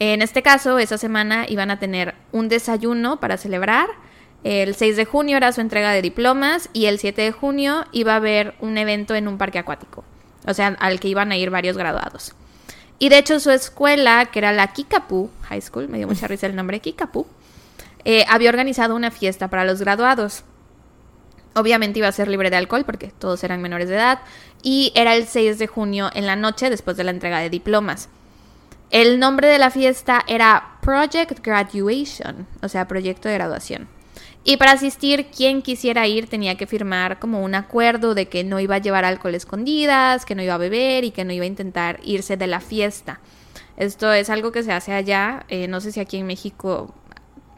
[0.00, 3.88] En este caso, esa semana iban a tener un desayuno para celebrar.
[4.44, 8.12] El 6 de junio era su entrega de diplomas y el 7 de junio iba
[8.12, 10.04] a haber un evento en un parque acuático,
[10.46, 12.34] o sea, al que iban a ir varios graduados.
[13.00, 16.46] Y de hecho su escuela, que era la Kickapoo High School, me dio mucha risa
[16.46, 17.26] el nombre Kickapoo,
[18.04, 20.44] eh, había organizado una fiesta para los graduados.
[21.54, 24.20] Obviamente iba a ser libre de alcohol porque todos eran menores de edad
[24.62, 28.08] y era el 6 de junio en la noche después de la entrega de diplomas.
[28.90, 33.86] El nombre de la fiesta era Project Graduation, o sea, proyecto de graduación.
[34.44, 38.60] Y para asistir, quien quisiera ir tenía que firmar como un acuerdo de que no
[38.60, 41.48] iba a llevar alcohol escondidas, que no iba a beber y que no iba a
[41.48, 43.20] intentar irse de la fiesta.
[43.76, 46.94] Esto es algo que se hace allá, eh, no sé si aquí en México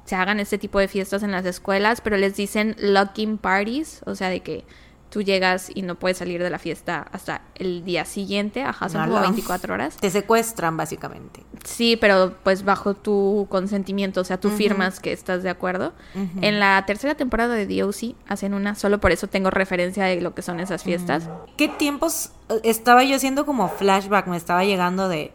[0.04, 4.16] se hagan este tipo de fiestas en las escuelas, pero les dicen locking parties, o
[4.16, 4.64] sea, de que
[5.10, 9.02] tú llegas y no puedes salir de la fiesta hasta el día siguiente, ajá, son
[9.02, 9.26] como Ala.
[9.28, 9.96] 24 horas.
[9.96, 11.44] Te secuestran, básicamente.
[11.64, 15.92] Sí, pero pues bajo tu consentimiento, o sea, tú firmas que estás de acuerdo.
[16.40, 20.34] En la tercera temporada de DOC hacen una, solo por eso tengo referencia de lo
[20.34, 21.28] que son esas fiestas.
[21.56, 24.28] ¿Qué tiempos eh, estaba yo haciendo como flashback?
[24.28, 25.32] Me estaba llegando de,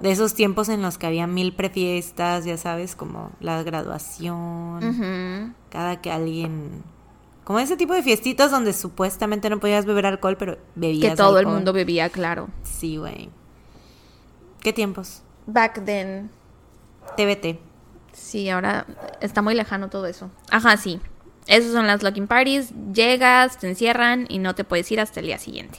[0.00, 6.00] De esos tiempos en los que había mil prefiestas, ya sabes, como la graduación, cada
[6.00, 6.84] que alguien...
[7.48, 11.38] Como ese tipo de fiestitas donde supuestamente no podías beber alcohol, pero bebías Que todo
[11.38, 12.50] el mundo bebía, claro.
[12.62, 13.30] Sí, güey.
[14.60, 15.22] ¿Qué tiempos?
[15.46, 16.30] Back then.
[17.16, 17.58] TBT.
[18.12, 18.84] Sí, ahora
[19.22, 20.30] está muy lejano todo eso.
[20.50, 21.00] Ajá, sí.
[21.46, 22.74] Esas son las locking parties.
[22.92, 25.78] Llegas, te encierran y no te puedes ir hasta el día siguiente.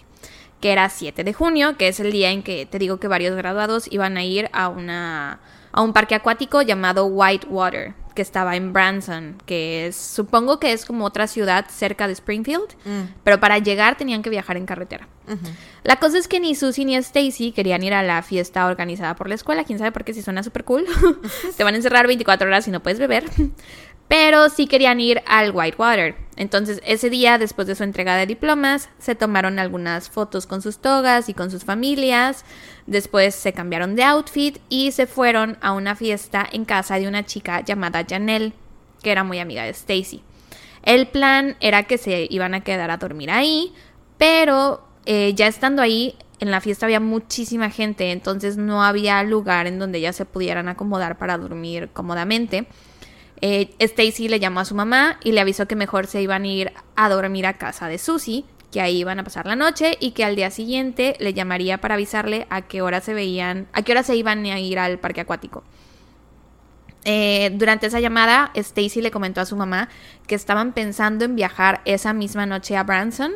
[0.61, 3.35] Que era 7 de junio, que es el día en que te digo que varios
[3.35, 5.39] graduados iban a ir a una
[5.71, 10.83] a un parque acuático llamado Whitewater, que estaba en Branson, que es supongo que es
[10.83, 15.07] como otra ciudad cerca de Springfield, Mm, pero para llegar tenían que viajar en carretera.
[15.83, 19.29] La cosa es que ni Susie ni Stacy querían ir a la fiesta organizada por
[19.29, 19.63] la escuela.
[19.63, 20.85] Quién sabe por qué si suena súper cool.
[21.57, 23.23] Te van a encerrar 24 horas y no puedes beber.
[24.09, 26.15] Pero sí querían ir al Whitewater.
[26.35, 30.79] Entonces, ese día, después de su entrega de diplomas, se tomaron algunas fotos con sus
[30.79, 32.43] togas y con sus familias.
[32.87, 37.23] Después se cambiaron de outfit y se fueron a una fiesta en casa de una
[37.23, 38.53] chica llamada Janelle,
[39.03, 40.23] que era muy amiga de Stacy.
[40.81, 43.73] El plan era que se iban a quedar a dormir ahí,
[44.17, 49.67] pero eh, ya estando ahí, en la fiesta había muchísima gente, entonces no había lugar
[49.67, 52.65] en donde ya se pudieran acomodar para dormir cómodamente.
[53.41, 56.47] Eh, Stacy le llamó a su mamá y le avisó que mejor se iban a
[56.47, 60.11] ir a dormir a casa de Susie, que ahí iban a pasar la noche y
[60.11, 63.93] que al día siguiente le llamaría para avisarle a qué hora se veían, a qué
[63.93, 65.63] hora se iban a ir al parque acuático.
[67.05, 69.89] Eh, durante esa llamada, Stacy le comentó a su mamá
[70.27, 73.31] que estaban pensando en viajar esa misma noche a Branson,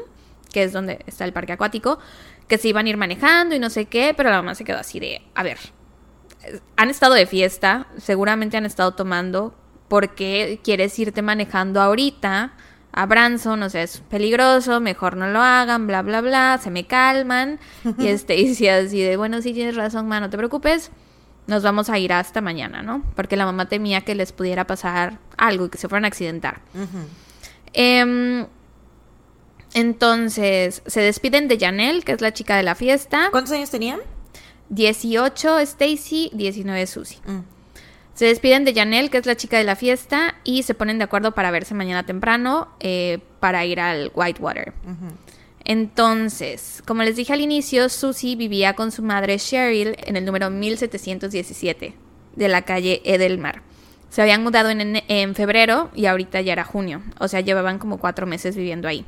[0.52, 1.98] que es donde está el parque acuático,
[2.48, 4.78] que se iban a ir manejando y no sé qué, pero la mamá se quedó
[4.78, 5.58] así de, a ver,
[6.44, 9.56] eh, han estado de fiesta, seguramente han estado tomando,
[9.94, 12.54] ¿por qué quieres irte manejando ahorita
[12.92, 13.62] a Branson?
[13.62, 17.60] O sea, es peligroso, mejor no lo hagan, bla, bla, bla, se me calman.
[18.00, 20.90] Y Stacy así de, bueno, sí tienes razón, ma, no te preocupes
[21.46, 23.04] nos vamos a ir hasta mañana, ¿no?
[23.16, 26.62] Porque la mamá temía que les pudiera pasar algo y que se fueran a accidentar.
[27.74, 28.48] Em,
[29.76, 33.28] entonces, se despiden de Janelle, que es la chica de la fiesta.
[33.30, 34.00] ¿Cuántos años tenían?
[34.70, 37.20] 18 Stacy, 19 Susie.
[37.28, 37.53] Mm.
[38.14, 41.04] Se despiden de Janelle, que es la chica de la fiesta, y se ponen de
[41.06, 44.74] acuerdo para verse mañana temprano eh, para ir al Whitewater.
[45.66, 50.50] Entonces, como les dije al inicio, Susie vivía con su madre Cheryl en el número
[50.50, 51.94] 1717
[52.36, 53.62] de la calle Edelmar.
[54.10, 57.02] Se habían mudado en, en- en febrero y ahorita ya era junio.
[57.20, 59.06] O sea, llevaban como cuatro meses viviendo ahí.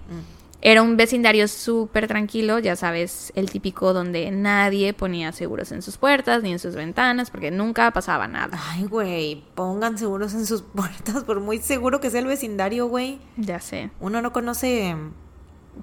[0.68, 5.98] Era un vecindario súper tranquilo, ya sabes, el típico donde nadie ponía seguros en sus
[5.98, 8.60] puertas ni en sus ventanas porque nunca pasaba nada.
[8.72, 13.20] Ay, güey, pongan seguros en sus puertas, por muy seguro que sea el vecindario, güey.
[13.38, 13.92] Ya sé.
[14.00, 14.96] Uno no conoce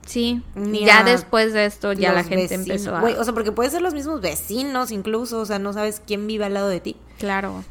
[0.05, 2.67] Sí, Ni ya después de esto ya la gente vecinos.
[2.67, 3.21] empezó a...
[3.21, 6.45] O sea, porque puede ser los mismos vecinos incluso, o sea, no sabes quién vive
[6.47, 6.97] al lado de ti.
[7.21, 7.63] Claro.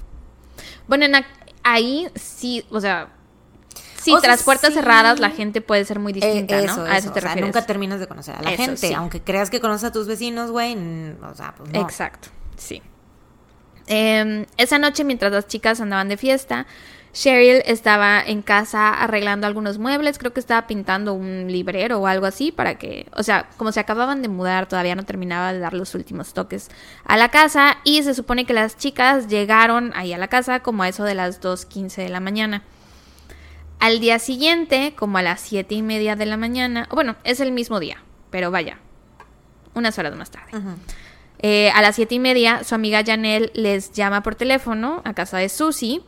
[0.88, 1.26] Bueno, en
[1.64, 3.10] ahí sí, o sea,
[4.02, 4.76] sí, O sea, tras puertas sí.
[4.76, 6.84] cerradas la gente puede ser muy Eh, distinta, eso, ¿no?
[6.86, 7.48] A eso te o sea, refieres.
[7.48, 8.94] nunca terminas de conocer a la Eso, gente, sí.
[8.94, 10.76] aunque creas que conoces a tus vecinos, güey,
[11.22, 11.82] o sea, pues no.
[11.82, 12.82] Exacto, sí.
[13.88, 16.66] Em, esa noche, mientras las chicas andaban de fiesta,
[17.14, 22.26] Cheryl estaba en casa arreglando algunos muebles, creo que estaba pintando un librero o algo
[22.26, 25.74] así para que, o sea, como se acababan de mudar, todavía no terminaba de dar
[25.74, 26.70] los últimos toques
[27.04, 30.84] a la casa y se supone que las chicas llegaron ahí a la casa como
[30.84, 32.64] a eso de las 2.15 de la mañana.
[33.82, 37.52] Al día siguiente, como a las siete y media de la mañana, bueno, es el
[37.52, 38.78] mismo día, pero vaya,
[39.74, 40.52] unas horas más tarde.
[41.40, 45.40] Eh, a las siete y media, su amiga Janelle les llama por teléfono a casa
[45.40, 46.04] de Susie,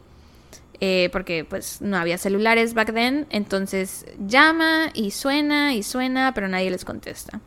[0.82, 6.48] eh, porque pues no había celulares back then, entonces llama y suena y suena, pero
[6.48, 7.42] nadie les contesta.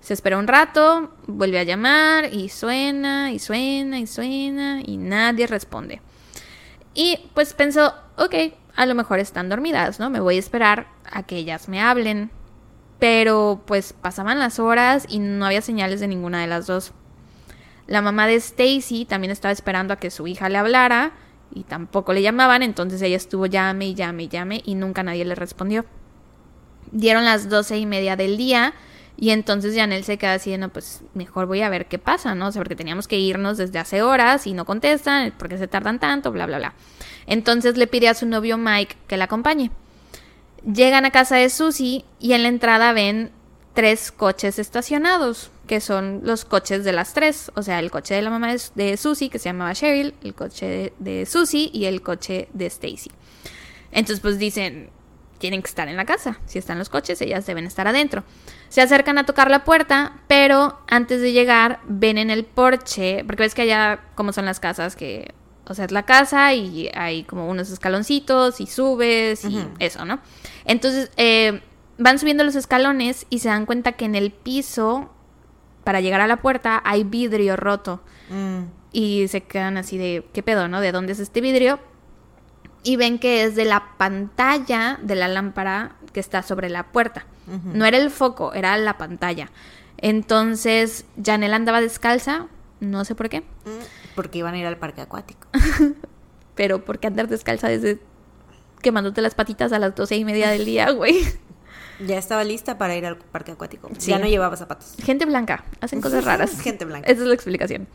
[0.00, 5.46] Se espera un rato, vuelve a llamar y suena y suena y suena y nadie
[5.46, 6.00] responde.
[6.94, 8.34] Y pues pensó, ok,
[8.78, 10.08] a lo mejor están dormidas, ¿no?
[10.08, 12.30] Me voy a esperar a que ellas me hablen.
[13.00, 16.92] Pero pues pasaban las horas y no había señales de ninguna de las dos.
[17.88, 21.10] La mamá de Stacy también estaba esperando a que su hija le hablara
[21.52, 25.24] y tampoco le llamaban, entonces ella estuvo llame y llame y llame y nunca nadie
[25.24, 25.84] le respondió.
[26.92, 28.74] Dieron las doce y media del día
[29.16, 32.46] y entonces Janelle se queda así no, pues mejor voy a ver qué pasa, ¿no?
[32.46, 35.98] O sea, porque teníamos que irnos desde hace horas y no contestan, porque se tardan
[35.98, 36.74] tanto, bla, bla, bla.
[37.28, 39.70] Entonces le pide a su novio Mike que la acompañe.
[40.64, 43.30] Llegan a casa de Susie y en la entrada ven
[43.74, 48.22] tres coches estacionados, que son los coches de las tres, o sea, el coche de
[48.22, 52.48] la mamá de, Susie, que se llamaba Cheryl, el coche de Susie y el coche
[52.54, 53.10] de Stacy.
[53.92, 54.90] Entonces, pues dicen,
[55.38, 56.40] tienen que estar en la casa.
[56.46, 58.24] Si están los coches, ellas deben estar adentro.
[58.70, 63.44] Se acercan a tocar la puerta, pero antes de llegar ven en el porche, porque
[63.44, 65.34] ves que allá como son las casas que,
[65.68, 69.68] o sea, es la casa y hay como unos escaloncitos y subes y Ujú.
[69.78, 70.18] eso, ¿no?
[70.64, 71.62] Entonces eh,
[71.98, 75.10] van subiendo los escalones y se dan cuenta que en el piso,
[75.84, 78.02] para llegar a la puerta, hay vidrio roto.
[78.30, 78.64] Mm.
[78.92, 80.80] Y se quedan así de, ¿qué pedo, no?
[80.80, 81.78] ¿De dónde es este vidrio?
[82.82, 87.26] Y ven que es de la pantalla de la lámpara que está sobre la puerta.
[87.64, 89.50] No era el foco, era la pantalla.
[89.98, 92.46] Entonces, Janelle andaba descalza,
[92.80, 95.46] no sé por qué, Mm, Porque iban a ir al parque acuático.
[96.56, 98.00] pero ¿por qué andar descalza desde
[98.82, 101.20] quemándote las patitas a las doce y media del día, güey?
[102.00, 103.90] Ya estaba lista para ir al parque acuático.
[103.98, 104.10] Sí.
[104.10, 104.94] Ya no llevaba zapatos.
[105.04, 106.60] Gente blanca, hacen cosas raras.
[106.60, 107.08] Gente blanca.
[107.08, 107.88] Esa es la explicación.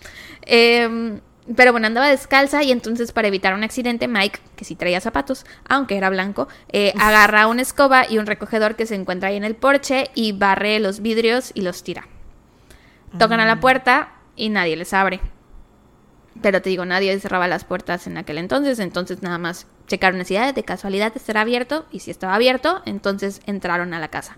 [0.46, 1.20] Eh,
[1.58, 5.46] pero bueno, andaba descalza y entonces para evitar un accidente, Mike, que sí traía zapatos,
[5.68, 9.44] aunque era blanco, eh, agarra una escoba y un recogedor que se encuentra ahí en
[9.44, 12.08] el porche y barre los vidrios y los tira.
[13.20, 15.20] Tocan a la puerta y nadie les abre.
[16.42, 20.56] Pero te digo, nadie cerraba las puertas en aquel entonces, entonces nada más checaron necesidades,
[20.56, 24.38] de casualidad estará abierto, y si estaba abierto, entonces entraron a la casa.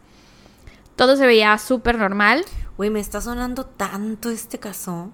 [0.95, 2.45] Todo se veía súper normal,
[2.77, 5.11] Güey, me está sonando tanto este caso.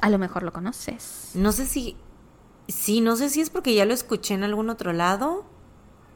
[0.00, 1.32] a lo mejor lo conoces.
[1.34, 1.96] No sé si.
[2.68, 5.44] Sí, no sé si es porque ya lo escuché en algún otro lado.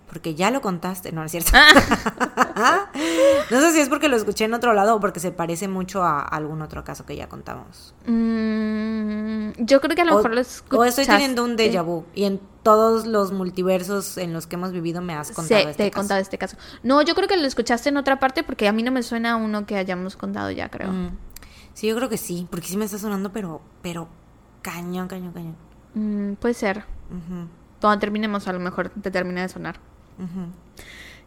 [0.08, 1.10] Porque ya lo contaste.
[1.12, 1.50] No, no es cierto.
[3.50, 6.02] no sé si es porque lo escuché en otro lado o porque se parece mucho
[6.04, 7.94] a algún otro caso que ya contamos.
[8.06, 10.88] Mm, yo creo que a lo O, mejor lo o escuchaste.
[11.02, 12.04] estoy teniendo un déjà vu.
[12.14, 15.74] Y en todos los multiversos en los que hemos vivido me has contado Sí, este
[15.74, 16.00] te he caso.
[16.02, 16.56] contado este caso.
[16.82, 19.36] No, yo creo que lo escuchaste en otra parte porque a mí no me suena
[19.36, 20.90] uno que hayamos contado ya, creo.
[20.92, 21.16] Mm.
[21.74, 22.46] Sí, yo creo que sí.
[22.50, 23.60] Porque sí me está sonando, pero.
[23.82, 24.08] Pero.
[24.62, 25.56] Cañón, cañón, cañón.
[25.94, 26.84] Mm, puede ser.
[27.10, 27.48] Ujú,
[27.80, 29.78] Cuando terminemos, a lo mejor te termina de sonar.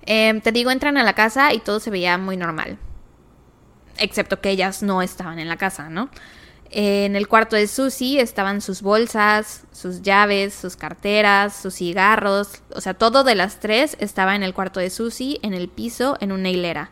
[0.06, 2.78] Eh, te digo, entran a la casa y todo se veía muy normal.
[3.98, 6.10] Excepto que ellas no estaban en la casa, ¿no?
[6.72, 12.62] Eh, en el cuarto de Susie estaban sus bolsas, sus llaves, sus carteras, sus cigarros.
[12.76, 16.16] O sea, todo de las tres estaba en el cuarto de Susie, en el piso,
[16.22, 16.92] en una hilera.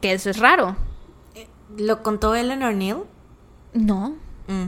[0.00, 0.76] Que eso es raro.
[1.76, 3.04] ¿Lo contó Eleanor Neal?
[3.74, 4.16] No.
[4.48, 4.66] Mm,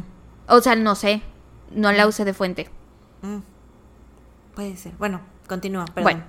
[0.49, 1.23] O sea, no sé.
[1.71, 2.69] No la usé de fuente.
[3.23, 3.39] mm.
[4.55, 4.93] Puede ser.
[4.99, 5.21] Bueno,
[5.53, 6.05] continúa, perdón.
[6.05, 6.25] Bueno.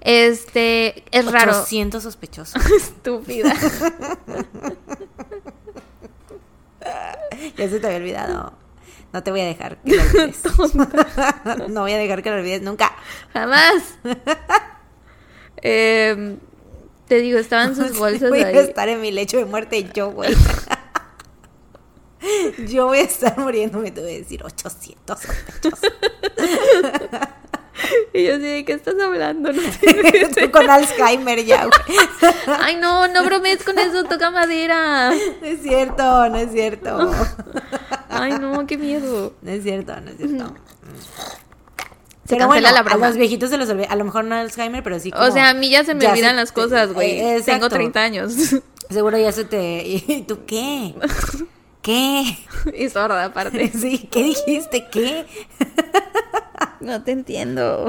[0.00, 1.52] Este, es raro.
[1.52, 2.60] 800 sospechosos.
[2.76, 3.54] Estúpida.
[7.56, 8.52] ya se te había olvidado.
[9.12, 10.42] No te voy a dejar que lo olvides.
[11.68, 12.92] no voy a dejar que lo olvides nunca.
[13.32, 13.98] Jamás.
[15.62, 16.38] Em,
[17.06, 18.56] te digo, estaban sus bolsas voy a ahí.
[18.58, 20.34] estar en mi lecho de muerte yo, güey.
[22.68, 25.92] yo voy a estar muriéndome, te voy a decir 800 sospechosos.
[28.14, 29.52] Y yo así, ¿de qué estás hablando?
[29.52, 30.28] No sé.
[30.40, 31.98] Tú con Alzheimer ya, güey.
[32.60, 35.10] Ay, no, no bromees con eso, toca madera.
[35.10, 37.10] No es cierto, no es cierto.
[38.08, 39.34] Ay, no, qué miedo.
[39.42, 40.54] No es cierto, no es cierto.
[42.24, 43.06] Se Pero bueno, la a broma.
[43.08, 43.86] los viejitos se los olvida.
[43.88, 45.24] A lo mejor no Alzheimer, pero sí como...
[45.24, 47.12] O sea, a mí ya se me ya olvidan se las cosas, güey.
[47.12, 47.68] eh, Tengo exacto.
[47.68, 48.32] 30 años.
[48.90, 49.82] Seguro ya se te...
[49.86, 50.94] ¿Y tú qué?
[51.82, 52.36] ¿Qué?
[52.76, 53.70] y sorda, aparte.
[53.72, 54.88] Sí, ¿qué dijiste?
[54.90, 55.24] ¿Qué?
[56.86, 57.88] No te entiendo.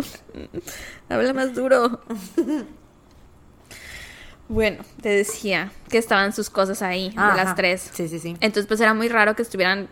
[1.07, 2.01] Habla más duro.
[4.49, 7.91] Bueno, te decía que estaban sus cosas ahí, de las tres.
[7.93, 8.35] Sí, sí, sí.
[8.39, 9.87] Entonces, pues era muy raro que estuvieran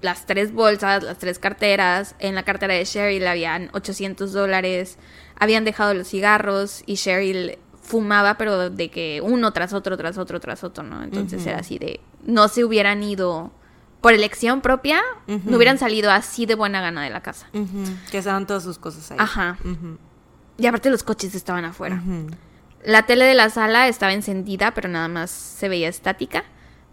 [0.00, 2.16] las tres bolsas, las tres carteras.
[2.18, 4.98] En la cartera de Cheryl habían 800 dólares.
[5.38, 10.40] Habían dejado los cigarros y Cheryl fumaba, pero de que uno tras otro, tras otro,
[10.40, 11.04] tras otro, ¿no?
[11.04, 12.00] Entonces era así de.
[12.24, 13.52] No se hubieran ido
[14.02, 17.46] por elección propia, no hubieran salido así de buena gana de la casa.
[18.10, 19.16] Que estaban todas sus cosas ahí.
[19.18, 19.56] Ajá.
[20.58, 22.02] Y aparte los coches estaban afuera.
[22.84, 26.44] La tele de la sala estaba encendida, pero nada más se veía estática.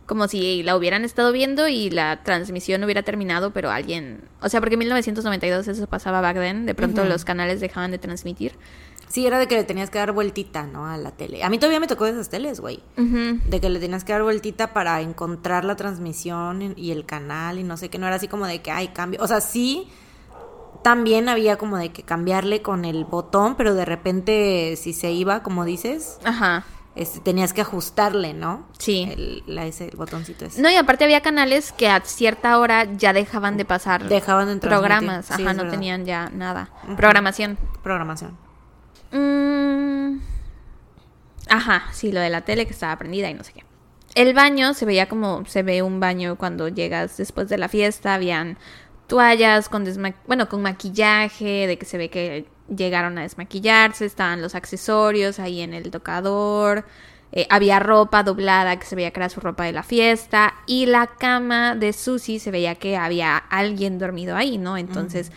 [0.06, 4.22] Como si la hubieran estado viendo y la transmisión hubiera terminado, pero alguien...
[4.42, 6.66] O sea, porque en 1992 eso pasaba back then.
[6.66, 8.54] De pronto los canales dejaban de transmitir.
[9.10, 10.86] Sí, era de que le tenías que dar vueltita, ¿no?
[10.86, 11.44] A la tele.
[11.44, 12.82] A mí todavía me tocó de esas teles, güey.
[12.96, 17.64] De que le tenías que dar vueltita para encontrar la transmisión y el canal y
[17.64, 17.98] no sé qué.
[17.98, 19.20] No era así como de que, ay, cambio.
[19.24, 19.88] O sea, sí,
[20.84, 25.44] también había como de que cambiarle con el botón, pero de repente si se iba,
[25.44, 26.64] como dices, Ajá.
[26.96, 28.66] este, tenías que ajustarle, ¿no?
[28.78, 29.08] Sí.
[29.12, 30.62] El, la, ese, el botoncito ese.
[30.62, 34.56] No, y aparte había canales que a cierta hora ya dejaban de pasar Dejaban de
[34.58, 35.26] programas.
[35.26, 35.72] Sí, Ajá, no verdad.
[35.72, 36.70] tenían ya nada.
[36.96, 37.58] Programación.
[37.84, 38.38] Programación.
[39.12, 40.20] Mm.
[41.50, 43.64] Ajá, sí, lo de la tele que estaba prendida y no sé qué.
[44.16, 48.16] El baño se veía como se ve un baño cuando llegas después de la fiesta.
[48.16, 48.58] Habían
[49.08, 49.86] toallas con
[50.28, 55.62] bueno, con maquillaje, de que se ve que llegaron a desmaquillarse, estaban los accesorios ahí
[55.62, 56.86] en el tocador,
[57.32, 60.86] eh, había ropa doblada que se veía que era su ropa de la fiesta y
[60.86, 64.78] la cama de Susie se veía que había alguien dormido ahí, ¿no?
[64.78, 65.32] Entonces,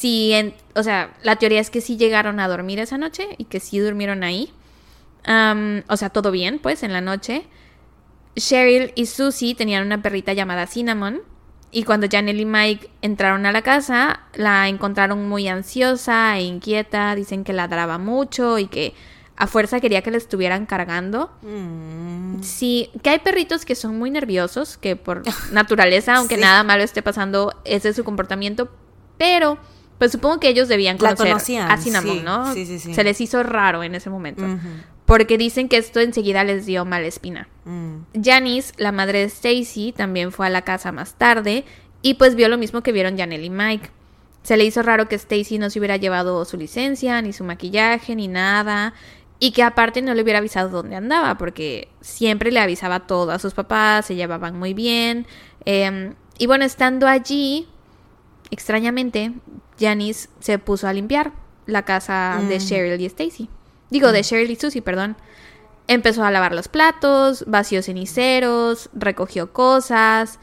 [0.00, 3.44] sí, en- o sea, la teoría es que sí llegaron a dormir esa noche y
[3.44, 4.50] que sí durmieron ahí.
[5.88, 7.46] O sea, todo bien, pues, en la noche.
[8.36, 11.20] Cheryl y Susie tenían una perrita llamada Cinnamon.
[11.72, 17.14] Y cuando Janelle y Mike entraron a la casa, la encontraron muy ansiosa e inquieta.
[17.14, 18.94] Dicen que ladraba mucho y que
[19.36, 21.30] a fuerza quería que la estuvieran cargando.
[21.42, 25.22] Mm, Sí, que hay perritos que son muy nerviosos, que por
[25.52, 26.40] naturaleza, aunque Sí.
[26.40, 28.70] nada malo esté pasando, ese es su comportamiento.
[29.18, 29.58] Pero,
[30.00, 32.54] pues supongo que ellos debían La conocer conocían, a Cinnamon, sí, ¿no?
[32.54, 32.94] sí, sí, sí.
[32.94, 34.42] Se les hizo raro en ese momento.
[35.04, 37.48] Porque dicen que esto enseguida les dio mala espina.
[37.66, 38.22] mm.
[38.24, 41.66] Janice, la madre de Stacy, también fue a la casa más tarde
[42.00, 43.90] y pues vio lo mismo que vieron Janelle y Mike.
[44.42, 48.16] Se le hizo raro que Stacy no se hubiera llevado su licencia, ni su maquillaje,
[48.16, 48.94] ni nada.
[49.38, 53.38] Y que aparte no le hubiera avisado dónde andaba, porque siempre le avisaba todo a
[53.38, 55.26] sus papás, se llevaban muy bien.
[55.66, 57.68] Em, y bueno, estando allí,
[58.50, 59.32] extrañamente,
[59.80, 61.32] Janice se puso a limpiar
[61.66, 62.60] la casa de Mm.
[62.60, 63.48] Cheryl y Stacy.
[63.90, 65.16] Digo, de Cheryl y Susie, perdón.
[65.88, 70.38] Empezó a lavar los platos, vació ceniceros, recogió cosas.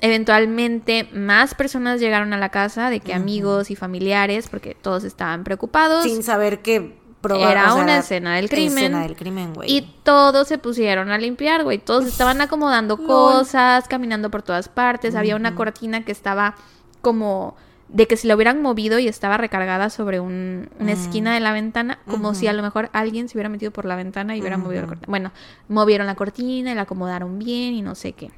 [0.00, 5.44] Eventualmente más personas llegaron a la casa, de que amigos y familiares, porque todos estaban
[5.44, 6.02] preocupados.
[6.04, 8.78] Sin saber que proba- Era o sea, una escena del crimen.
[8.78, 9.70] Escena del crimen, güey.
[9.72, 11.78] Y todos se pusieron a limpiar, güey.
[11.78, 15.14] Todos estaban acomodando cosas, caminando por todas partes.
[15.14, 16.56] Había una cortina que estaba
[17.00, 17.56] como
[17.94, 21.52] de que si la hubieran movido y estaba recargada sobre un- una esquina de la
[21.52, 24.58] ventana, como si a lo mejor alguien se hubiera metido por la ventana y hubiera
[24.58, 25.06] movido la cortina.
[25.08, 25.30] Bueno,
[25.68, 28.30] movieron la cortina y la acomodaron bien y no sé qué.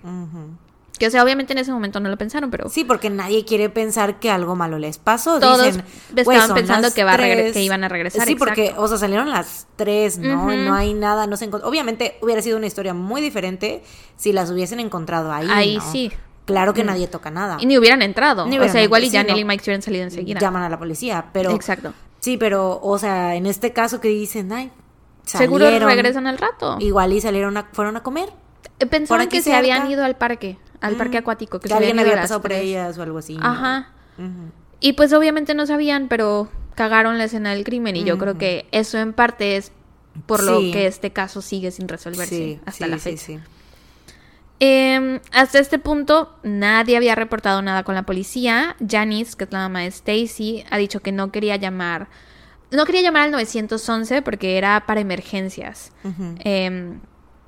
[0.99, 3.69] Que o sea, obviamente en ese momento no lo pensaron, pero Sí, porque nadie quiere
[3.69, 5.39] pensar que algo malo les pasó.
[5.41, 7.53] Todos Dicen, estaban "Güey, son pensando que va a regre- tres".
[7.53, 10.51] que iban a regresar, Sí, porque, o sea, salieron las tres, ¿no?
[10.51, 13.83] No hay nada, no se Obviamente hubiera sido una historia muy diferente
[14.17, 15.47] si las hubiesen encontrado ahí.
[15.51, 15.93] Ahí ¿no?
[15.93, 16.13] sí.
[16.47, 17.59] Claro que nadie toca nada.
[17.61, 18.47] y ni hubieran entrado.
[18.47, 19.39] Ni o sea, igual y sí, Janelle no.
[19.41, 20.41] y Mike se hubieran salido enseguida.
[20.41, 21.51] Llaman a la policía, pero.
[21.51, 21.93] Exacto.
[22.21, 24.71] Sí, pero, o sea, en este caso que dicen, ay,
[25.25, 26.77] Seguro salieron, regresan al rato.
[26.81, 28.31] Igual y salieron a, fueron a comer.
[28.79, 29.59] Eh, Pensaban aquí que se cerca.
[29.59, 32.53] habían ido al parque, al parque Mm, acuático, que, Que, se alguien había pasado por
[32.53, 33.37] ellas o algo así.
[33.37, 33.45] ¿no?
[33.47, 33.91] Ajá.
[34.81, 38.67] Y pues obviamente no sabían, pero cagaron la escena del crimen y yo creo que
[38.71, 39.73] eso en parte es
[40.27, 43.45] por lo que este caso sigue sin resolverse Sí, hasta sí, la sí, fecha.
[44.59, 48.77] Eh, hasta este punto nadie había reportado nada con la policía.
[48.87, 52.09] Janice, que es la mamá de Stacy, ha dicho que no quería llamar,
[52.71, 55.93] no quería llamar al 911 porque era para emergencias.
[56.41, 56.99] Eh,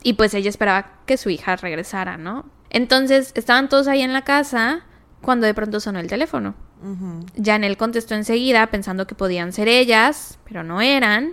[0.02, 2.47] y pues ella esperaba que su hija regresara, ¿no?
[2.70, 4.82] Entonces estaban todos ahí en la casa
[5.20, 6.55] cuando de pronto sonó el teléfono.
[6.82, 7.26] Ujú.
[7.43, 11.32] Janelle contestó enseguida pensando que podían ser ellas, pero no eran.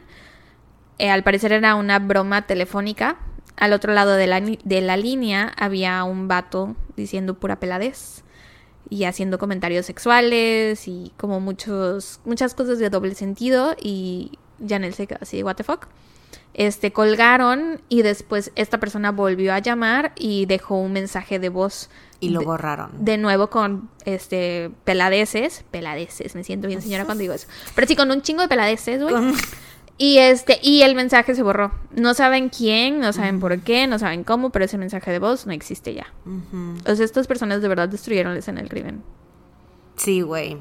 [0.98, 3.18] Eh, al parecer era una broma telefónica.
[3.58, 8.24] Al otro lado de la, de la línea había un vato diciendo pura peladez
[8.90, 14.34] y haciendo comentarios sexuales y como muchos, muchas cosas de doble sentido y
[14.66, 15.88] Janelle se quedó así, what the fuck.
[16.54, 21.90] Este, colgaron y después esta persona volvió a llamar y dejó un mensaje de voz
[22.22, 22.92] Y lo de- borraron.
[23.04, 27.48] de nuevo con este peladeces, peladeces, me siento bien señora cuando digo eso.
[27.74, 29.14] Pero sí con un chingo de peladeces, güey.
[29.14, 29.34] Con-
[29.98, 31.72] Y este y el mensaje se borró.
[31.92, 35.46] No saben quién, no saben por qué, no saben cómo, pero ese mensaje de voz
[35.46, 36.08] no existe ya.
[36.26, 36.76] Ujú.
[36.86, 39.04] O sea, estas personas de verdad destruyeron la escena del crimen.
[39.96, 40.58] Sí, güey.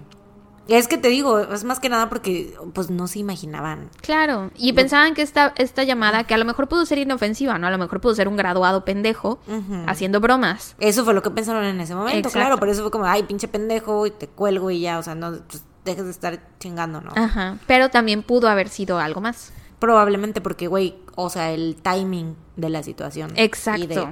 [0.68, 3.90] Es que te digo, es más que nada porque pues no se imaginaban.
[4.00, 7.66] Claro, y pensaban que esta, esta llamada, que a lo mejor pudo ser inofensiva, ¿no?
[7.66, 9.38] A lo mejor pudo ser un graduado pendejo
[9.86, 10.74] haciendo bromas.
[10.78, 12.38] Eso fue lo que pensaron en ese momento, Exacto.
[12.38, 12.58] claro.
[12.58, 15.32] Por eso fue como, ay, pinche pendejo, y te cuelgo y ya, o sea, no,
[15.46, 17.12] pues dejes de estar chingando, ¿no?
[17.14, 19.52] Ajá, pero también pudo haber sido algo más.
[19.78, 23.32] Probablemente porque, güey, o sea, el timing de la situación.
[23.36, 23.82] Exacto.
[23.82, 24.06] Y de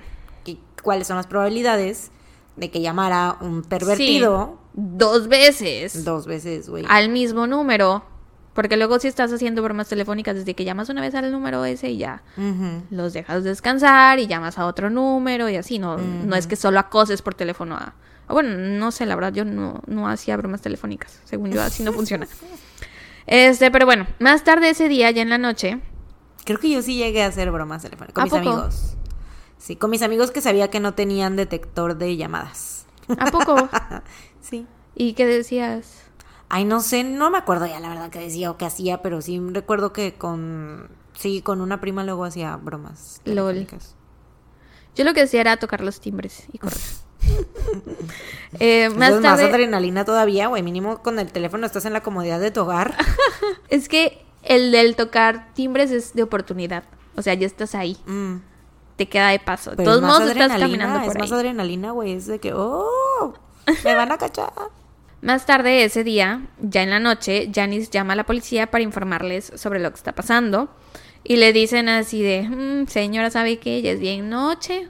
[0.44, 2.11] que- cuáles son las probabilidades
[2.57, 6.05] de que llamara un pervertido Sí, dos veces.
[6.05, 6.85] dos veces, güey.
[6.89, 8.05] al mismo número.
[8.55, 11.89] Porque luego si estás haciendo bromas telefónicas desde que llamas una vez al número ese
[11.89, 12.23] y ya
[12.90, 16.78] los dejas descansar y llamas a otro número y así, no, no es que solo
[16.78, 17.94] acoses por teléfono a...
[18.28, 21.93] Bueno, no sé, la verdad, yo no, no hacía bromas telefónicas, según yo, así no
[21.94, 22.27] funciona.
[23.27, 25.81] Este, pero bueno, más tarde ese día, ya en la noche,
[26.44, 28.51] Creo que yo sí llegué a hacer bromas telefónicas con ¿A mis poco?
[28.57, 28.94] amigos.
[29.59, 32.86] Sí, con mis amigos que sabía que no tenían detector de llamadas.
[33.19, 33.69] ¿a poco?
[34.40, 34.66] Sí.
[34.97, 36.03] ¿Y qué decías?
[36.49, 39.23] Ay, no sé, no me acuerdo ya la verdad que decía o que hacía, pero
[39.23, 43.20] sí recuerdo que con sí, con una prima luego hacía bromas.
[43.24, 43.55] Lol.
[43.55, 43.94] telefónicas.
[44.97, 46.81] Yo lo que hacía era tocar los timbres y correr.
[48.61, 50.62] Eh, más es más tarde, adrenalina todavía, güey.
[50.62, 52.94] Mínimo con el teléfono estás en la comodidad de tu hogar.
[53.70, 56.85] es que el del tocar timbres es de oportunidad.
[57.16, 57.97] O sea, ya estás ahí.
[58.05, 58.36] Mm.
[58.97, 59.70] Te queda de paso.
[59.74, 61.39] De todos es más modos estás caminando por Es más ahí.
[61.39, 62.12] adrenalina, güey.
[62.12, 63.32] Es de que, oh,
[63.85, 64.53] me van a cachar.
[65.23, 69.53] Más tarde ese día, ya en la noche, Janice llama a la policía para informarles
[69.55, 70.69] sobre lo que está pasando.
[71.23, 73.81] Y le dicen así de, "Mm, señora, ¿sabe qué?
[73.82, 74.89] Ya es bien noche.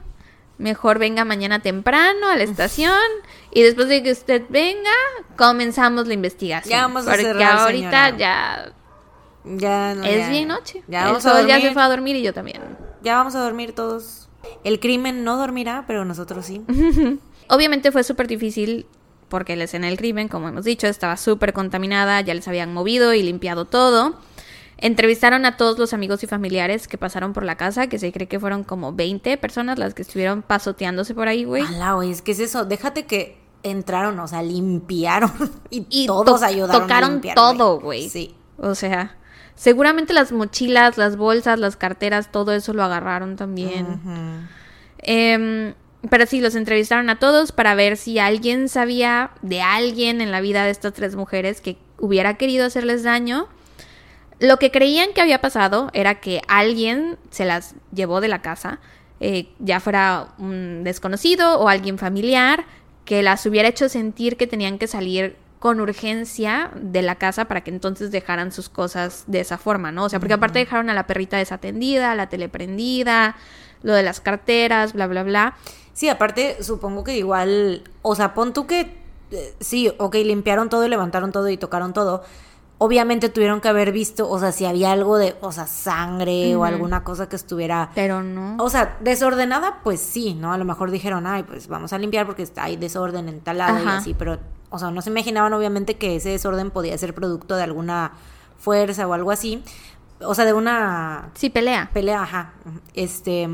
[0.63, 2.93] Mejor venga mañana temprano a la estación.
[3.51, 4.89] Y después de que usted venga,
[5.35, 6.71] comenzamos la investigación.
[6.71, 8.17] Ya vamos a Porque cerrar, ahorita señora.
[8.17, 8.73] ya
[9.43, 10.29] Ya, no, es ya.
[10.29, 10.81] bien noche.
[10.87, 12.61] Ya vamos a ya se fue a dormir y yo también.
[13.01, 14.29] Ya vamos a dormir todos.
[14.63, 16.61] El crimen no dormirá, pero nosotros sí.
[17.49, 18.85] Obviamente fue súper difícil
[19.27, 23.13] porque la escena del crimen, como hemos dicho, estaba súper contaminada, ya les habían movido
[23.13, 24.17] y limpiado todo.
[24.77, 28.27] Entrevistaron a todos los amigos y familiares que pasaron por la casa, que se cree
[28.27, 31.63] que fueron como 20 personas las que estuvieron pasoteándose por ahí, güey.
[31.63, 32.65] Alá, güey, es que es eso.
[32.65, 35.31] Déjate que entraron, o sea, limpiaron.
[35.69, 36.75] Y, Y todos to- ayudaron.
[36.75, 38.09] a tocaron limpiar, todo, güey.
[38.09, 38.35] Sí.
[38.57, 39.15] O sea,
[39.55, 44.47] seguramente las mochilas, las bolsas, las carteras, todo eso lo agarraron también.
[44.99, 45.73] Em,
[46.09, 50.41] pero sí, los entrevistaron a todos para ver si alguien sabía de alguien en la
[50.41, 53.47] vida de estas tres mujeres que hubiera querido hacerles daño.
[54.39, 58.79] Lo que creían que había pasado era que alguien se las llevó de la casa,
[59.19, 62.65] eh, ya fuera un desconocido o alguien familiar,
[63.05, 67.61] que las hubiera hecho sentir que tenían que salir con urgencia de la casa para
[67.61, 70.03] que entonces dejaran sus cosas de esa forma, ¿no?
[70.03, 73.37] O sea, porque aparte dejaron a la perrita desatendida, la tele prendida,
[73.81, 75.55] lo de las carteras, bla, bla, bla.
[75.93, 77.83] Sí, aparte, supongo que igual.
[78.01, 78.97] O sea, pon tú que.
[79.31, 82.23] eh, sí, ok, limpiaron todo, y levantaron todo y tocaron todo.
[82.85, 86.65] Obviamente tuvieron que haber visto, o sea, si había algo de, o sea, sangre o
[86.65, 88.57] alguna cosa que estuviera Pero no.
[88.59, 90.51] O sea, desordenada, pues sí, ¿no?
[90.51, 93.59] A lo mejor dijeron, ay, pues vamos a limpiar porque está, hay desorden en tal
[93.59, 94.37] lado y así, pero,
[94.69, 98.11] o sea, no se imaginaban obviamente que ese desorden podía ser producto de alguna
[98.57, 99.63] fuerza o algo así.
[100.25, 101.89] O sea, de una Sí, pelea.
[101.93, 102.53] pelea, ajá.
[102.93, 103.47] Este,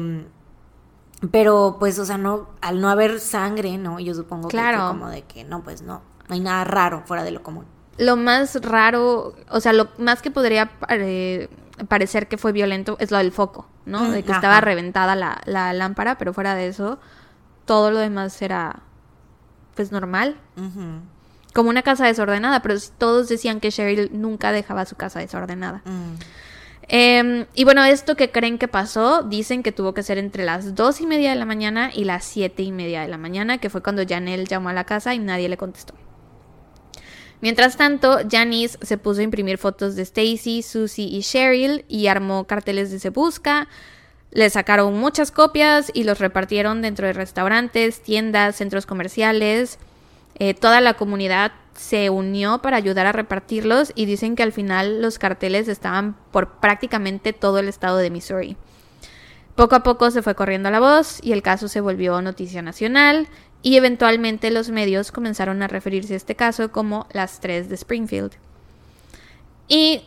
[1.32, 4.00] pero pues, o sea, no, al no haber sangre, ¿no?
[4.00, 4.78] Yo supongo que Claro.
[4.80, 7.66] fue como de que, no, pues no, no hay nada raro fuera de lo común.
[8.00, 11.50] Lo más raro, o sea, lo más que podría pare-
[11.88, 14.06] parecer que fue violento es lo del foco, ¿no?
[14.06, 14.40] Mm, de que ajá.
[14.40, 17.00] estaba reventada la, la lámpara, pero fuera de eso,
[17.66, 18.80] todo lo demás era,
[19.76, 20.36] pues, normal.
[21.54, 25.82] Como una casa desordenada, pero todos decían que Cheryl nunca dejaba su casa desordenada.
[25.86, 26.16] mm.
[26.92, 30.74] Em, y bueno, esto que creen que pasó, dicen que tuvo que ser entre las
[30.74, 33.70] dos y media de la mañana y las siete y media de la mañana, que
[33.70, 35.94] fue cuando Janelle llamó a la casa y nadie le contestó.
[37.42, 42.46] Mientras tanto, Janice se puso a imprimir fotos de Stacy, Susie y Cheryl y armó
[42.46, 43.68] carteles de Se Busca.
[44.32, 49.80] Le sacaron muchas copias y los repartieron dentro de restaurantes, tiendas, centros comerciales.
[50.36, 55.02] Eh, toda la comunidad se unió para ayudar a repartirlos y dicen que al final
[55.02, 58.58] los carteles estaban por prácticamente todo el estado de Missouri.
[59.56, 63.28] Poco a poco se fue corriendo la voz y el caso se volvió noticia nacional
[63.62, 68.32] y eventualmente los medios comenzaron a referirse a este caso como las tres de Springfield.
[69.68, 70.02] Y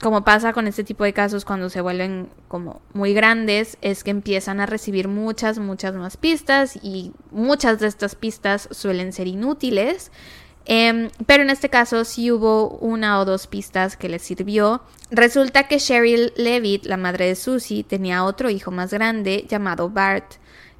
[0.00, 4.10] como pasa con este tipo de casos cuando se vuelven como muy grandes, es que
[4.10, 10.10] empiezan a recibir muchas, muchas más pistas y muchas de estas pistas suelen ser inútiles.
[10.66, 14.82] Em, pero en este caso sí hubo una o dos pistas que les sirvió.
[15.10, 20.34] Resulta que Cheryl Levitt, la madre de Susie, tenía otro hijo más grande llamado Bart.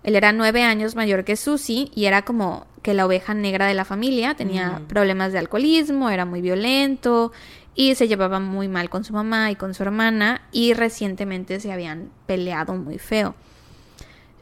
[0.07, 3.75] Él era nueve años mayor que Susie y era como que la oveja negra de
[3.75, 4.35] la familia.
[4.35, 4.87] Tenía Mm.
[4.87, 7.33] problemas de alcoholismo, era muy violento
[7.75, 11.73] y se llevaba muy mal con su mamá y con su hermana y recientemente se
[11.73, 13.35] habían peleado muy feo.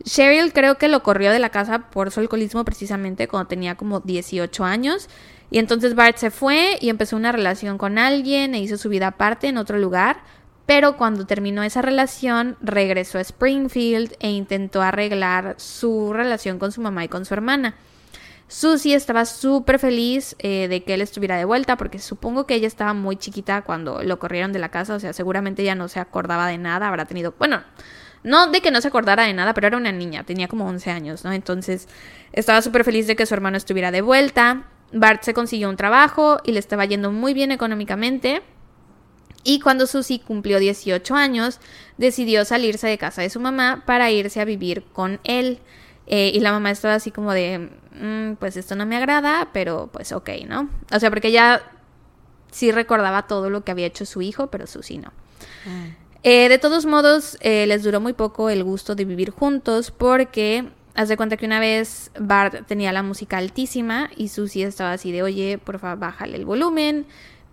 [0.04, 4.00] Cheryl creo que lo corrió de la casa por su alcoholismo precisamente cuando tenía como
[4.00, 5.08] 18 años.
[5.50, 9.08] Y entonces Bart se fue y empezó una relación con alguien e hizo su vida
[9.08, 10.18] aparte en otro lugar.
[10.66, 16.80] Pero cuando terminó esa relación, regresó a Springfield e intentó arreglar su relación con su
[16.80, 17.74] mamá y con su hermana.
[18.48, 22.66] Susie estaba súper feliz eh, de que él estuviera de vuelta porque supongo que ella
[22.66, 25.98] estaba muy chiquita cuando lo corrieron de la casa, o sea, seguramente ella no se
[25.98, 27.62] acordaba de nada, habrá tenido, bueno,
[28.22, 30.90] no de que no se acordara de nada, pero era una niña, tenía como 11
[30.90, 31.32] años, ¿no?
[31.32, 31.88] Entonces
[32.32, 34.64] estaba súper feliz de que su hermano estuviera de vuelta.
[34.92, 38.42] Bart se consiguió un trabajo y le estaba yendo muy bien económicamente.
[39.44, 41.60] Y cuando Susie cumplió 18 años,
[41.98, 45.60] decidió salirse de casa de su mamá para irse a vivir con él.
[46.06, 49.88] Eh, y la mamá estaba así como de, "Mm, pues esto no me agrada, pero
[49.92, 50.68] pues ok, ¿no?
[50.92, 51.62] O sea, porque ella
[52.50, 55.12] sí recordaba todo lo que había hecho su hijo, pero Susie no.
[55.66, 55.96] Mm.
[56.22, 60.64] Eh, de todos modos, eh, les duró muy poco el gusto de vivir juntos porque
[60.96, 65.10] Haz de cuenta que una vez Bart tenía la música altísima y Susie estaba así
[65.10, 67.04] de, oye, por favor, bájale el volumen.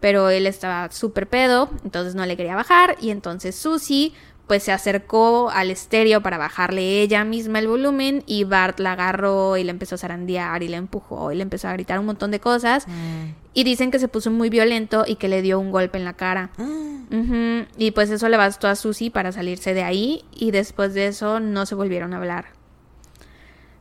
[0.02, 2.98] Pero él estaba súper pedo, entonces no le quería bajar.
[2.99, 4.14] Y entonces Susie
[4.52, 9.56] pues se acercó al estéreo para bajarle ella misma el volumen y Bart la agarró
[9.56, 12.32] y le empezó a zarandear y le empujó y le empezó a gritar un montón
[12.32, 12.86] de cosas.
[12.86, 13.34] Mm.
[13.53, 16.14] Y dicen que se puso muy violento y que le dio un golpe en la
[16.14, 16.49] cara.
[17.78, 21.41] Y pues eso le bastó a Susie para salirse de ahí y después de eso
[21.41, 22.45] no se volvieron a hablar.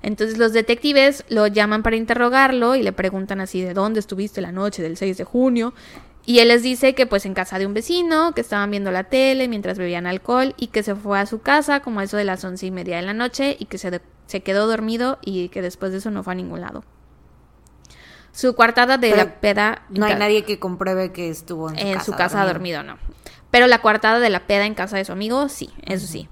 [0.03, 4.51] Entonces los detectives lo llaman para interrogarlo y le preguntan así de dónde estuviste la
[4.51, 5.75] noche del 6 de junio.
[6.31, 9.03] Y él les dice que pues en casa de un vecino, que estaban viendo la
[9.03, 12.23] tele mientras bebían alcohol y que se fue a su casa como a eso de
[12.23, 15.61] las once y media de la noche y que se, se quedó dormido y que
[15.61, 16.85] después de eso no fue a ningún lado.
[18.31, 19.83] Su coartada de Pero la peda...
[19.89, 22.05] No hay nadie que compruebe que estuvo en su en casa.
[22.05, 22.97] su casa dormido, no.
[23.51, 26.29] Pero la coartada de la peda en casa de su amigo, sí, eso sí.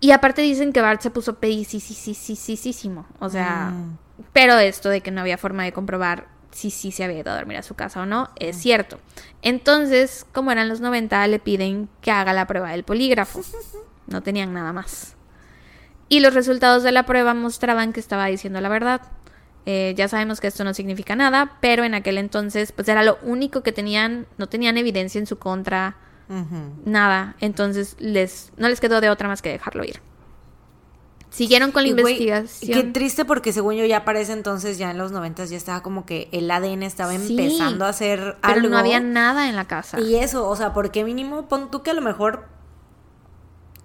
[0.00, 3.06] Y aparte dicen que Bart se puso pedicísimo.
[3.20, 3.96] O sea, Mm.
[4.34, 7.34] pero esto de que no había forma de comprobar si sí se había ido a
[7.34, 9.00] dormir a su casa o no, es cierto.
[9.42, 13.42] Entonces, como eran los 90, le piden que haga la prueba del polígrafo.
[14.08, 15.14] No tenían nada más.
[16.08, 19.00] Y los resultados de la prueba mostraban que estaba diciendo la verdad.
[19.64, 23.18] Eh, ya sabemos que esto no significa nada, pero en aquel entonces, pues era lo
[23.22, 25.96] único que tenían, no tenían evidencia en su contra,
[26.84, 27.36] nada.
[27.40, 30.00] Entonces les, no les quedó de otra más que dejarlo ir.
[31.32, 32.72] Siguieron con la Y, investigación.
[32.72, 35.82] Qué triste porque según yo ya para ese entonces, ya en los noventas ya estaba
[35.82, 38.68] como que el ADN estaba Sí, empezando a hacer pero algo.
[38.68, 39.98] no había nada en la casa.
[39.98, 42.46] Y eso, o sea, porque mínimo pon tú que a lo mejor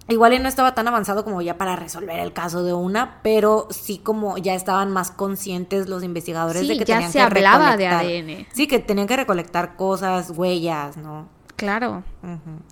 [0.08, 3.98] igual no estaba tan avanzado como ya para resolver el caso de una, pero sí
[3.98, 7.76] como ya estaban más conscientes los investigadores Sí, de que ya tenían se que hablaba
[7.76, 8.46] de ADN.
[8.52, 11.28] Sí, que tenían que recolectar cosas, huellas, ¿no?
[11.56, 12.04] Claro,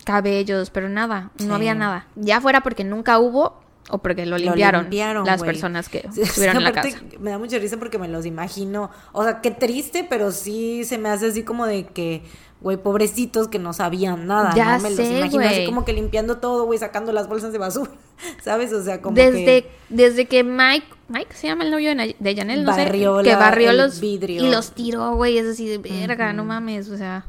[0.04, 1.46] cabellos, pero nada, Sí.
[1.46, 2.06] no había nada.
[2.14, 6.56] Ya fuera porque nunca hubo o porque lo limpiaron, limpiaron, las personas que Sí, estuvieron
[6.58, 6.98] en la casa.
[7.20, 8.90] Me da mucha risa porque me los imagino.
[9.12, 12.22] O sea, qué triste, pero sí se me hace así como de que,
[12.60, 14.52] güey, pobrecitos que no sabían nada.
[14.56, 14.82] Ya ¿no?
[14.82, 17.90] Me los imagino así como que limpiando todo, güey, sacando las bolsas de basura.
[18.42, 18.72] ¿Sabes?
[18.72, 19.70] O sea, como Desde, que.
[19.88, 23.36] desde que Mike, Mike se llama el novio de, de Janelle, no Barrió sé, que
[23.36, 24.44] barrió los vidrio.
[24.44, 27.24] y los tiró, güey, es así de verga, no mames, o sea.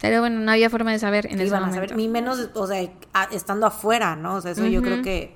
[0.00, 2.66] Pero bueno, no había forma de saber en ese iban a saber, ni menos, o
[2.66, 4.34] sea, a- estando afuera, ¿no?
[4.36, 5.34] O sea, eso yo creo que,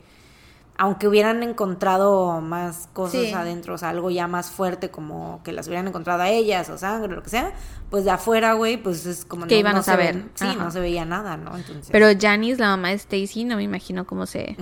[0.83, 3.33] aunque hubieran encontrado más cosas Sí.
[3.35, 6.79] adentro, o sea, algo ya más fuerte, como que las hubieran encontrado a ellas, o
[6.79, 7.53] sangre, o lo que sea,
[7.91, 10.15] pues de afuera, güey, pues es como Que iban a saber.
[10.15, 10.55] ven- sí, Ajá.
[10.55, 11.55] no se veía nada, ¿no?
[11.55, 11.91] Entonces.
[11.93, 14.57] Pero Janice, la mamá de Stacy, no me imagino cómo se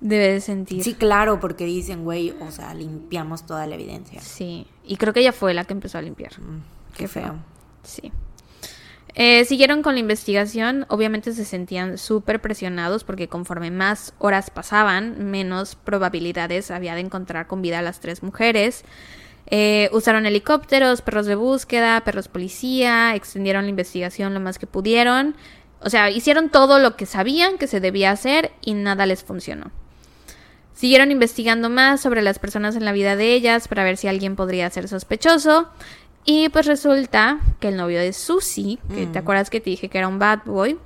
[0.00, 0.82] debe de sentir.
[0.82, 4.22] Sí, claro, porque dicen, güey, o sea, limpiamos toda la evidencia.
[4.22, 6.32] Sí, y creo que ella fue la que empezó a limpiar.
[6.40, 6.60] Mm,
[6.94, 7.22] Qué qué feo.
[7.22, 7.34] feo.
[7.82, 8.12] Sí.
[9.16, 15.30] Eh, siguieron con la investigación, obviamente se sentían súper presionados porque conforme más horas pasaban,
[15.30, 18.84] menos probabilidades había de encontrar con vida a las tres mujeres.
[19.46, 25.36] Eh, usaron helicópteros, perros de búsqueda, perros policía, extendieron la investigación lo más que pudieron.
[25.80, 29.70] O sea, hicieron todo lo que sabían que se debía hacer y nada les funcionó.
[30.72, 34.34] Siguieron investigando más sobre las personas en la vida de ellas para ver si alguien
[34.34, 35.68] podría ser sospechoso.
[36.24, 39.98] Y pues resulta que el novio de Susie, que te acuerdas que te dije que
[39.98, 40.78] era un bad boy,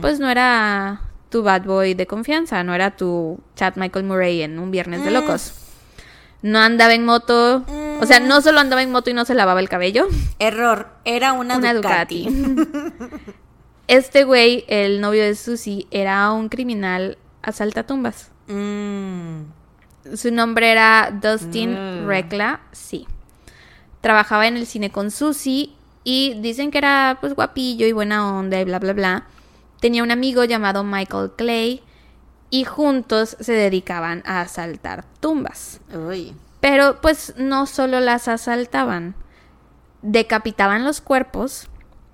[0.00, 4.58] pues no era tu bad boy de confianza, no era tu Chad Michael Murray en
[4.58, 5.54] un viernes de locos.
[6.42, 7.64] No andaba en moto,
[8.00, 10.08] o sea, no solo andaba en moto y no se lavaba el cabello,
[10.40, 12.24] Error, era una, una Ducati.
[12.28, 13.20] Ducati.
[13.88, 18.30] Este güey, el novio de Susie, era un criminal asaltatumbas.
[18.46, 19.42] Mm,
[20.16, 21.72] Su nombre era Dustin
[22.04, 22.06] Mm.
[22.06, 23.06] Rekla, sí.
[24.02, 25.70] Trabajaba en el cine con Susie
[26.04, 29.26] y dicen que era pues guapillo y buena onda y bla bla bla.
[29.80, 31.82] Tenía un amigo llamado Michael Clay
[32.50, 35.80] y juntos se dedicaban a asaltar tumbas.
[35.94, 36.34] uy.
[36.60, 39.16] Pero pues no solo las asaltaban,
[40.02, 41.68] decapitaban los cuerpos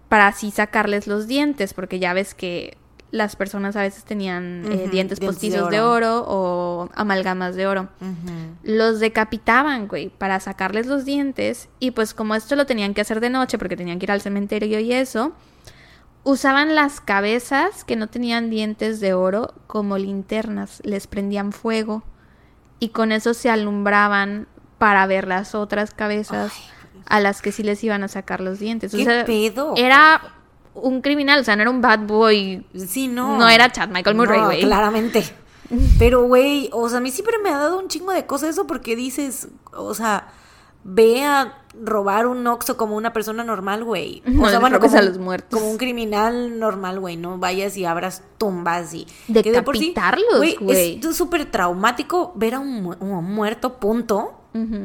[0.08, 2.78] para así sacarles los dientes, porque ya ves que
[3.10, 6.24] las personas a veces tenían eh, dientes de postizos de oro.
[6.28, 7.88] o amalgamas de oro.
[8.62, 13.20] Los decapitaban, güey, para sacarles los dientes y pues como esto lo tenían que hacer
[13.20, 15.32] de noche porque tenían que ir al cementerio y eso,
[16.24, 22.02] usaban las cabezas que no tenían dientes de oro como linternas, les prendían fuego
[22.78, 26.52] y con eso se alumbraban para ver las otras cabezas
[27.06, 28.92] a las que sí les iban a sacar los dientes.
[28.92, 29.72] O ¿Qué sea, pedo?
[29.76, 30.20] Era
[30.80, 32.64] un criminal, o sea, no era un bad boy.
[32.74, 33.36] Sí, no.
[33.38, 34.60] No era Chad Michael Murray, No, güey.
[34.62, 35.24] claramente.
[35.98, 38.66] Pero, güey, o sea, a mí siempre me ha dado un chingo de cosas eso
[38.66, 40.28] porque dices, o sea,
[40.84, 44.22] ve a robar un Oxxo como una persona normal, güey.
[44.26, 45.58] O No sea, bueno, como, a los muertos.
[45.60, 47.16] como un criminal normal, güey.
[47.18, 49.06] No vayas y abras tumbas y...
[49.32, 51.00] que de por sí, Decapitarlos, güey.
[51.04, 54.37] Es súper traumático ver a un, mu- un muerto, punto.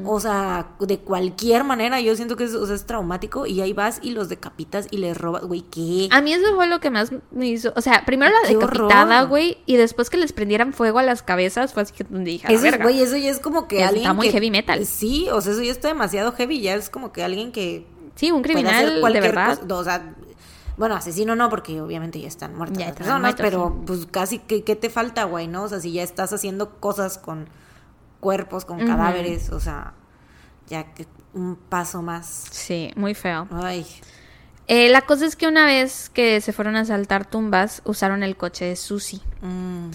[0.05, 3.73] O sea, de cualquier manera, yo siento que es, o sea, es traumático y ahí
[3.73, 6.09] vas y los decapitas y les robas, güey, ¿qué?
[6.11, 7.73] A mí eso fue lo que más me hizo.
[7.75, 11.73] O sea, primero la decapitada, güey, y después que les prendieran fuego a las cabezas,
[11.73, 14.13] fue así que dije, Eso es, güey, eso ya es como que Ya alguien está
[14.13, 14.85] muy que- heavy metal.
[14.85, 18.29] Sí, o sea, eso ya está demasiado heavy, ya es como que alguien que Sí,
[18.31, 19.57] un criminal de verdad.
[19.59, 20.15] cosa, o sea,
[20.77, 23.83] bueno, asesino no, porque obviamente ya están muertas Ya las personas, muertos, pero sí.
[23.87, 25.63] pues casi, ¿qué, qué te falta, güey, no?
[25.63, 27.47] O sea, si ya estás haciendo cosas con
[28.23, 29.93] cuerpos, con cadáveres, o sea,
[30.67, 32.45] ya que un paso más.
[32.49, 33.47] Sí, muy feo.
[33.51, 33.85] Ay,
[34.67, 38.37] Eh, la cosa es que una vez que se fueron a asaltar tumbas, usaron el
[38.37, 39.19] coche de Susie.
[39.41, 39.89] mm,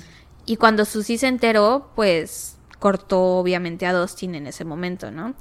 [0.45, 5.35] Y cuando Susie se enteró, pues cortó obviamente a Dustin en ese momento, ¿no?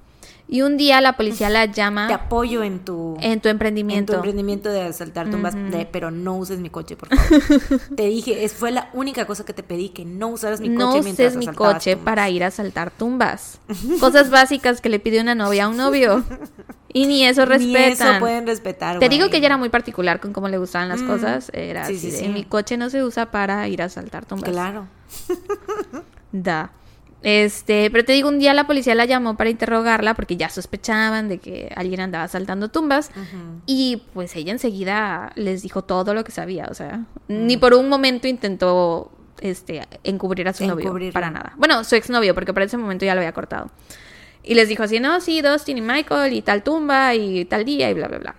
[0.49, 3.17] Y un día la policía la te llama apoyo en tu...
[3.19, 4.13] en tu En emprendimiento.
[4.13, 7.81] tu emprendimiento de asaltar tumbas, de- pero no uses mi coche, por favor.
[7.97, 10.77] te dije, es, fue la única cosa que te pedí, que no usaras mi coche
[10.77, 12.05] no uses mi coche tumbas.
[12.05, 13.59] para ir a asaltar tumbas.
[13.99, 16.23] Cosas básicas que le pide una novia a un novio.
[16.93, 18.07] Y ni eso Ni respetan.
[18.15, 21.01] eso pueden respetar, Te digo que ella era muy particular con cómo le gustaban las
[21.01, 21.51] Mm, cosas.
[21.53, 22.27] Era sí, así sí, de, sí.
[22.29, 24.49] mi coche no se usa para ir a asaltar tumbas.
[24.49, 24.87] Claro.
[26.31, 26.71] Da.
[27.23, 31.27] Este, pero te digo, un día la policía la llamó para interrogarla porque ya sospechaban
[31.29, 33.09] de que alguien andaba asaltando tumbas.
[33.65, 36.67] Y pues ella enseguida les dijo todo lo que sabía.
[36.69, 37.45] O sea, Mm.
[37.47, 39.11] ni por un momento intentó
[39.41, 40.85] este, encubrir a su novio.
[41.13, 41.53] Para nada.
[41.57, 43.69] Bueno, su exnovio, porque para ese momento ya lo había cortado.
[44.43, 47.89] Y les dijo así, no, sí, Dustin y Michael y tal tumba y tal día
[47.89, 48.35] y bla, bla, bla.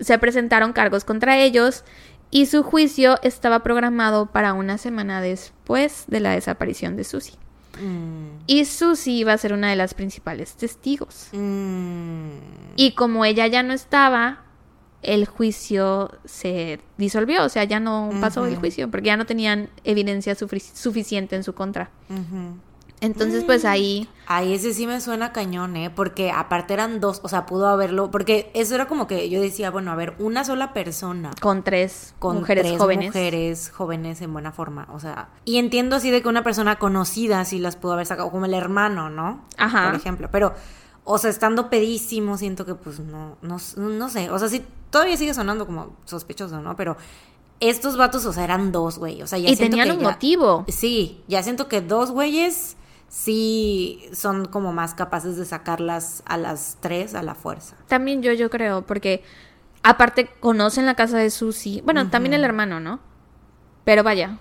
[0.00, 1.84] Se presentaron cargos contra ellos
[2.30, 7.36] y su juicio estaba programado para una semana después de la desaparición de Susie.
[7.82, 11.28] Mm, Y Susie iba a ser una de las principales testigos.
[11.32, 12.28] mm.
[12.76, 14.44] Y como ella ya no estaba,
[15.02, 19.68] el juicio se disolvió, o sea, ya no pasó el juicio, porque ya no tenían
[19.84, 21.90] evidencia sufi- suficiente en su contra.
[23.02, 25.90] Entonces, pues ahí, Ay, ese sí me suena cañón, ¿eh?
[25.90, 29.70] Porque aparte eran dos, o sea, pudo haberlo, porque eso era como que yo decía,
[29.70, 33.06] bueno, a ver, una sola persona con tres con mujeres tres jóvenes.
[33.08, 37.44] mujeres jóvenes en buena forma, o sea, y entiendo así de que una persona conocida
[37.44, 39.44] sí las pudo haber sacado, como el hermano, ¿no?
[39.58, 39.86] Ajá.
[39.90, 40.54] Por ejemplo, pero,
[41.04, 45.16] o sea, estando pedísimo, siento que pues no, no, no sé, o sea, sí, todavía
[45.16, 46.76] sigue sonando como sospechoso, ¿no?
[46.76, 46.96] Pero
[47.60, 50.00] estos vatos, o sea, eran dos, güey, o sea, ya Y siento tenían que un
[50.02, 50.64] ya- motivo.
[50.68, 52.76] Sí, ya siento que dos güeyes
[53.12, 57.76] sí son como más capaces de sacarlas a las tres a la fuerza.
[57.86, 59.22] También yo, yo creo, porque
[59.82, 61.82] aparte conocen la casa de Susie.
[61.82, 63.00] Bueno, también el hermano, ¿no?
[63.84, 64.38] Pero vaya,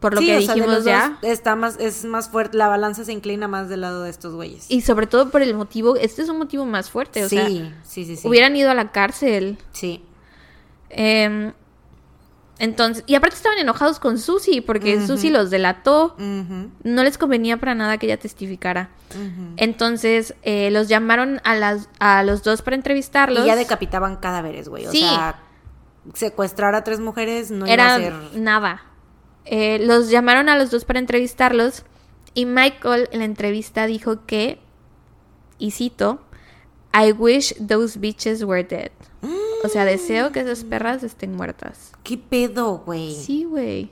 [0.00, 1.18] por lo Sí, que o sea, de dijimos los ya.
[1.20, 4.64] está más, es más fuerte, la balanza se inclina más del lado de estos güeyes.
[4.70, 7.48] Y sobre todo por el motivo, este es un motivo más fuerte, o sí, sea,
[7.84, 8.26] sí, sí, sí.
[8.26, 9.58] hubieran ido a la cárcel.
[9.72, 10.02] Sí.
[10.88, 11.52] Em,
[12.60, 15.06] entonces, y aparte estaban enojados con Susie, porque Ujú.
[15.06, 16.14] Susie los delató.
[16.18, 18.90] No les convenía para nada que ella testificara.
[19.56, 23.44] Entonces, eh, los llamaron a, las, a los dos para entrevistarlos.
[23.44, 24.86] Y ya decapitaban cadáveres, güey.
[24.86, 25.40] O sea,
[26.14, 28.38] secuestrar a tres mujeres no Era iba a ser.
[28.40, 28.82] nada.
[29.46, 31.84] Eh, los llamaron a los dos para entrevistarlos.
[32.34, 34.60] Y Michael en la entrevista dijo que,
[35.58, 36.20] y cito,
[36.92, 38.90] I wish those bitches were dead.
[39.64, 41.92] O sea, deseo que esas perras estén muertas.
[42.02, 43.14] ¿Qué pedo, güey?
[43.14, 43.90] Sí, güey.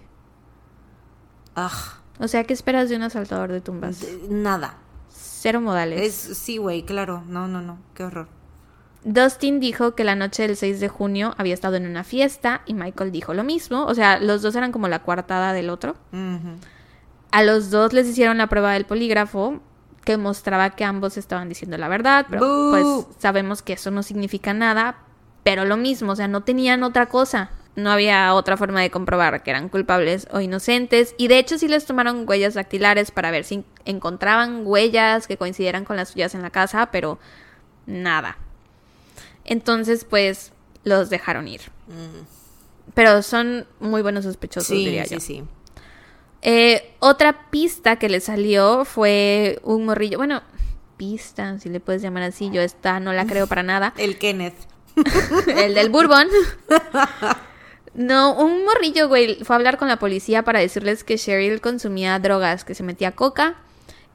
[1.54, 4.00] Ah, O sea, ¿qué esperas de un asaltador de tumbas?
[4.00, 4.78] de- nada.
[5.08, 6.00] Cero modales.
[6.00, 7.22] Es, sí, güey, claro.
[7.28, 7.78] No, no, no.
[7.94, 8.28] Qué horror.
[9.04, 12.74] Dustin dijo que la noche del 6 de junio había estado en una fiesta y
[12.74, 13.84] Michael dijo lo mismo.
[13.84, 15.94] O sea, los dos eran como la coartada del otro.
[17.30, 19.60] A los dos les hicieron la prueba del polígrafo
[20.08, 22.70] que mostraba que ambos estaban diciendo la verdad, pero ¡Bú!
[22.70, 24.96] pues sabemos que eso no significa nada,
[25.42, 27.50] pero lo mismo, o sea, no tenían otra cosa.
[27.76, 31.14] No había otra forma de comprobar que eran culpables o inocentes.
[31.18, 35.84] Y de hecho sí les tomaron huellas dactilares para ver si encontraban huellas que coincidieran
[35.84, 37.18] con las suyas en la casa, pero
[37.84, 38.38] nada.
[39.44, 40.52] Entonces, pues,
[40.84, 41.60] los dejaron ir.
[42.94, 44.74] Pero son muy buenos sospechosos, Mm.
[44.74, 45.20] Sí, diría sí, yo.
[45.20, 45.44] sí.
[46.42, 50.18] Eh, otra pista que le salió fue un morrillo.
[50.18, 50.42] Bueno,
[50.96, 52.50] pista, si le puedes llamar así.
[52.50, 53.94] Yo esta no la creo para nada.
[53.96, 54.54] El Kenneth.
[55.46, 56.28] El del Bourbon.
[57.94, 62.18] No, un morrillo, güey, fue a hablar con la policía para decirles que Cheryl consumía
[62.18, 63.56] drogas, que se metía coca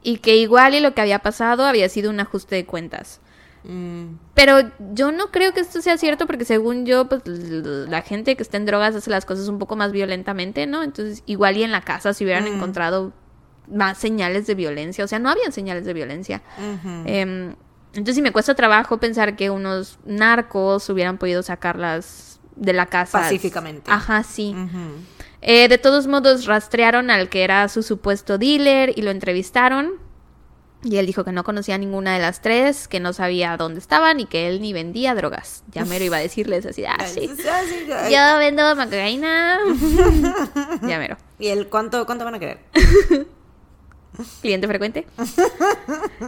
[0.04, 3.20] y que igual y lo que había pasado había sido un ajuste de cuentas.
[3.64, 4.57] Mm, Pero
[4.94, 8.57] yo no creo que esto sea cierto porque según yo, pues la gente que está
[8.57, 10.84] en drogas hace las cosas un poco más violentamente, ¿no?
[10.84, 12.56] Entonces igual y en la casa se hubieran Mm.
[12.56, 13.14] encontrado
[13.72, 16.41] más señales de violencia, o sea, no habían señales de violencia.
[17.06, 17.56] Em,
[17.95, 23.19] Entonces sí me cuesta trabajo pensar que unos narcos hubieran podido sacarlas de la casa.
[23.19, 23.90] Pacíficamente.
[23.91, 24.56] Ajá, sí.
[25.41, 29.91] Eh, de todos modos, rastrearon al que era su supuesto dealer y lo entrevistaron.
[30.84, 33.80] Y él dijo que no conocía a ninguna de las tres, que no sabía dónde
[33.80, 35.64] estaban y que él ni vendía drogas.
[35.72, 37.30] Ya mero iba a decirles así, ah, sí.
[37.92, 38.10] Ah.
[38.10, 39.60] Yo vendo cocaína.
[40.82, 41.18] ya mero.
[41.40, 42.60] ¿Y el cuánto, cuánto van a querer?
[44.42, 45.08] Cliente frecuente.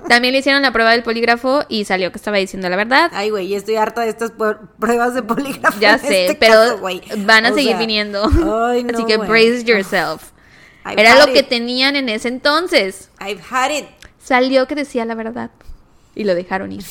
[0.07, 3.11] También le hicieron la prueba del polígrafo y salió que estaba diciendo la verdad.
[3.14, 4.32] Ay, güey, estoy harta de estas
[4.80, 5.80] pruebas de polígrafo.
[5.80, 6.80] Ya sé, este pero caso,
[7.26, 8.23] van a O seguir sea, viniendo.
[8.23, 9.30] ay, no, Así que güey.
[9.30, 10.32] brace yourself.
[10.84, 13.10] I've Era lo que tenían en ese entonces.
[13.19, 13.86] I've had it.
[14.26, 15.52] Salió que decía la verdad.
[16.15, 16.84] Y lo dejaron ir.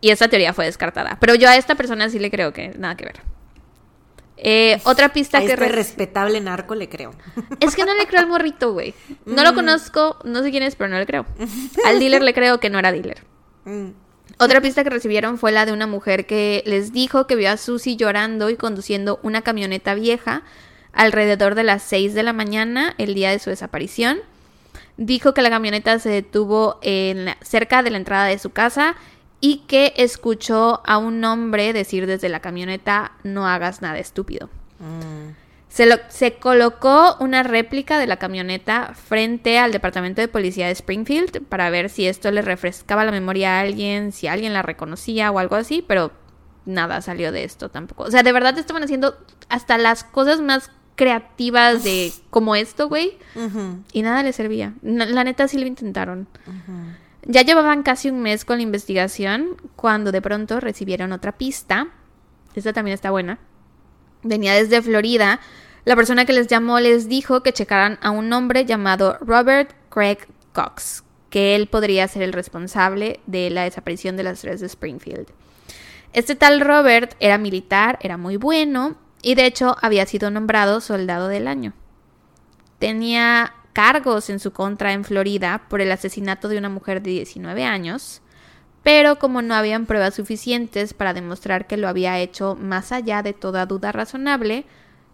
[0.00, 1.16] Y esa teoría fue descartada.
[1.20, 3.20] Pero yo a esta persona sí le creo que nada que ver.
[4.36, 5.46] Eh, otra pista A que...
[5.48, 7.12] este re- respetable narco le creo.
[7.60, 8.94] Es que no le creo al morrito, güey.
[9.26, 9.44] No Mm.
[9.44, 11.26] lo conozco, no sé quién es, pero no le creo.
[11.86, 13.24] Al dealer le creo que no era dealer.
[13.64, 13.88] Mm.
[14.38, 17.56] Otra pista que recibieron fue la de una mujer que les dijo que vio a
[17.56, 20.42] Susie llorando y conduciendo una camioneta vieja
[20.92, 24.18] alrededor de las 6 de la mañana el día de su desaparición.
[24.96, 28.94] Dijo que la camioneta se detuvo en la- cerca de la entrada de su casa
[29.40, 34.48] y que escuchó a un hombre decir desde la camioneta no hagas nada estúpido.
[34.78, 35.32] Mm.
[35.68, 40.72] Se, lo- se colocó una réplica de la camioneta frente al departamento de policía de
[40.72, 45.30] Springfield para ver si esto le refrescaba la memoria a alguien, si alguien la reconocía
[45.30, 46.12] o algo así, pero
[46.66, 48.04] nada salió de esto tampoco.
[48.04, 49.16] O sea, de verdad estaban haciendo
[49.48, 53.18] hasta las cosas más creativas de como esto, güey,
[53.92, 54.74] y nada le servía.
[54.82, 56.28] La neta sí lo intentaron.
[57.24, 61.88] Ya llevaban casi un mes con la investigación cuando de pronto recibieron otra pista.
[62.54, 63.38] Esta también está buena.
[64.22, 65.40] Venía desde Florida.
[65.84, 70.18] La persona que les llamó les dijo que checaran a un hombre llamado Robert Craig
[70.52, 75.26] Cox, que él podría ser el responsable de la desaparición de las tres de Springfield.
[76.12, 81.28] Este tal Robert era militar, era muy bueno y de hecho había sido nombrado soldado
[81.28, 81.72] del año
[82.82, 87.64] tenía cargos en su contra en Florida por el asesinato de una mujer de 19
[87.64, 88.22] años,
[88.82, 93.34] pero como no habían pruebas suficientes para demostrar que lo había hecho más allá de
[93.34, 94.64] toda duda razonable,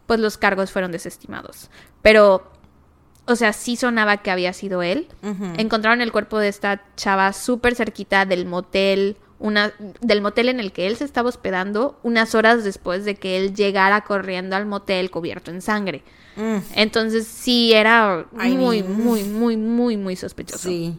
[0.07, 1.69] pues los cargos fueron desestimados.
[2.01, 2.51] Pero,
[3.27, 5.09] o sea, sí sonaba que había sido él.
[5.59, 10.73] Encontraron el cuerpo de esta chava súper cerquita del motel, una, del motel en el
[10.73, 15.11] que él se estaba hospedando, unas horas después de que él llegara corriendo al motel
[15.11, 16.03] cubierto en sangre.
[16.37, 20.69] Mm, Entonces sí era I muy, mean, muy, muy, muy, muy sospechoso.
[20.69, 20.97] Sí.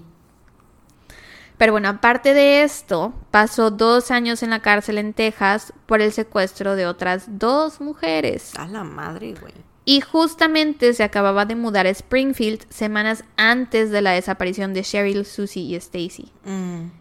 [1.58, 6.14] Pero bueno, aparte de esto, pasó dos años en la cárcel en Texas por el
[6.14, 8.54] secuestro de otras dos mujeres.
[8.58, 9.54] A la madre, güey.
[9.84, 15.26] Y justamente se acababa de mudar a Springfield semanas antes de la desaparición de Cheryl,
[15.26, 16.32] Susie y Stacy.
[16.46, 16.92] Mm,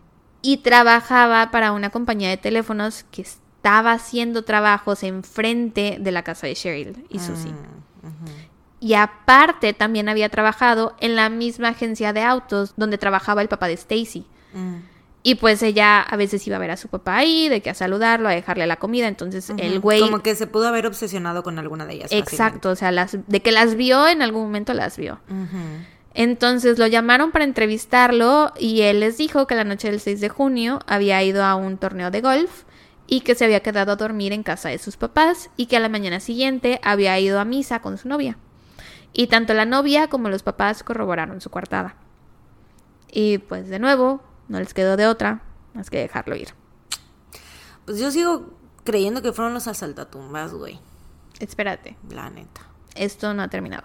[0.43, 6.47] Y trabajaba para una compañía de teléfonos que estaba haciendo trabajos enfrente de la casa
[6.47, 7.51] de Cheryl y Susie.
[7.51, 8.33] mm, ujú.
[8.81, 13.67] Y aparte también había trabajado en la misma agencia de autos donde trabajaba el papá
[13.67, 14.25] de Stacy.
[14.55, 14.77] Mm,
[15.25, 17.75] Y pues ella a veces iba a ver a su papá ahí, de que a
[17.75, 19.09] saludarlo, a dejarle la comida.
[19.09, 20.01] Entonces el güey...
[20.01, 22.13] Como que se pudo haber obsesionado con alguna de ellas.
[22.13, 25.19] Exacto, o sea, las, de que las vio, en algún momento las vio.
[26.21, 30.29] Entonces lo llamaron para entrevistarlo y él les dijo que la noche del 6 de
[30.29, 32.65] junio había ido a un torneo de golf
[33.07, 35.81] y que se había quedado a dormir en casa de sus papás y que a
[35.81, 38.37] la mañana siguiente había ido a misa con su novia.
[39.13, 41.95] Y tanto la novia como los papás corroboraron su coartada.
[43.13, 45.43] Y pues de nuevo, no les quedó de otra
[45.73, 46.49] más que dejarlo ir.
[47.85, 50.81] Pues yo sigo creyendo que fueron los asaltatumbas, güey.
[51.39, 52.63] Espérate, La neta.
[52.97, 53.85] esto no ha terminado.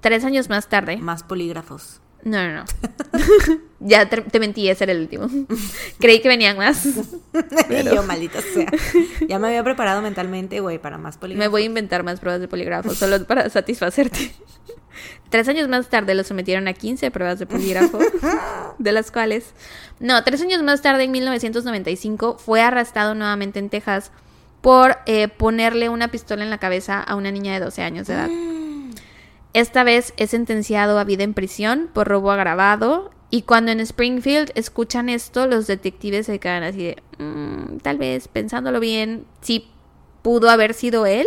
[0.00, 2.00] Tres años más tarde, Más polígrafos.
[2.22, 2.64] No, no, no.
[3.80, 5.28] ya te, te mentí, ese era el último.
[6.00, 6.84] Creí que venían más.
[6.86, 8.66] Y yo, maldita sea.
[9.28, 11.50] Ya me había preparado mentalmente, güey, para más Me polígrafos.
[11.52, 14.32] voy a inventar más pruebas de polígrafo solo para satisfacerte.
[15.28, 17.98] Tres años más tarde lo sometieron a 15 pruebas de polígrafo,
[18.78, 19.52] de las cuales...
[20.00, 24.10] No, tres años más tarde, en 1995, fue arrestado nuevamente en Texas
[24.60, 28.14] por eh, ponerle una pistola en la cabeza a una niña de 12 años de
[28.14, 28.30] edad.
[29.56, 33.10] Esta vez es sentenciado a vida en prisión por robo agravado.
[33.30, 38.28] Y cuando en Springfield escuchan esto, los detectives se quedan así de, "Mm, tal vez,
[38.28, 39.70] pensándolo bien, sí
[40.20, 41.26] pudo haber sido él.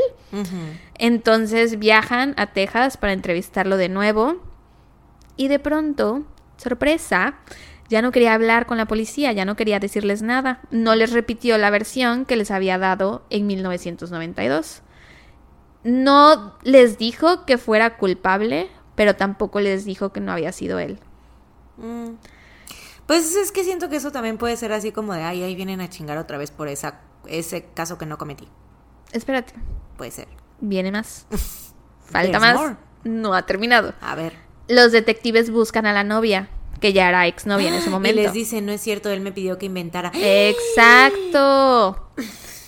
[0.93, 4.35] Entonces viajan a Texas para entrevistarlo de nuevo.
[5.35, 6.23] Y de pronto,
[6.57, 7.39] sorpresa,
[7.89, 10.61] ya no quería hablar con la policía, ya no quería decirles nada.
[10.69, 14.83] No les repitió la versión que les había dado en 1992.
[15.83, 20.99] No les dijo que fuera culpable, pero tampoco les dijo que no había sido él.
[21.77, 22.15] Mm.
[23.05, 25.81] Pues es que siento que eso también puede ser así como de, ay, ahí vienen
[25.81, 28.47] a chingar otra vez por esa, ese caso que no cometí.
[29.11, 29.53] Espérate,
[29.97, 30.27] Puede ser.
[30.59, 31.25] viene más.
[32.05, 32.55] Falta más.
[32.55, 32.75] more.
[33.03, 33.93] No ha terminado.
[34.01, 34.33] A ver.
[34.67, 36.49] Los detectives buscan a la novia,
[36.79, 38.21] que ya era exnovia en ese Y momento.
[38.21, 40.11] les dice, no es cierto, él me pidió que inventara.
[40.13, 42.09] Exacto.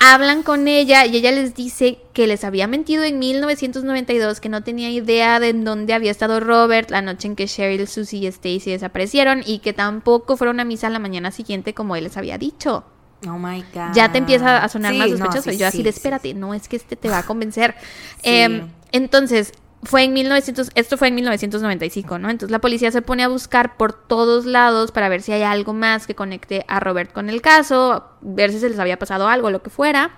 [0.00, 4.62] Hablan con ella y ella les dice que les había mentido en 1992, que no
[4.62, 8.26] tenía idea de en dónde había estado Robert la noche en que Cheryl, Susie y
[8.28, 12.38] Stacy desaparecieron y que tampoco fueron a misa la mañana siguiente como él les había
[12.38, 12.84] dicho.
[13.26, 13.92] Oh my God.
[13.94, 15.50] Ya te empieza a sonar Sí, más no, sospechoso.
[15.50, 17.74] sí, yo así sí, de, espérate, no es que este te va a convencer.
[18.22, 19.52] Em, entonces,
[19.82, 22.30] fue en 1900, esto fue en 1995, ¿no?
[22.30, 25.72] Entonces la policía se pone a buscar por todos lados para ver si hay algo
[25.72, 29.50] más que conecte a Robert con el caso, ver si se les había pasado algo,
[29.50, 30.16] lo que fuera.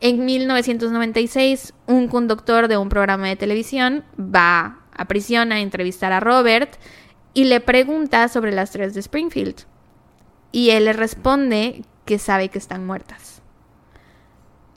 [0.00, 6.20] En 1996, un conductor de un programa de televisión va a prisión a entrevistar a
[6.20, 6.76] Robert
[7.34, 9.64] y le pregunta sobre las tres de Springfield.
[10.50, 13.31] Y él le responde que sabe que están muertas.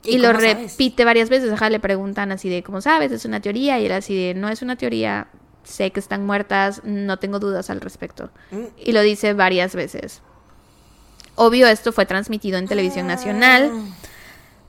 [0.06, 0.42] Y, lo sabes?
[0.72, 1.52] repite varias veces.
[1.52, 3.12] Ajá, le preguntan así de, ¿cómo sabes?
[3.12, 3.78] Es una teoría.
[3.80, 5.28] Y él así de, no es una teoría.
[5.64, 6.82] Sé que están muertas.
[6.84, 8.30] No tengo dudas al respecto.
[8.50, 8.64] Mm.
[8.76, 10.22] Y lo dice varias veces.
[11.34, 13.70] Obvio, esto fue transmitido en televisión nacional.
[13.72, 14.06] Ah.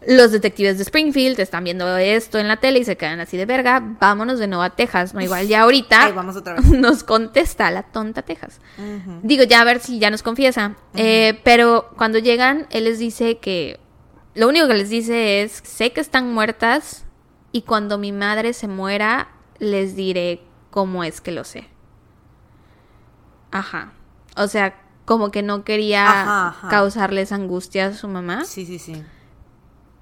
[0.05, 3.45] Los detectives de Springfield están viendo esto en la tele y se quedan así de
[3.45, 3.81] verga.
[3.99, 5.13] Vámonos de nuevo a Texas.
[5.13, 6.65] No, igual ya ahorita Ay, vamos otra vez.
[6.69, 8.61] nos contesta la tonta Texas.
[9.23, 10.75] Digo, ya a ver si ya nos confiesa.
[10.93, 13.79] Eh, pero cuando llegan, él les dice que.
[14.37, 17.03] Lo único que les dice es: Sé que están muertas.
[17.51, 21.67] Y cuando mi madre se muera, les diré cómo es que lo sé.
[23.51, 23.93] Ajá.
[24.35, 26.67] O sea, como que no quería Ajá, ajá.
[26.69, 28.45] causarles angustia a su mamá.
[28.45, 29.01] Sí, sí, sí.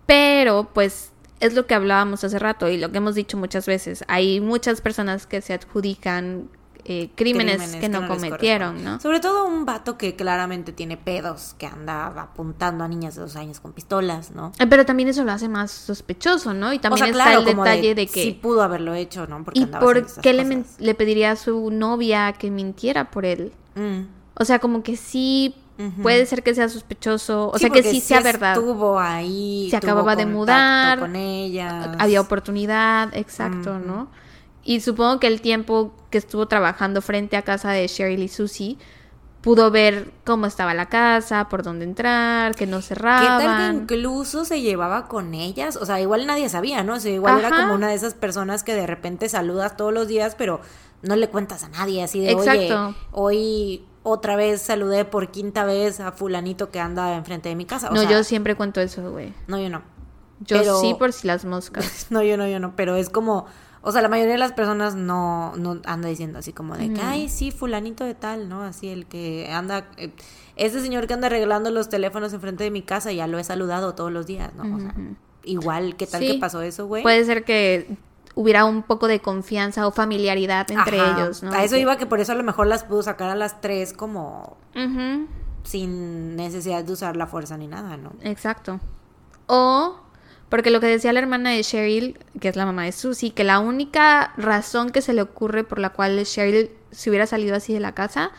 [0.06, 4.04] Pero, pues, es lo que hablábamos hace rato y lo que hemos dicho muchas veces.
[4.08, 6.50] Hay muchas personas que se adjudican
[6.88, 8.84] eh, crímenes, que no, cometieron.
[8.84, 9.00] ¿no?
[9.00, 13.36] Sobre todo un vato que claramente tiene pedos, que anda apuntando a niñas de dos
[13.36, 14.52] años con pistolas, ¿no?
[14.60, 16.74] Eh, Pero también eso lo hace más sospechoso, ¿no?
[16.74, 18.24] Y también o sea, está claro, el detalle de, que...
[18.24, 19.44] sí pudo haberlo hecho, ¿no?
[19.44, 23.52] Porque ¿Y por qué le, le pediría a su novia que mintiera por él?
[23.74, 24.02] Mm.
[24.36, 25.56] O sea, como que sí
[26.02, 27.50] puede ser que sea sospechoso.
[27.50, 28.54] O Sí, sea, que sí sea verdad.
[28.54, 29.68] Estuvo ahí.
[29.70, 31.96] Se acababa de mudar, Con ella.
[32.00, 33.80] Había oportunidad, exacto.
[33.80, 34.08] ¿no?
[34.66, 38.78] Y supongo que el tiempo que estuvo trabajando frente a casa de Cheryl y Susie
[39.42, 44.44] pudo ver cómo estaba la casa, por dónde entrar, que no ¿Qué tal que incluso
[44.44, 45.76] se llevaba con ellas?
[45.76, 46.96] O sea, igual nadie sabía, ¿no?
[46.96, 50.08] O sea, igual era como una de esas personas que de repente saludas todos los
[50.08, 50.62] días, pero
[51.04, 52.96] no le cuentas a nadie, así de, Exacto.
[53.12, 57.66] oye, hoy otra vez saludé por quinta vez a fulanito que anda enfrente de mi
[57.66, 57.90] casa.
[57.90, 59.32] O no, sea, yo siempre cuento eso, güey.
[59.46, 59.84] No, yo no.
[60.40, 62.08] Yo Pero- sí por si las moscas.
[62.10, 63.46] No, yo no, yo no, pero es como...
[63.88, 67.02] O sea, la mayoría de las personas no, no anda diciendo así como de que,
[67.02, 68.64] ay, sí, fulanito de tal, ¿no?
[68.64, 69.86] Así el que anda...
[69.98, 70.12] eh,
[70.56, 73.94] ese señor que anda arreglando los teléfonos enfrente de mi casa, ya lo he saludado
[73.94, 74.76] todos los días, ¿no?
[74.76, 74.94] O sea,
[75.44, 76.32] igual, ¿qué tal Sí.
[76.34, 77.04] que pasó eso, güey?
[77.04, 77.96] Puede ser que
[78.34, 81.22] hubiera un poco de confianza o familiaridad entre Ajá.
[81.22, 81.52] ellos, ¿no?
[81.54, 83.94] A eso iba que por eso a lo mejor las pudo sacar a las tres
[83.94, 84.58] como
[85.64, 88.14] sin necesidad de usar la fuerza ni nada, ¿no?
[88.22, 88.80] Exacto.
[89.48, 89.96] O
[90.56, 93.44] porque lo que decía la hermana de Cheryl, que es la mamá de Susie, que
[93.44, 97.74] la única razón que se le ocurre por la cual Cheryl se hubiera salido así
[97.74, 98.32] de la casa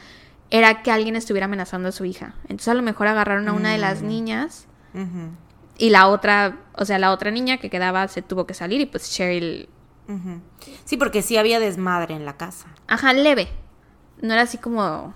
[0.49, 2.35] era que alguien estuviera amenazando a su hija.
[2.45, 4.07] Entonces a lo mejor agarraron a una de las Mm.
[4.09, 4.67] niñas
[5.77, 8.87] y la otra, o sea, la otra niña que quedaba se tuvo que salir y
[8.87, 9.69] pues Cheryl.
[10.87, 12.67] Sí, porque sí había desmadre en la casa.
[12.87, 13.49] ajá, leve.
[14.23, 15.13] No era así como...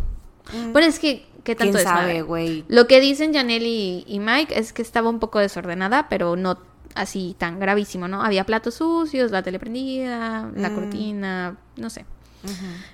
[0.72, 2.66] Bueno, es que, ¿qué tanto ¿Quién sabe, güey?
[2.68, 6.59] Lo que dicen Janelle y, y Mike es que estaba un poco desordenada, pero no
[6.94, 8.22] así tan gravísimo, ¿no?
[8.22, 10.74] Había platos sucios, la tele prendida, la Mm.
[10.74, 12.04] cortina, no sé.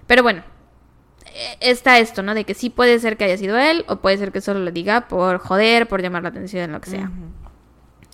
[0.07, 0.43] Pero bueno,
[1.35, 2.35] eh, está esto, ¿no?
[2.35, 4.71] De que sí puede ser que haya sido él, o puede ser que solo lo
[4.71, 7.11] diga por joder, por llamar la atención, lo que sea.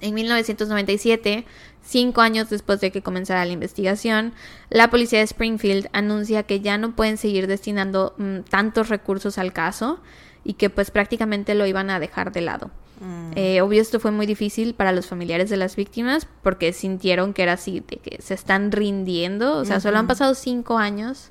[0.01, 1.47] En 1997,
[1.81, 4.33] cinco años después de que comenzara la investigación,
[4.69, 9.53] la policía de Springfield anuncia que ya no pueden seguir destinando mm, tantos recursos al
[9.53, 10.01] caso
[10.45, 12.71] y que pues prácticamente lo iban a dejar de lado.
[13.03, 13.33] Mm.
[13.35, 17.43] Eh, obvio esto fue muy difícil para los familiares de las víctimas porque sintieron que
[17.43, 21.31] era así, de que se están rindiendo, o sea, solo han pasado cinco años,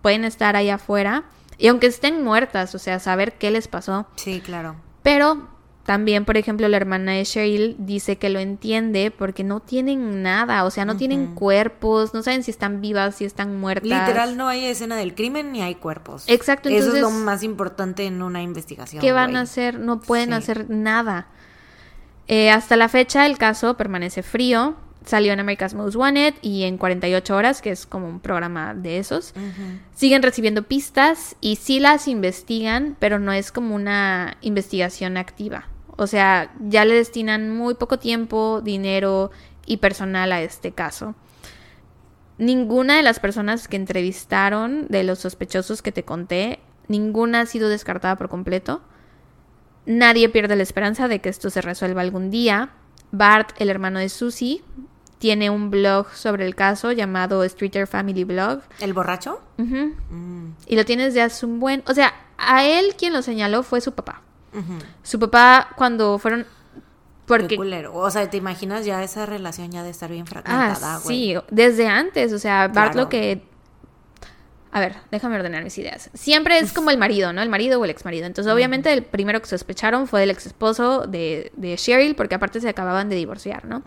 [0.00, 1.24] pueden estar ahí afuera
[1.58, 4.06] y aunque estén muertas, o sea, saber qué les pasó.
[4.16, 4.76] Sí, claro.
[5.02, 5.49] Pero
[5.90, 10.62] también, por ejemplo, la hermana de Cheryl dice que lo entiende porque no tienen nada,
[10.62, 14.06] o sea, no tienen cuerpos, no saben si están vivas, si están muertas.
[14.06, 16.22] Literal no hay escena del crimen ni hay cuerpos.
[16.28, 19.00] Exacto, Eso es lo entonces- más importante en una investigación.
[19.00, 19.80] ¿Qué van a hacer?
[19.80, 20.34] No pueden Sí.
[20.36, 21.26] hacer nada.
[22.28, 26.76] Eh, hasta la fecha el caso permanece frío salió en America's Most Wanted y en
[26.78, 29.34] 48 horas, que es como un programa de esos.
[29.96, 35.64] Siguen recibiendo pistas y sí las investigan, pero no es como una investigación activa.
[36.00, 39.30] O sea, ya le destinan muy poco tiempo, dinero
[39.66, 41.14] y personal a este caso.
[42.38, 46.58] Ninguna de las personas que entrevistaron de los sospechosos que te conté,
[46.88, 48.80] ninguna ha sido descartada por completo.
[49.84, 52.70] Nadie pierde la esperanza de que esto se resuelva algún día.
[53.12, 54.64] Bart, el hermano de Susie,
[55.18, 58.62] tiene un blog sobre el caso llamado Streeter Family Blog.
[58.80, 59.42] ¿El borracho?
[59.58, 59.92] Ujú.
[60.66, 61.82] Y lo tienes de hace un buen...
[61.86, 64.22] O sea, a él quien lo señaló fue su papá.
[65.02, 66.42] Su papá cuando fueron...
[66.42, 67.56] Qué Porque...
[67.56, 67.94] culero.
[67.94, 71.16] O sea, ¿te imaginas ya esa relación ya de estar bien Ah, fragmentada, güey?
[71.16, 73.00] sí, desde antes, o sea, Bart Claro.
[73.02, 73.48] lo que...
[74.72, 76.10] A ver, déjame ordenar mis ideas.
[76.14, 77.42] Siempre es como el marido, ¿no?
[77.42, 78.26] El marido o el ex marido.
[78.26, 82.60] Entonces, obviamente, el primero que sospecharon fue el ex esposo de, de Cheryl, porque aparte
[82.60, 83.82] se acababan de divorciar, ¿no?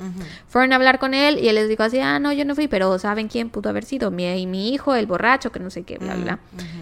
[0.47, 2.67] Fueron a hablar con él y él les dijo así, ah, no, yo no fui,
[2.67, 4.11] pero ¿saben quién pudo haber sido?
[4.11, 6.39] Mi, mi hijo, el borracho, que no sé qué, bla, bla.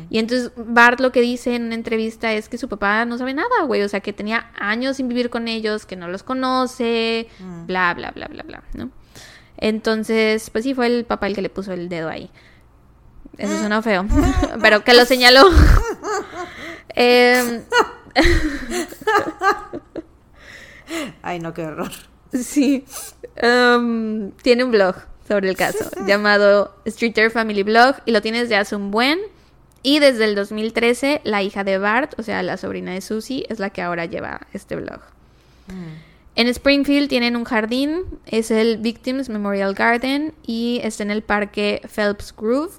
[0.10, 3.36] Y entonces Bart lo que dice en una entrevista es que su papá no sabe
[3.36, 7.28] nada, güey, o sea, que tenía años sin vivir con ellos, que no los conoce,
[7.68, 8.90] bla, bla, bla, bla, bla, ¿no?
[9.58, 12.32] Entonces, pues sí, fue el papá el que le puso el dedo ahí.
[13.38, 14.06] Eso suena feo,
[14.62, 15.50] pero que lo señaló.
[16.94, 17.62] Em,
[21.22, 21.90] Ay, no, qué horror.
[22.34, 22.84] Sí.
[23.38, 24.96] Em, tiene un blog
[25.28, 29.20] sobre el caso llamado Streeter Family Blog y lo tiene desde hace un buen.
[29.84, 33.60] Y desde el 2013, la hija de Bart, o sea, la sobrina de Susie, es
[33.60, 35.00] la que ahora lleva este blog.
[36.36, 41.82] En Springfield tienen un jardín, es el Victims Memorial Garden y está en el parque
[41.94, 42.74] Phelps Grove.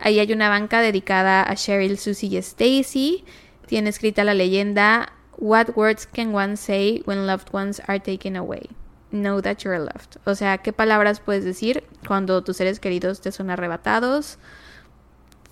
[0.00, 3.24] Ahí hay una banca dedicada a Cheryl, Susie y Stacy.
[3.66, 8.68] Tiene escrita la leyenda What words can one say when loved ones are taken away?
[9.10, 10.18] Know that you're loved.
[10.24, 14.38] O sea, ¿qué palabras puedes decir cuando tus seres queridos te son arrebatados?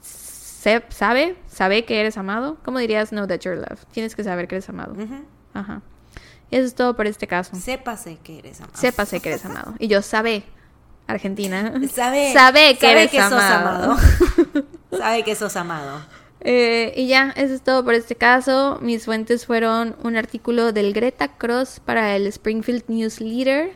[0.01, 1.37] Se- ¿Sabe?
[1.47, 2.59] ¿Sabe que eres amado?
[2.65, 3.85] ¿Cómo dirías know that you're loved?
[3.93, 4.93] Tienes que saber que eres amado.
[4.93, 5.25] Ujú.
[5.55, 5.83] Ajá.
[6.51, 7.55] Y eso es todo por este caso.
[7.57, 8.77] Sépase que eres amado.
[8.77, 9.75] Sépase que eres amado.
[9.79, 10.45] Y yo sabe,
[11.09, 11.73] Argentina.
[11.93, 13.97] Sabe, Sabe que eres sos amado.
[14.97, 16.01] sabe que sos amado.
[16.41, 18.79] Eh, y ya, eso es todo por este caso.
[18.81, 23.73] Mis fuentes fueron un artículo del Greta Cross para el Springfield News Leader,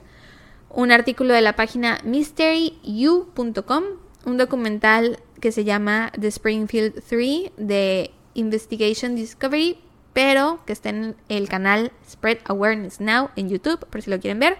[0.70, 3.82] un artículo de la página mysteryu.com,
[4.24, 9.78] un documental que se llama The Springfield 3 de Investigation Discovery,
[10.12, 14.38] pero que está en el canal Spread Awareness Now en YouTube, por si lo quieren
[14.38, 14.56] ver,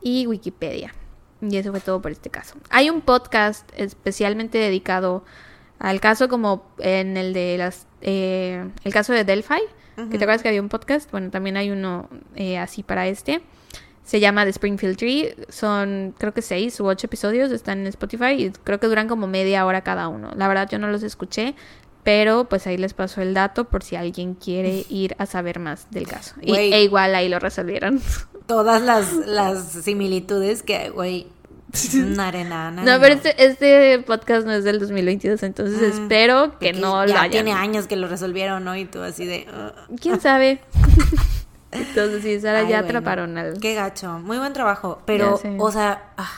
[0.00, 0.94] y Wikipedia.
[1.42, 2.54] Y eso fue todo por este caso.
[2.70, 5.24] Hay un podcast especialmente dedicado
[5.78, 9.60] al caso como en el de las eh, el caso de Delphi
[9.96, 11.10] que te acuerdas que había un podcast.
[11.10, 13.42] Bueno también hay uno eh, así para este.
[14.04, 15.34] Se llama The Springfield Tree.
[15.48, 19.26] Son creo que seis u ocho episodios están en Spotify y creo que duran como
[19.26, 20.30] media hora cada uno.
[20.36, 21.54] La verdad yo no los escuché
[22.02, 25.88] pero pues ahí les paso el dato por si alguien quiere ir a saber más
[25.90, 26.34] del caso.
[26.40, 28.00] Y, e igual ahí lo resolvieron
[28.46, 31.26] Todas las, las similitudes que, güey,
[31.94, 32.68] una arena.
[32.72, 33.00] una no arena.
[33.00, 37.22] pero este, este podcast no es del 2022 entonces Mm, espero que no lo ya
[37.22, 38.76] hayan tiene años que lo resolvieron, ¿no?
[38.76, 39.46] Y tú así de...
[39.48, 39.98] "Ugh".
[40.00, 40.60] ¿Quién sabe?
[41.72, 42.84] Entonces, sí, Sara, Ay, ya bueno.
[42.98, 43.58] atraparon al...
[43.58, 44.18] Qué gacho.
[44.18, 45.00] Muy buen trabajo.
[45.06, 46.12] Pero, o sea...
[46.18, 46.30] ah,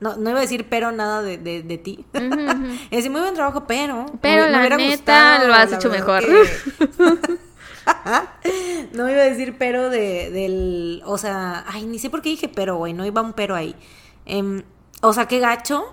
[0.00, 2.04] no, no iba a decir pero nada de, de, de ti.
[2.12, 4.04] es decir, muy buen trabajo, pero...
[4.20, 6.22] Pero me- me la neta, gustado, lo has la hecho mejor.
[6.26, 7.38] que-
[8.92, 11.02] no iba a decir pero de, del...
[11.04, 12.92] O sea, ay, ni sé por qué dije pero, güey.
[12.92, 13.74] No iba un pero ahí.
[14.26, 14.62] Em,
[15.02, 15.84] o sea, qué gacho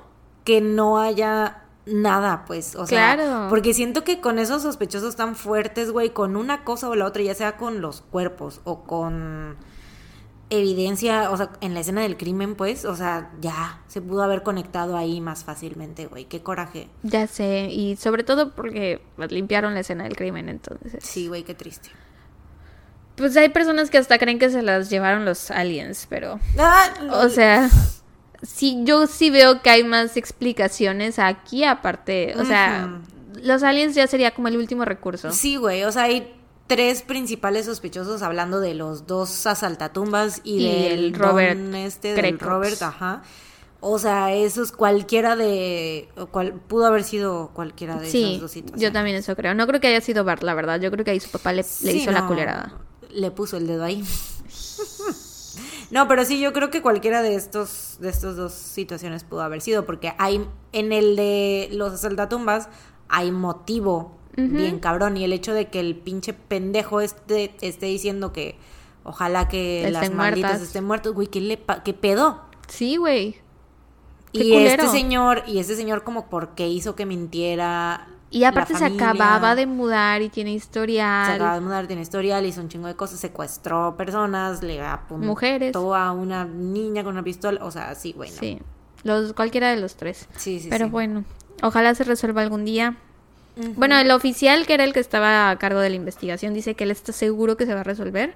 [0.43, 2.75] que no haya nada, pues.
[2.75, 3.47] O sea, Claro.
[3.49, 7.21] porque siento que con esos sospechosos tan fuertes, güey, con una cosa o la otra,
[7.23, 9.57] ya sea con los cuerpos o con
[10.51, 14.43] evidencia, o sea, en la escena del crimen, pues, o sea, ya se pudo haber
[14.43, 16.25] conectado ahí más fácilmente, güey.
[16.25, 16.89] Qué coraje.
[17.01, 21.03] Ya sé, y sobre todo porque limpiaron la escena del crimen, entonces.
[21.03, 21.89] Sí, güey, qué triste.
[23.15, 26.39] Pues hay personas que hasta creen que se las llevaron los aliens, pero...
[26.57, 27.69] Ah, O sea,
[28.41, 32.33] sí, yo sí veo que hay más explicaciones aquí aparte.
[32.37, 32.99] O sea,
[33.41, 35.31] los aliens ya sería como el último recurso.
[35.31, 36.33] Sí, güey, o sea, hay
[36.71, 42.13] tres principales sospechosos hablando de los dos asaltatumbas y, Y del el Robert don este
[42.13, 42.39] del.
[42.39, 43.23] Robert, ajá.
[43.81, 48.51] O sea, eso es cualquiera de cual, pudo haber sido cualquiera de esas Sí, dos
[48.51, 48.81] situaciones.
[48.81, 49.53] yo también eso creo.
[49.53, 50.79] No creo que haya sido Bart, la verdad.
[50.79, 52.79] Yo creo que ahí su papá le, hizo la culerada.
[53.09, 54.03] Le puso el dedo ahí.
[55.89, 59.59] No, pero sí, yo creo que cualquiera de estos, de estas dos situaciones pudo haber
[59.59, 62.69] sido, porque hay, en el de los asaltatumbas,
[63.09, 68.31] hay motivo bien cabrón, y el hecho de que el pinche pendejo este esté diciendo
[68.33, 68.55] que
[69.03, 70.67] ojalá que Estén las malditas muertas.
[70.67, 72.41] estén muertas, güey, ¿qué, le pa- ¿qué pedo?
[72.67, 73.35] Sí, güey.
[74.33, 78.07] Y este señor, y este señor como porque hizo que mintiera.
[78.29, 81.25] Y aparte la se acababa de mudar y tiene historial.
[81.27, 85.27] Se acaba de mudar, tiene historial, hizo un chingo de cosas, secuestró personas, le apuntó
[85.27, 85.75] Mujeres.
[85.75, 88.33] a una niña con una pistola, o sea, sí, bueno.
[88.39, 88.59] Sí,
[89.03, 90.29] los, cualquiera de los tres.
[90.37, 90.69] sí, sí.
[90.69, 90.91] Pero sí.
[90.91, 91.25] bueno,
[91.61, 92.95] ojalá se resuelva algún día.
[93.55, 96.83] Bueno, el oficial, que era el que estaba a cargo de la investigación, dice que
[96.85, 98.35] él está seguro que se va a resolver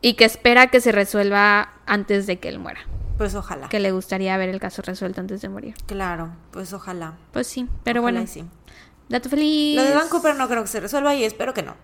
[0.00, 2.80] y que espera que se resuelva antes de que él muera.
[3.18, 3.68] Pues ojalá.
[3.68, 5.74] Que le gustaría ver el caso resuelto antes de morir.
[5.86, 7.14] Claro, pues ojalá.
[7.32, 8.32] Pues sí, pero Ojalá bueno.
[8.32, 8.44] sí.
[9.08, 9.76] Dato feliz.
[9.76, 11.76] Lo de Van Cooper no creo que se resuelva y espero que no.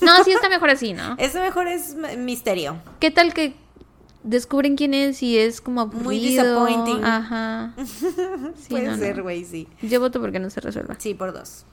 [0.00, 1.16] No, sí está mejor así, ¿no?
[1.18, 2.76] Ese mejor es misterio.
[3.00, 3.56] ¿Qué tal que
[4.26, 6.04] descubren quién es y es como aburrido?
[6.04, 7.04] Muy disappointing.
[7.04, 7.72] Ajá.
[8.56, 9.68] Sí, Puede no, ser, güey, sí.
[9.82, 10.96] Yo voto porque no se resuelva.
[10.98, 11.64] Sí, por dos.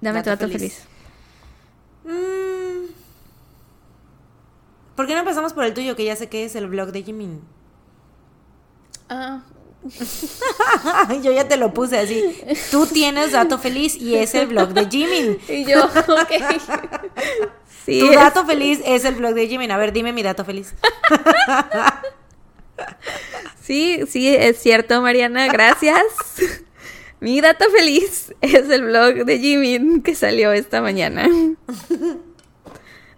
[0.00, 0.86] Dame tu Dato dato feliz.
[2.04, 2.18] feliz.
[2.18, 2.92] Mm.
[4.96, 7.02] ¿Por qué no empezamos por el tuyo, que ya sé que es el blog de
[7.02, 7.40] Jimin?
[9.08, 9.42] Ah,
[11.22, 12.22] Yo ya te lo puse así.
[12.70, 15.38] Tú tienes dato feliz y es el blog de Jimin.
[15.48, 16.32] y yo, ok.
[17.86, 19.70] Tu es- dato feliz es el blog de Jimin.
[19.70, 20.74] A ver, dime mi dato feliz.
[23.60, 26.02] sí, sí, es cierto, Mariana, gracias.
[27.20, 31.28] Mi dato feliz es el blog de Jimin que salió esta mañana.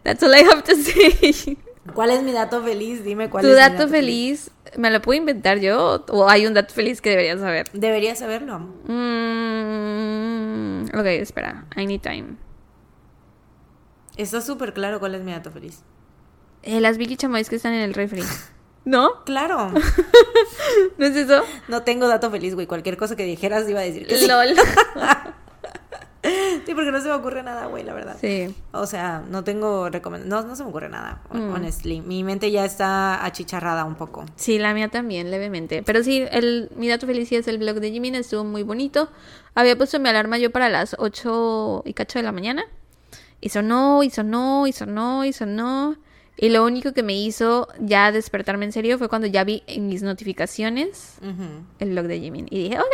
[0.02, 1.56] That's all I have to say.
[1.94, 3.02] ¿Cuál es mi dato feliz?
[3.02, 6.04] Dime cuál Tu es mi dato feliz, ¿me lo puedo inventar yo?
[6.10, 7.66] ¿O hay un dato feliz que deberías saber?
[7.72, 8.58] Deberías saberlo.
[8.84, 11.64] Mm, ok, espera.
[11.74, 12.36] I need time.
[14.16, 15.82] Está súper claro cuál es mi dato feliz.
[16.62, 18.22] Eh, las Vicky Chamois que están en el refri.
[18.84, 19.24] ¿No?
[19.24, 19.70] Claro.
[20.98, 21.42] ¿No es eso?
[21.68, 22.66] No tengo dato feliz, güey.
[22.66, 24.26] Cualquier cosa que dijeras iba a decir que sí.
[24.26, 24.48] LOL.
[26.64, 28.16] Sí, porque no se me ocurre nada, güey, la verdad.
[28.18, 28.54] Sí.
[28.72, 30.30] O sea, no tengo recomendación.
[30.42, 31.52] No, no se me ocurre nada, Mm.
[31.52, 32.00] honestly.
[32.00, 34.24] Mi mente ya está achicharrada un poco.
[34.36, 35.82] Sí, la mía también, levemente.
[35.82, 39.10] Pero sí, el, mi dato feliz es el blog de Jimin, estuvo muy bonito.
[39.54, 42.64] Había puesto mi alarma yo para las 8 y cacho de la mañana.
[43.44, 45.96] Y sonó, y sonó, y sonó, y sonó.
[46.38, 49.86] Y lo único que me hizo ya despertarme en serio fue cuando ya vi en
[49.86, 51.16] mis notificaciones
[51.78, 52.46] el blog de Jimin.
[52.48, 52.86] Y dije, ok,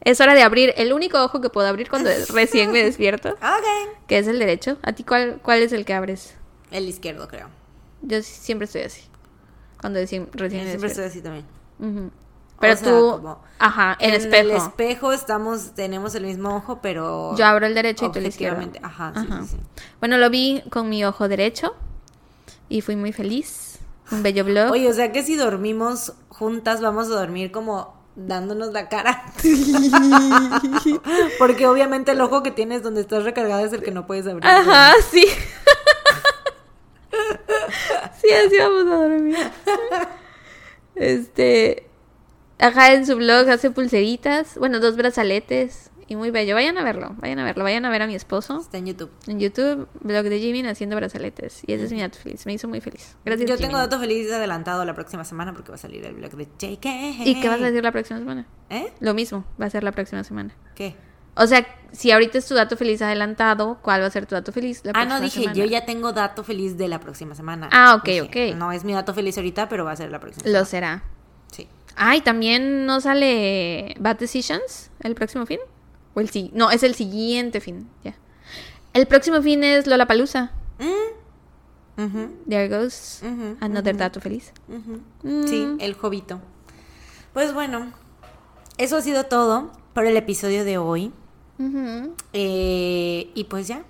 [0.00, 3.94] es hora de abrir el único ojo que puedo abrir cuando recién me despierto, Ok.
[4.08, 4.78] que es el derecho.
[4.82, 6.34] ¿A ti cuál, cuál es el que abres?
[6.72, 7.48] El izquierdo, creo.
[8.02, 9.02] Yo siempre estoy así.
[9.80, 10.86] Cuando recién, me Siempre despierto.
[10.88, 11.44] estoy así también.
[11.78, 12.10] Ujú.
[12.64, 14.50] Pero O sea, tú, como ajá, en, En espejo.
[14.50, 17.36] el espejo estamos, tenemos el mismo ojo, pero.
[17.36, 18.62] Yo abro el derecho y tú el izquierdo.
[18.82, 19.42] Ajá, sí, Ajá.
[19.42, 19.56] sí, sí.
[20.00, 21.74] Bueno, lo vi con mi ojo derecho
[22.68, 23.78] y fui muy feliz.
[24.10, 24.70] Un bello blog.
[24.72, 29.24] Oye, o sea que si dormimos juntas, vamos a dormir como dándonos la cara.
[31.38, 34.46] Porque obviamente el ojo que tienes donde estás recargada es el que no puedes abrir.
[34.46, 35.26] Ajá, sí.
[38.22, 39.36] sí, así vamos a dormir.
[40.96, 41.88] Este.
[42.58, 44.56] Ajá, en su blog hace pulseritas.
[44.58, 45.90] Bueno, dos brazaletes.
[46.06, 46.54] Y muy bello.
[46.54, 47.64] Vayan a verlo, vayan a verlo.
[47.64, 49.10] Vayan a ver a mi esposo Está en YouTube.
[49.26, 51.62] en YouTube, blog de Jimin haciendo brazaletes.
[51.66, 52.44] Y ese es mi dato feliz.
[52.44, 53.16] Me hizo muy feliz.
[53.24, 56.32] Gracias, Yo tengo dato feliz adelantado la próxima semana porque va a salir el blog
[56.32, 57.26] de JK.
[57.26, 58.46] ¿Y qué vas a decir la próxima semana?
[58.68, 58.92] ¿Eh?
[59.00, 60.54] Lo mismo, va a ser la próxima semana.
[60.74, 60.94] ¿Qué?
[61.36, 64.52] O sea, si ahorita es tu dato feliz adelantado, ¿cuál va a ser tu dato
[64.52, 65.54] feliz la Ah, no, dije, semana?
[65.56, 67.70] yo ya tengo dato feliz de la próxima semana.
[67.72, 68.56] Ah, ok, Dije, ok.
[68.56, 70.66] No es mi dato feliz ahorita, pero va a ser la próxima Lo semana.
[70.66, 71.02] será.
[71.96, 75.60] Ay, también no sale Bad Decisions el próximo fin.
[76.14, 77.88] O el si no, es el siguiente fin.
[78.02, 78.14] Ya.
[78.92, 80.52] El próximo fin es Lollapalooza.
[80.78, 82.02] Mm.
[82.02, 83.22] Ujú, There goes
[83.60, 83.98] another ujú.
[84.00, 84.52] dato feliz.
[85.22, 85.46] Mm.
[85.46, 86.40] Sí, el jovito.
[87.32, 87.92] Pues bueno,
[88.78, 91.12] eso ha sido todo por el episodio de hoy.
[92.32, 93.84] Eh, y pues ya,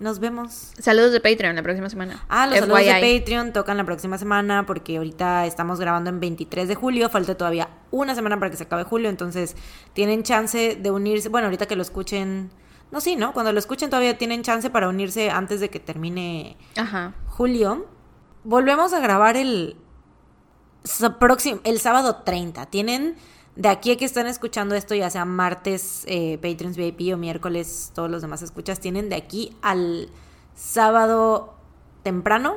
[0.00, 0.72] nos vemos.
[0.78, 2.24] Saludos de Patreon la próxima semana.
[2.28, 6.68] Ah, los saludos de Patreon tocan la próxima semana porque ahorita estamos grabando en 23
[6.68, 9.56] de julio, falta todavía una semana para que se acabe julio, entonces
[9.92, 12.50] tienen chance de unirse, bueno, ahorita que lo escuchen,
[12.90, 13.32] no, sí, ¿no?
[13.32, 17.14] Cuando lo escuchen todavía tienen chance para unirse antes de que termine Ajá.
[17.26, 17.86] julio.
[18.42, 19.76] Volvemos a grabar el,
[21.64, 22.66] el sábado 30.
[22.66, 23.16] Tienen
[23.60, 27.92] de aquí a que están escuchando esto, ya sea martes eh, Patreons VIP o miércoles
[27.94, 30.08] todos los demás escuchas, tienen de aquí al
[30.54, 31.54] sábado
[32.02, 32.56] temprano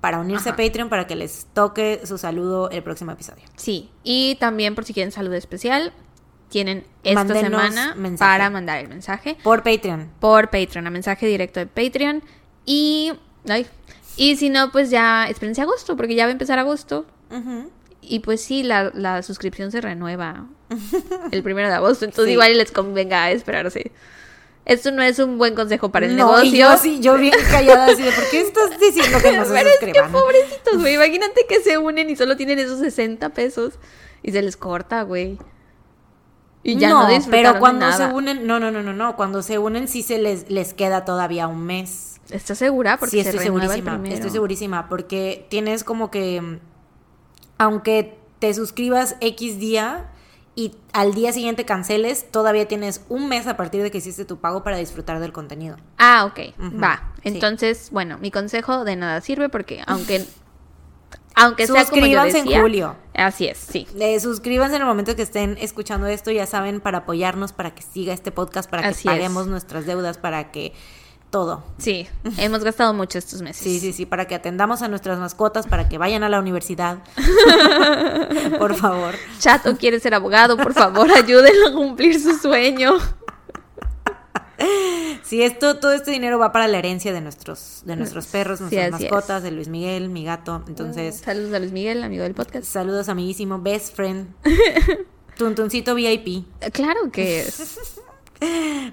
[0.00, 0.62] para unirse Ajá.
[0.62, 3.42] a Patreon para que les toque su saludo el próximo episodio.
[3.56, 5.92] Sí, y también por si quieren salud especial,
[6.48, 8.30] tienen esta Mándenos semana mensaje.
[8.32, 10.10] para mandar el mensaje Por Patreon.
[10.20, 12.22] por Patreon, a mensaje directo de Patreon.
[12.64, 13.12] Y,
[13.46, 13.66] ay,
[14.16, 17.04] y si no, pues ya espérense agosto, porque ya va a empezar agosto.
[18.02, 20.46] Y pues sí, la, la suscripción se renueva
[21.30, 22.32] el primero de agosto, entonces Sí.
[22.32, 23.92] igual les convenga esperarse.
[24.66, 26.44] Esto no es un buen consejo para el No, negocio.
[26.54, 29.52] y yo sí, yo bien callada así de, ¿por qué estás diciendo que no se
[29.52, 30.94] Pero es que pobrecitos, güey.
[30.96, 33.78] Imagínate que se unen y solo tienen esos 60 pesos.
[34.22, 35.38] y se les corta, güey.
[36.62, 38.08] Y ya no, disfrutaron pero cuando nada.
[38.08, 41.06] se unen, no, no, no, no, no, cuando se unen sí se les, les queda
[41.06, 42.20] todavía un mes.
[42.28, 42.98] ¿Estás segura?
[42.98, 46.58] Porque sí, se estoy el segurísima, estoy segurísima, porque tienes como que,
[47.60, 50.08] aunque te suscribas X día
[50.54, 54.38] y al día siguiente canceles, todavía tienes un mes a partir de que hiciste tu
[54.38, 55.76] pago para disfrutar del contenido.
[55.98, 57.12] Ah, ok, va.
[57.16, 57.28] sí.
[57.28, 60.24] Entonces, bueno, mi consejo de nada sirve porque aunque
[61.34, 62.96] aunque sea como yo Suscríbanse en decía, julio.
[63.14, 63.86] Así es, sí.
[63.98, 67.82] Eh, suscríbanse en el momento que estén escuchando esto, ya saben, para apoyarnos, para que
[67.82, 69.14] siga este podcast, para que Así es.
[69.14, 70.72] paguemos nuestras deudas, para que
[71.30, 71.62] todo.
[71.78, 72.08] Sí,
[72.38, 73.62] hemos gastado mucho estos meses.
[73.62, 76.98] Sí, sí, sí, para que atendamos a nuestras mascotas, para que vayan a la universidad.
[78.58, 79.14] Por favor.
[79.38, 82.94] Chato quiere ser abogado, por favor, ayúdenlo a cumplir su sueño.
[85.22, 88.64] Si esto, todo este dinero va para la herencia de nuestros, de nuestros perros, Sí,
[88.64, 88.92] nuestras es.
[88.92, 90.62] mascotas, de Luis Miguel, mi gato.
[90.66, 92.64] Entonces, Saludos a Luis Miguel, amigo del podcast.
[92.66, 94.28] saludos amiguísimo, best friend.
[95.38, 96.44] Tuntuncito VIP.
[96.72, 98.00] Claro que es.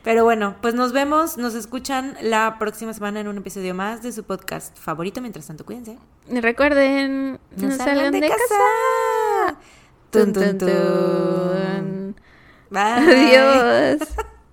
[0.03, 4.11] Pero bueno, pues nos vemos, nos escuchan la próxima semana en un episodio más de
[4.11, 5.21] su podcast favorito.
[5.21, 5.97] Mientras tanto, cuídense.
[6.29, 9.57] Y Recuerden, no, salgan de, casa.
[10.09, 10.67] Tun, Tun, tun, tun, tun.
[10.69, 12.15] tun.
[12.69, 12.81] Bye.
[12.81, 14.07] Adiós.